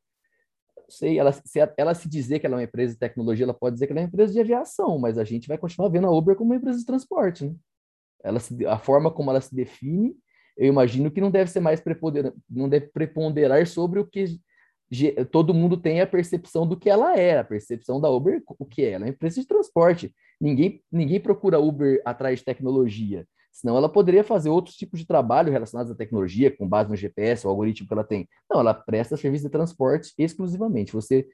[0.90, 3.76] sei, ela se, ela se dizer que ela é uma empresa de tecnologia, ela pode
[3.76, 6.12] dizer que ela é uma empresa de aviação, mas a gente vai continuar vendo a
[6.12, 7.54] Uber como uma empresa de transporte, né?
[8.24, 10.16] Ela se, a forma como ela se define,
[10.58, 14.40] eu imagino que não deve ser mais preponderar, não deve preponderar sobre o que
[15.32, 18.84] todo mundo tem a percepção do que ela é, a percepção da Uber, o que
[18.84, 20.14] é, ela é uma empresa de transporte.
[20.40, 23.26] Ninguém, ninguém procura Uber atrás de tecnologia.
[23.52, 27.46] Senão ela poderia fazer outros tipos de trabalho relacionados à tecnologia, com base no GPS,
[27.46, 28.28] o algoritmo que ela tem.
[28.50, 30.92] Não, ela presta serviço de transporte exclusivamente.
[30.92, 31.28] Você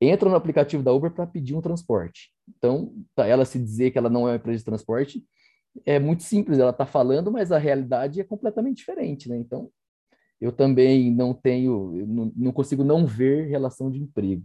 [0.00, 2.30] entra no aplicativo da Uber para pedir um transporte.
[2.56, 5.24] Então, para ela se dizer que ela não é uma empresa de transporte,
[5.84, 9.36] é muito simples, ela está falando, mas a realidade é completamente diferente, né?
[9.36, 9.68] Então,
[10.40, 14.44] eu também não tenho, não, não consigo não ver relação de emprego.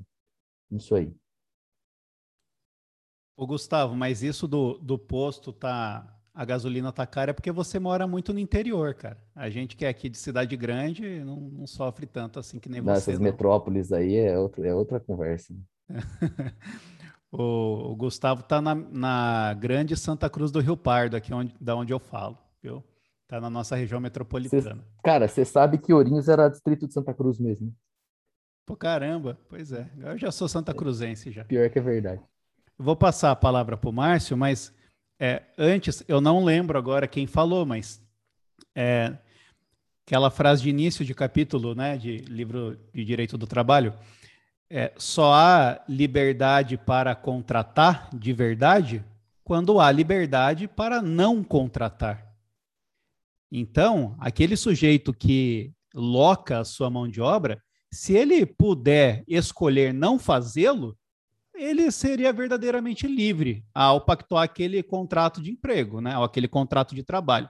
[0.71, 1.13] Isso aí.
[3.35, 7.79] Ô Gustavo, mas isso do, do posto tá a gasolina tá cara é porque você
[7.79, 9.17] mora muito no interior, cara.
[9.35, 12.81] A gente que é aqui de cidade grande não, não sofre tanto assim que nem
[12.81, 13.11] Nessas você.
[13.11, 15.53] Nessas metrópoles aí é, outro, é outra conversa.
[15.89, 16.01] Né?
[17.31, 21.75] o, o, Gustavo tá na, na grande Santa Cruz do Rio Pardo, aqui onde, da
[21.75, 22.83] onde eu falo, viu?
[23.29, 24.81] Tá na nossa região metropolitana.
[24.81, 27.71] Cê, cara, você sabe que Ourinhos era distrito de Santa Cruz mesmo.
[28.65, 29.87] Pô, caramba, pois é.
[29.99, 31.45] Eu já sou Santa Cruzense já.
[31.45, 32.23] Pior que é verdade.
[32.75, 34.73] vou passar a palavra para o Márcio, mas
[35.19, 38.01] é, antes, eu não lembro agora quem falou, mas
[38.75, 39.15] é,
[40.07, 43.93] aquela frase de início de capítulo, né, de livro de direito do trabalho,
[44.71, 49.05] é, só há liberdade para contratar de verdade
[49.43, 52.28] quando há liberdade para não contratar.
[53.51, 57.61] Então, aquele sujeito que loca a sua mão de obra,
[57.91, 60.97] se ele puder escolher não fazê-lo,
[61.55, 66.17] ele seria verdadeiramente livre ao pactuar aquele contrato de emprego, né?
[66.17, 67.49] Ou aquele contrato de trabalho.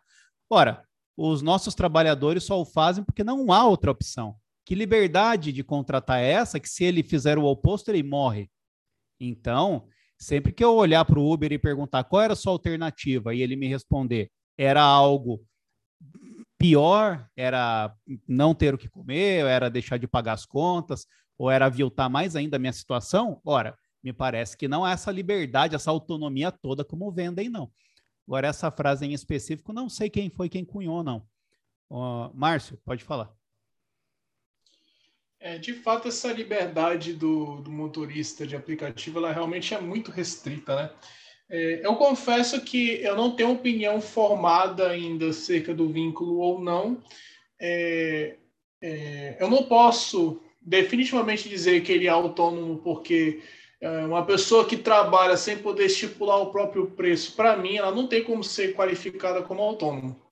[0.50, 0.84] Ora,
[1.16, 4.36] os nossos trabalhadores só o fazem porque não há outra opção.
[4.66, 8.50] Que liberdade de contratar é essa que se ele fizer o oposto, ele morre?
[9.20, 13.34] Então, sempre que eu olhar para o Uber e perguntar qual era a sua alternativa
[13.34, 15.42] e ele me responder era algo
[16.60, 17.96] pior, era
[18.28, 21.08] não ter o que comer, era deixar de pagar as contas,
[21.38, 25.12] ou era aviltar mais ainda a minha situação, ora, me parece que não há essa
[25.12, 27.72] liberdade, essa autonomia toda como vendem, não.
[28.28, 31.26] Agora, essa frase em específico, não sei quem foi quem cunhou, não.
[31.90, 33.34] Uh, Márcio, pode falar.
[35.40, 40.76] É, de fato, essa liberdade do, do, motorista de aplicativo, ela realmente é muito restrita,
[40.76, 40.92] né?
[41.50, 47.02] É, eu confesso que eu não tenho opinião formada ainda acerca do vínculo ou não.
[47.60, 48.36] É,
[48.82, 53.42] é eu não posso definitivamente dizer que ele é autônomo porque
[53.82, 58.08] é, uma pessoa que trabalha sem poder estipular o próprio preço, para mim, ela não
[58.08, 60.29] tem como ser qualificada como autônomo.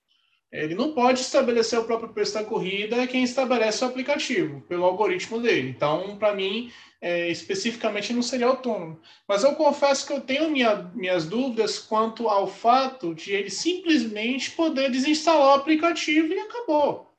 [0.51, 4.85] Ele não pode estabelecer o próprio preço da corrida, é quem estabelece o aplicativo, pelo
[4.85, 5.69] algoritmo dele.
[5.69, 6.71] Então, para mim,
[7.01, 8.99] é, especificamente, não seria autônomo.
[9.27, 14.51] Mas eu confesso que eu tenho minha, minhas dúvidas quanto ao fato de ele simplesmente
[14.51, 17.13] poder desinstalar o aplicativo e acabou.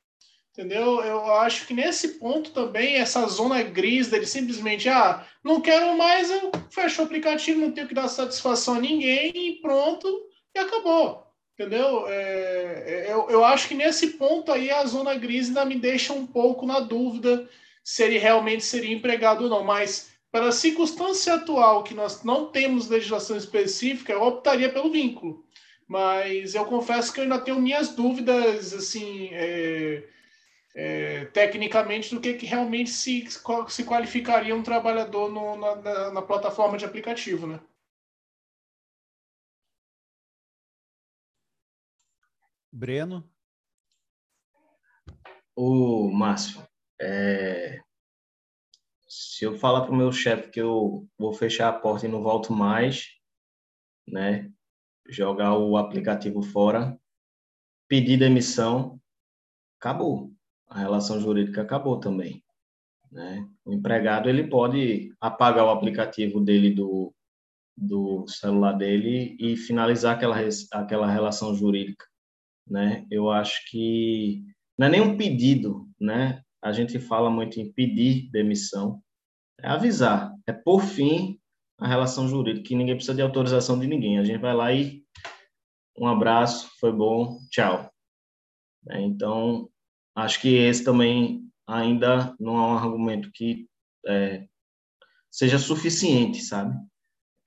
[0.53, 1.01] Entendeu?
[1.05, 6.31] Eu acho que nesse ponto também, essa zona gris dele simplesmente, ah, não quero mais,
[6.31, 10.09] eu fecho o aplicativo, não tenho que dar satisfação a ninguém e pronto,
[10.53, 11.28] e acabou.
[11.59, 12.07] Entendeu?
[12.07, 16.13] É, é, eu, eu acho que nesse ponto aí a zona gris ainda me deixa
[16.13, 17.49] um pouco na dúvida
[17.83, 19.65] se ele realmente seria empregado ou não.
[19.65, 25.45] Mas, para a circunstância atual, que nós não temos legislação específica, eu optaria pelo vínculo.
[25.89, 29.31] Mas eu confesso que eu ainda tenho minhas dúvidas, assim.
[29.33, 30.05] É,
[30.77, 33.27] é, tecnicamente do que, que realmente se,
[33.69, 37.59] se qualificaria um trabalhador no, na, na, plataforma de aplicativo, né?
[42.79, 43.29] Breno?
[45.57, 46.63] O Márcio,
[47.01, 47.81] é...
[49.09, 52.23] se eu falar para o meu chefe que eu vou fechar a porta e não
[52.23, 53.09] volto mais,
[54.07, 54.51] né,
[55.09, 56.97] jogar o aplicativo fora,
[57.89, 59.01] pedir demissão,
[59.81, 60.33] acabou
[60.69, 62.45] a relação jurídica acabou também.
[63.11, 63.49] Né?
[63.65, 67.15] O empregado ele pode apagar o aplicativo dele do,
[67.77, 70.37] do celular dele e finalizar aquela,
[70.73, 72.05] aquela relação jurídica.
[72.71, 73.07] Né?
[73.11, 74.45] Eu acho que
[74.79, 76.43] não é nem um pedido, né?
[76.63, 79.03] A gente fala muito em pedir demissão,
[79.61, 81.39] é avisar, é por fim
[81.79, 84.19] a relação jurídica, que ninguém precisa de autorização de ninguém.
[84.19, 85.03] A gente vai lá e
[85.97, 87.91] um abraço, foi bom, tchau.
[88.91, 89.69] É, então,
[90.15, 93.69] acho que esse também ainda não é um argumento que
[94.07, 94.47] é,
[95.31, 96.75] seja suficiente, sabe?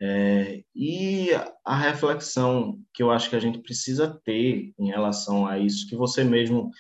[0.02, 1.30] É, e
[1.64, 5.96] a reflexão que eu acho que a gente precisa ter em relação a isso, que
[5.96, 6.72] você mesmo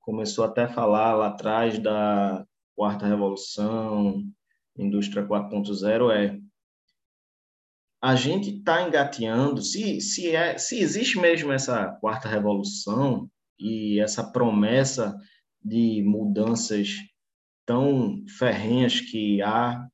[0.00, 4.22] começou até a falar lá atrás da quarta revolução,
[4.78, 6.38] indústria 4.0, é
[8.02, 13.28] a gente está engateando, se, se, é, se existe mesmo essa quarta revolução,
[13.60, 15.14] e essa promessa
[15.62, 16.96] de mudanças
[17.66, 19.86] tão ferrenhas que há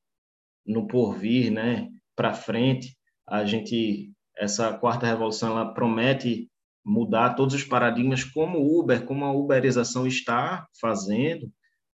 [0.65, 6.49] no porvir, né, para frente, a gente essa quarta revolução ela promete
[6.85, 11.51] mudar todos os paradigmas como o Uber, como a uberização está fazendo,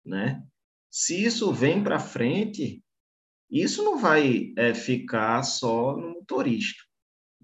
[0.05, 0.43] né?
[0.91, 2.83] Se isso vem para frente,
[3.51, 6.83] isso não vai é, ficar só no motorista.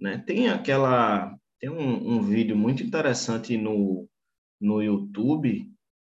[0.01, 0.19] Né?
[0.19, 4.09] Tem aquela tem um, um vídeo muito interessante no,
[4.61, 5.71] no YouTube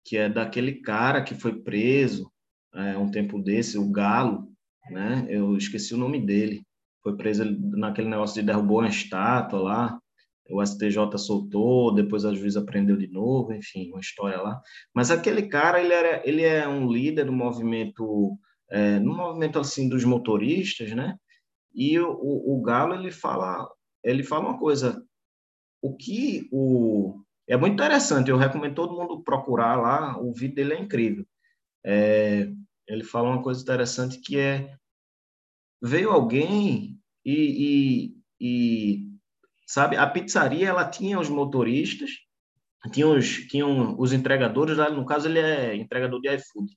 [0.05, 2.31] que é daquele cara que foi preso
[2.73, 4.54] é, um tempo desse, o Galo,
[4.89, 5.25] né?
[5.29, 6.63] Eu esqueci o nome dele.
[7.03, 9.99] Foi preso naquele negócio de derrubou uma estátua lá.
[10.49, 14.61] O STJ soltou, depois a juíza prendeu de novo, enfim, uma história lá.
[14.93, 18.37] Mas aquele cara, ele, era, ele é um líder do movimento,
[18.69, 21.15] é, no movimento assim dos motoristas, né?
[21.73, 23.67] E o, o, o Galo ele fala,
[24.03, 25.03] ele fala uma coisa.
[25.81, 28.29] O que o é muito interessante.
[28.29, 30.19] Eu recomendo todo mundo procurar lá.
[30.19, 31.25] O vídeo dele é incrível.
[31.85, 32.49] É,
[32.87, 34.75] ele fala uma coisa interessante que é
[35.81, 39.07] veio alguém e, e, e,
[39.65, 42.11] sabe a pizzaria ela tinha os motoristas
[42.91, 46.71] tinha os tinham os entregadores lá no caso ele é entregador de iFood.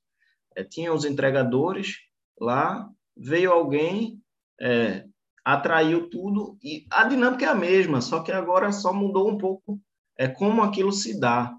[0.57, 1.97] É, tinha os entregadores
[2.41, 4.21] lá veio alguém
[4.61, 5.05] é,
[5.45, 9.81] atraiu tudo e a dinâmica é a mesma só que agora só mudou um pouco
[10.17, 11.55] é como aquilo se dá.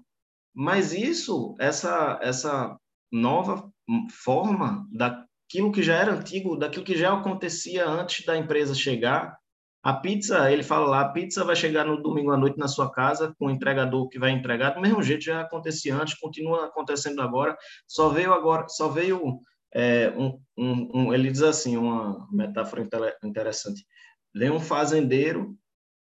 [0.52, 2.76] Mas isso essa essa
[3.10, 3.69] nova
[4.10, 9.38] forma daquilo que já era antigo, daquilo que já acontecia antes da empresa chegar.
[9.82, 12.90] A pizza, ele fala lá, a pizza vai chegar no domingo à noite na sua
[12.92, 14.70] casa com o entregador que vai entregar.
[14.70, 17.56] Do mesmo jeito já acontecia antes, continua acontecendo agora.
[17.88, 19.40] Só veio agora, só veio
[19.72, 22.86] é, um, um, um, ele diz assim, uma metáfora
[23.24, 23.86] interessante.
[24.34, 25.56] Vem um fazendeiro,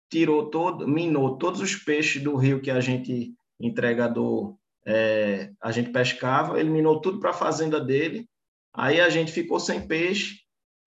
[0.10, 4.58] tirou todo, minou todos os peixes do rio que a gente entregador
[4.90, 8.28] é, a gente pescava, eliminou tudo para a fazenda dele,
[8.74, 10.40] aí a gente ficou sem peixe,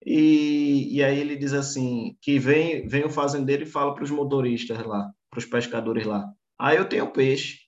[0.04, 4.10] e, e aí ele diz assim, que vem, vem o fazendeiro e fala para os
[4.10, 7.60] motoristas lá, para os pescadores lá, aí eu tenho peixe,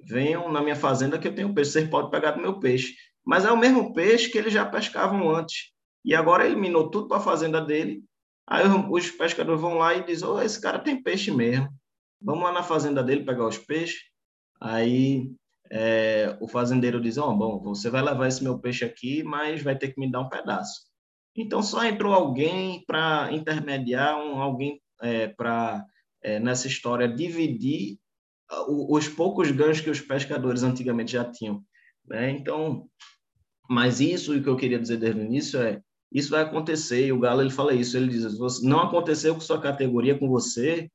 [0.00, 2.94] venham na minha fazenda que eu tenho peixe, vocês podem pegar do meu peixe.
[3.24, 5.70] Mas é o mesmo peixe que eles já pescavam antes.
[6.04, 8.02] E agora eliminou tudo para a fazenda dele.
[8.48, 11.68] Aí os pescadores vão lá e dizem: oh, esse cara tem peixe mesmo.
[12.20, 14.00] Vamos lá na fazenda dele pegar os peixes.
[14.60, 15.30] Aí
[15.74, 19.76] é, o fazendeiro diz: oh, bom, você vai levar esse meu peixe aqui, mas vai
[19.76, 20.82] ter que me dar um pedaço.
[21.34, 25.82] Então só entrou alguém para intermediar, um, alguém é, para
[26.22, 27.98] é, nessa história dividir
[28.68, 31.64] os poucos ganhos que os pescadores antigamente já tinham.
[32.06, 32.30] Né?
[32.32, 32.86] Então,
[33.66, 35.80] mas isso o que eu queria dizer desde o início é
[36.12, 37.06] isso vai acontecer.
[37.06, 40.90] E o Galo ele fala isso, ele diz: não aconteceu com sua categoria, com você,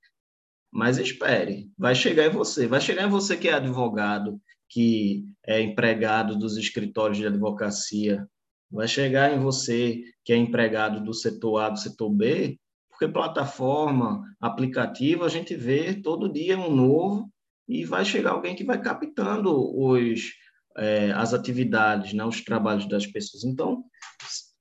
[0.71, 5.61] mas espere, vai chegar em você, vai chegar em você que é advogado, que é
[5.61, 8.27] empregado dos escritórios de advocacia,
[8.69, 14.23] vai chegar em você que é empregado do setor A, do setor B, porque plataforma,
[14.41, 17.29] aplicativo, a gente vê todo dia um novo
[17.67, 20.33] e vai chegar alguém que vai captando os,
[20.77, 23.43] é, as atividades, né, os trabalhos das pessoas.
[23.43, 23.83] Então,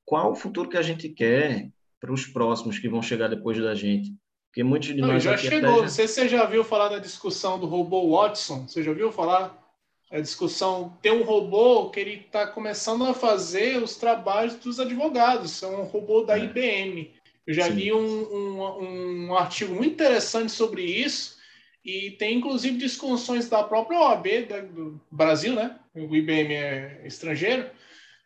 [0.05, 1.71] qual o futuro que a gente quer
[2.01, 4.15] para os próximos que vão chegar depois da gente?
[4.49, 5.77] Porque muitos de Não, nós já chegou.
[5.77, 5.83] Já...
[5.83, 8.67] Não sei se você já viu falar da discussão do robô Watson.
[8.67, 9.66] Você já viu falar?
[10.11, 15.63] A discussão tem um robô que ele está começando a fazer os trabalhos dos advogados,
[15.63, 17.13] é um robô da IBM.
[17.47, 17.75] Eu já Sim.
[17.75, 21.37] li um, um, um, artigo muito interessante sobre isso
[21.85, 24.27] e tem inclusive discussões da própria OAB
[24.75, 25.79] do Brasil, né?
[25.95, 27.71] O IBM é estrangeiro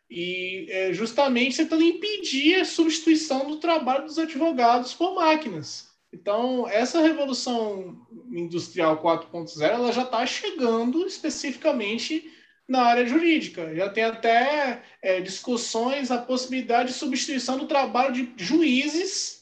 [0.09, 5.90] e é justamente tentando impedir a substituição do trabalho dos advogados por máquinas.
[6.13, 12.29] Então, essa revolução industrial 4.0 ela já está chegando especificamente
[12.67, 13.73] na área jurídica.
[13.75, 19.41] Já tem até é, discussões a possibilidade de substituição do trabalho de juízes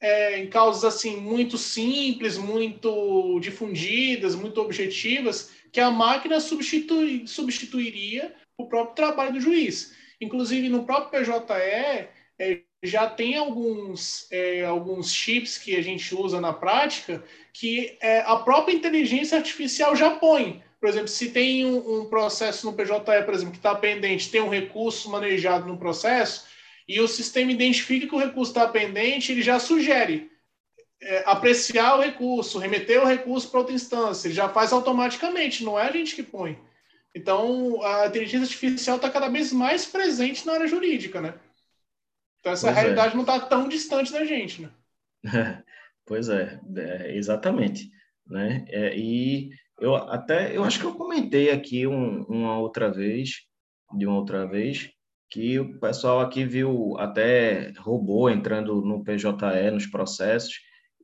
[0.00, 8.34] é, em causas assim muito simples, muito difundidas, muito objetivas, que a máquina substitui, substituiria
[8.56, 9.94] o próprio trabalho do juiz.
[10.20, 11.32] Inclusive no próprio PJE
[12.38, 18.20] é, já tem alguns, é, alguns chips que a gente usa na prática que é,
[18.20, 20.62] a própria inteligência artificial já põe.
[20.80, 24.40] Por exemplo, se tem um, um processo no PJE, por exemplo, que está pendente, tem
[24.40, 26.46] um recurso manejado no processo,
[26.88, 30.30] e o sistema identifica que o recurso está pendente, ele já sugere
[31.02, 34.26] é, apreciar o recurso, remeter o recurso para outra instância.
[34.26, 36.58] Ele já faz automaticamente, não é a gente que põe.
[37.14, 41.34] Então, a inteligência artificial está cada vez mais presente na área jurídica, né?
[42.40, 42.80] Então essa pois é.
[42.80, 43.16] realidade é.
[43.16, 44.70] não está tão distante da gente, né?
[46.06, 47.90] pois é, é exatamente,
[48.26, 48.64] né?
[48.68, 53.46] É, e eu até, eu acho que eu comentei aqui um, uma outra vez,
[53.96, 54.90] de uma outra vez,
[55.30, 60.54] que o pessoal aqui viu até robô entrando no PJE, nos processos,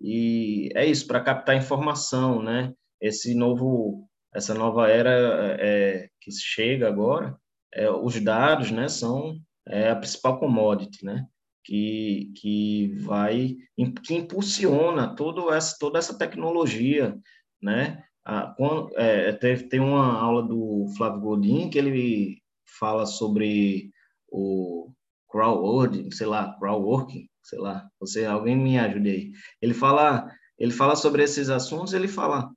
[0.00, 2.73] e é isso, para captar informação, né?
[3.00, 7.36] Esse novo, essa nova era é, que chega agora,
[7.73, 9.39] é, os dados, né, são
[9.69, 11.27] é a principal commodity, né?
[11.67, 13.57] que, que vai,
[14.05, 17.19] que impulsiona todo essa, toda essa tecnologia,
[17.61, 18.05] né?
[18.25, 22.41] Ah, quando, é, teve, tem uma aula do Flávio Godin que ele
[22.78, 23.91] fala sobre
[24.28, 24.93] o
[25.28, 29.33] crowdworking, sei lá, crowdworking, sei lá, você, alguém me ajude aí.
[29.61, 32.49] Ele fala, ele fala sobre esses assuntos, ele fala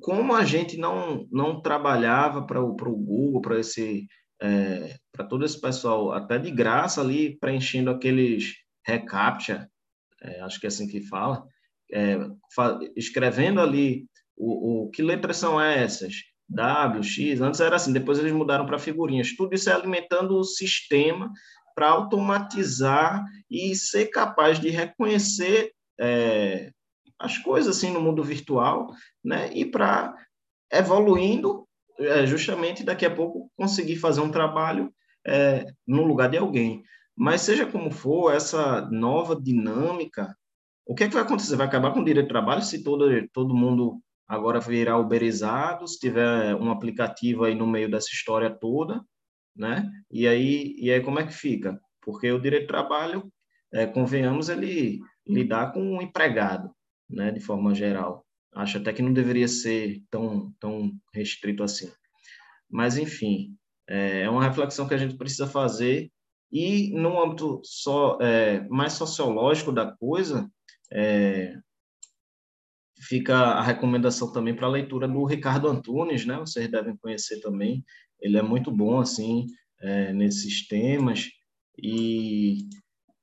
[0.00, 4.06] como a gente não, não trabalhava para o Google, para esse
[4.40, 8.54] é, para todo esse pessoal, até de graça ali, preenchendo aqueles
[8.86, 9.68] reCAPTCHA,
[10.22, 11.46] é, acho que é assim que fala,
[11.92, 12.18] é,
[12.96, 14.06] escrevendo ali
[14.36, 16.14] o, o, que letras são essas,
[16.48, 19.34] W, X, antes era assim, depois eles mudaram para figurinhas.
[19.36, 21.32] Tudo isso é alimentando o sistema
[21.74, 26.70] para automatizar e ser capaz de reconhecer é,
[27.18, 29.50] as coisas assim no mundo virtual, né?
[29.52, 30.14] E para
[30.72, 31.65] evoluindo,
[31.98, 34.92] é, justamente daqui a pouco conseguir fazer um trabalho
[35.26, 36.82] é, no lugar de alguém.
[37.16, 40.36] Mas seja como for, essa nova dinâmica,
[40.86, 41.56] o que, é que vai acontecer?
[41.56, 45.98] Vai acabar com o direito de trabalho se todo, todo mundo agora virar uberizado, se
[45.98, 49.02] tiver um aplicativo aí no meio dessa história toda,
[49.56, 49.88] né?
[50.10, 51.80] E aí, e aí como é que fica?
[52.02, 53.32] Porque o direito de trabalho,
[53.72, 56.70] é, convenhamos, ele lidar com o empregado,
[57.08, 57.30] né?
[57.30, 58.25] De forma geral.
[58.56, 61.92] Acho até que não deveria ser tão, tão restrito assim.
[62.70, 63.54] Mas, enfim,
[63.86, 66.10] é, é uma reflexão que a gente precisa fazer
[66.50, 70.50] e no âmbito só, é, mais sociológico da coisa,
[70.90, 71.54] é,
[72.98, 76.38] fica a recomendação também para a leitura do Ricardo Antunes, né?
[76.38, 77.84] Vocês devem conhecer também.
[78.20, 79.46] Ele é muito bom assim
[79.80, 81.28] é, nesses temas
[81.76, 82.68] e,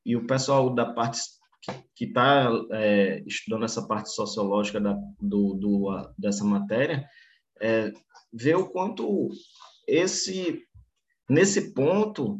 [0.06, 1.20] e o pessoal da parte
[1.96, 7.08] que está é, estudando essa parte sociológica da, do, do, dessa matéria
[7.62, 7.92] é,
[8.32, 9.30] vê o quanto
[9.88, 10.64] esse
[11.30, 12.40] nesse ponto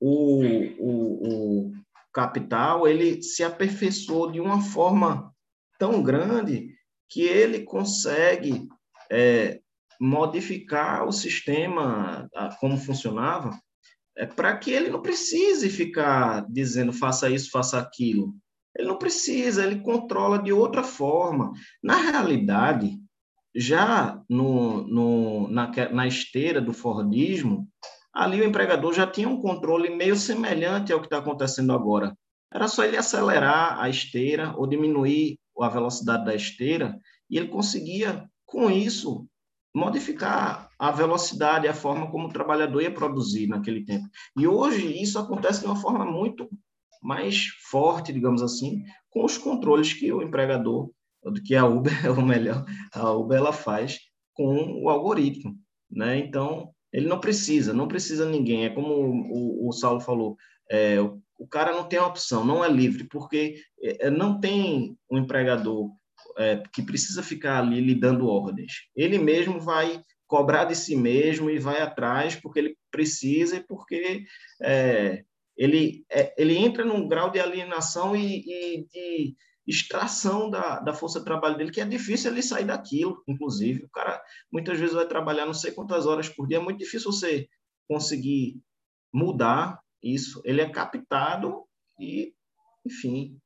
[0.00, 0.42] o,
[0.78, 1.72] o, o
[2.12, 5.32] capital ele se aperfeiçoou de uma forma
[5.78, 6.74] tão grande
[7.08, 8.68] que ele consegue
[9.10, 9.60] é,
[10.00, 13.56] modificar o sistema, como funcionava,
[14.16, 18.34] é, para que ele não precise ficar dizendo faça isso, faça aquilo.
[18.76, 21.52] Ele não precisa, ele controla de outra forma.
[21.82, 22.98] Na realidade,
[23.54, 27.68] já no, no, na, na esteira do Fordismo,
[28.14, 32.16] ali o empregador já tinha um controle meio semelhante ao que está acontecendo agora.
[32.52, 36.98] Era só ele acelerar a esteira ou diminuir a velocidade da esteira
[37.30, 39.26] e ele conseguia, com isso,
[39.74, 44.04] modificar a velocidade, a forma como o trabalhador ia produzir naquele tempo.
[44.36, 46.50] E hoje isso acontece de uma forma muito
[47.00, 50.90] mais forte, digamos assim, com os controles que o empregador,
[51.22, 54.00] do que a Uber, ou melhor, a Uber ela faz
[54.34, 55.56] com o algoritmo,
[55.88, 56.18] né?
[56.18, 58.64] Então, ele não precisa, não precisa ninguém.
[58.64, 60.36] É como o, o Saulo falou,
[60.68, 65.18] é, o cara não tem opção, não é livre, porque é, é, não tem um
[65.18, 65.92] empregador
[66.36, 68.72] é, que precisa ficar ali lhe dando ordens.
[68.96, 70.02] Ele mesmo vai
[70.32, 74.24] cobrar de si mesmo e vai atrás porque ele precisa e porque
[74.62, 75.22] é,
[75.54, 79.36] ele, é, ele entra num grau de alienação e, e de
[79.66, 83.84] extração da, da força de trabalho dele, que é difícil ele sair daquilo, inclusive.
[83.84, 87.12] O cara muitas vezes vai trabalhar não sei quantas horas por dia, é muito difícil
[87.12, 87.46] você
[87.86, 88.58] conseguir
[89.12, 91.62] mudar isso, ele é captado
[92.00, 92.32] e,
[92.86, 93.38] enfim,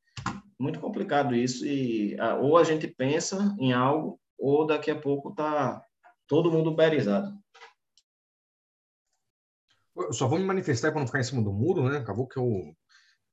[0.56, 1.66] muito complicado isso.
[1.66, 5.82] E ou a gente pensa em algo, ou daqui a pouco tá
[6.26, 7.36] todo mundo uberizado.
[9.96, 11.98] Eu só vou me manifestar para não ficar em cima do muro, né?
[11.98, 12.74] Acabou que eu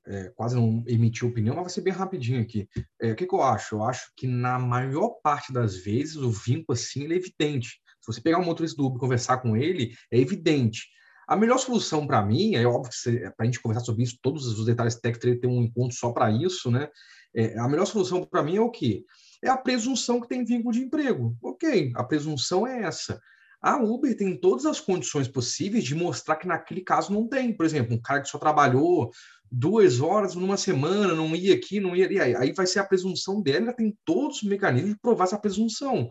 [0.05, 2.67] é, quase não emiti opinião, mas vai ser bem rapidinho aqui.
[3.01, 3.75] É, o que, que, eu acho?
[3.75, 7.81] Eu acho que na maior parte das vezes o vínculo assim é evidente.
[8.01, 10.87] Se você pegar um motorista do Uber e conversar com ele, é evidente.
[11.27, 14.45] A melhor solução para mim, é óbvio que para a gente conversar sobre isso, todos
[14.47, 16.89] os detalhes técnicos teria que ter um encontro só para isso, né?
[17.33, 19.05] É, a melhor solução para mim é o quê?
[19.43, 21.35] É a presunção que tem vínculo de emprego.
[21.41, 23.21] Ok, a presunção é essa.
[23.61, 27.53] A Uber tem todas as condições possíveis de mostrar que naquele caso não tem.
[27.53, 29.11] Por exemplo, um cara que só trabalhou
[29.51, 32.19] duas horas numa semana, não ia aqui, não ia ali.
[32.19, 36.09] Aí vai ser a presunção dela, ela tem todos os mecanismos de provar essa presunção.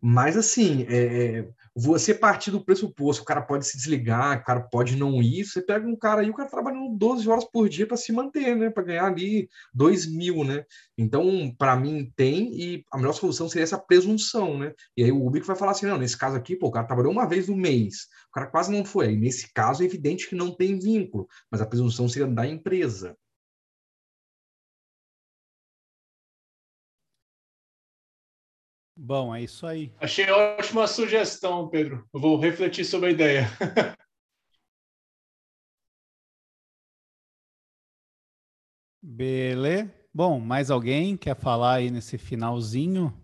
[0.00, 4.60] Mas, assim, é, é, você partir do pressuposto, o cara pode se desligar, o cara
[4.60, 7.86] pode não ir, você pega um cara aí, o cara trabalhando 12 horas por dia
[7.86, 8.70] para se manter, né?
[8.70, 10.64] Para ganhar ali 2 mil, né?
[10.96, 14.72] Então, para mim, tem, e a melhor solução seria essa presunção, né?
[14.96, 17.12] E aí o Ubico vai falar assim: não, nesse caso aqui, pô, o cara trabalhou
[17.12, 19.08] uma vez no mês, o cara quase não foi.
[19.08, 23.16] Aí, nesse caso, é evidente que não tem vínculo, mas a presunção seria da empresa.
[29.00, 29.92] Bom, é isso aí.
[30.00, 32.04] Achei ótima sugestão, Pedro.
[32.12, 33.46] Eu vou refletir sobre a ideia.
[39.00, 39.94] Beleza.
[40.12, 43.16] Bom, mais alguém quer falar aí nesse finalzinho?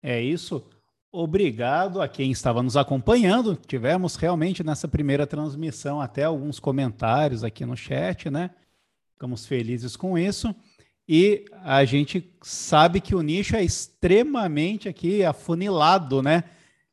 [0.00, 0.64] É isso.
[1.10, 3.56] Obrigado a quem estava nos acompanhando.
[3.56, 8.52] Tivemos realmente nessa primeira transmissão até alguns comentários aqui no chat, né?
[9.14, 10.54] Ficamos felizes com isso.
[11.08, 16.44] E a gente sabe que o nicho é extremamente aqui afunilado, né?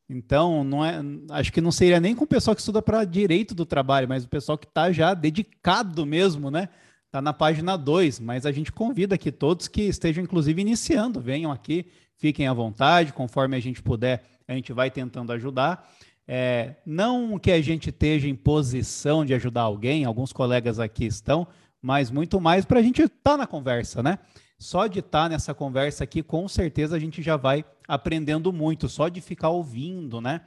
[0.08, 3.54] Então, não é, acho que não seria nem com o pessoal que estuda para direito
[3.54, 6.68] do trabalho, mas o pessoal que está já dedicado mesmo, né?
[7.06, 11.50] Está na página 2, mas a gente convida aqui todos que estejam, inclusive, iniciando, venham
[11.50, 11.86] aqui,
[12.16, 15.88] fiquem à vontade, conforme a gente puder, a gente vai tentando ajudar.
[16.26, 21.46] É, não que a gente esteja em posição de ajudar alguém, alguns colegas aqui estão,
[21.84, 24.18] mas muito mais para a gente estar tá na conversa, né?
[24.58, 28.88] Só de estar tá nessa conversa aqui, com certeza a gente já vai aprendendo muito,
[28.88, 30.40] só de ficar ouvindo, né?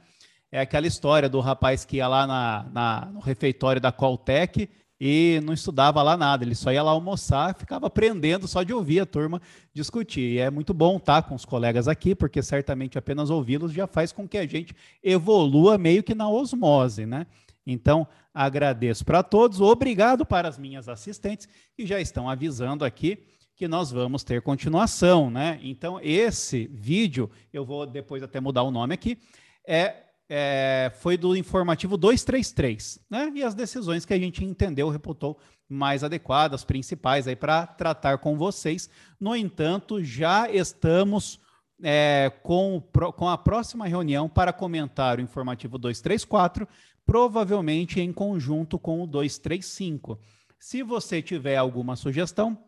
[0.50, 4.68] É aquela história do rapaz que ia lá na, na no refeitório da Coltec
[5.00, 8.98] e não estudava lá nada, ele só ia lá almoçar, ficava aprendendo só de ouvir
[8.98, 9.40] a turma
[9.72, 10.32] discutir.
[10.32, 14.10] E é muito bom estar com os colegas aqui, porque certamente apenas ouvi-los já faz
[14.10, 17.28] com que a gente evolua meio que na osmose, né?
[17.64, 18.08] Então,
[18.46, 23.26] agradeço para todos, obrigado para as minhas assistentes que já estão avisando aqui
[23.56, 25.58] que nós vamos ter continuação, né?
[25.64, 29.18] Então, esse vídeo, eu vou depois até mudar o nome aqui,
[29.66, 33.32] é é, foi do informativo 233, né?
[33.34, 38.36] E as decisões que a gente entendeu, reputou mais adequadas, principais aí para tratar com
[38.36, 38.90] vocês.
[39.18, 41.40] No entanto, já estamos
[41.82, 42.82] é, com,
[43.16, 46.68] com a próxima reunião para comentar o informativo 234,
[47.08, 50.20] provavelmente em conjunto com o 235.
[50.58, 52.58] Se você tiver alguma sugestão,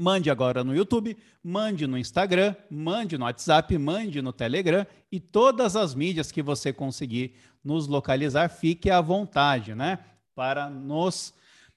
[0.00, 5.74] Mande agora no YouTube, mande no Instagram, mande no WhatsApp, mande no Telegram e todas
[5.74, 7.34] as mídias que você conseguir
[7.64, 9.98] nos localizar, fique à vontade, né?
[10.36, 11.34] Para nos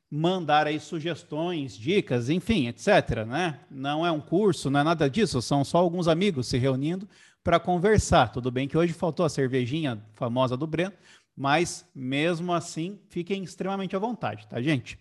[0.07, 3.59] mandar aí sugestões, dicas, enfim, etc, né?
[3.71, 7.09] Não é um curso, não é nada disso, são só alguns amigos se reunindo
[7.43, 8.31] para conversar.
[8.31, 10.93] Tudo bem que hoje faltou a cervejinha famosa do Breno,
[11.35, 14.97] mas mesmo assim, fiquem extremamente à vontade, tá, gente?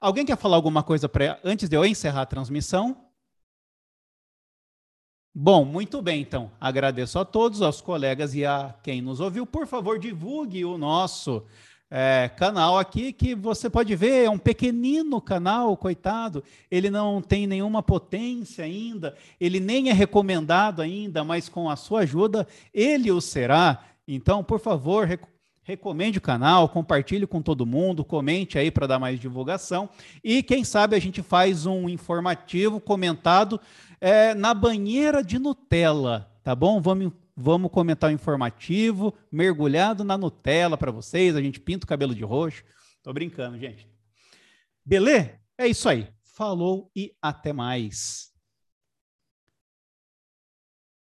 [0.00, 3.06] Alguém quer falar alguma coisa para antes de eu encerrar a transmissão?
[5.34, 6.50] Bom, muito bem, então.
[6.60, 9.46] Agradeço a todos, aos colegas e a quem nos ouviu.
[9.46, 11.42] Por favor, divulgue o nosso
[11.94, 16.42] é, canal aqui, que você pode ver, é um pequenino canal, coitado.
[16.70, 22.00] Ele não tem nenhuma potência ainda, ele nem é recomendado ainda, mas com a sua
[22.00, 23.84] ajuda, ele o será.
[24.08, 25.06] Então, por favor,
[25.62, 29.88] recomende o canal, compartilhe com todo mundo, comente aí para dar mais divulgação.
[30.22, 33.60] E quem sabe a gente faz um informativo comentado
[34.00, 36.80] é, na banheira de Nutella, tá bom?
[36.80, 41.36] Vamos, vamos comentar o um informativo, mergulhado na Nutella para vocês.
[41.36, 42.64] A gente pinta o cabelo de roxo.
[43.02, 43.88] Tô brincando, gente.
[44.84, 45.38] Beleza?
[45.56, 46.08] É isso aí.
[46.24, 48.31] Falou e até mais.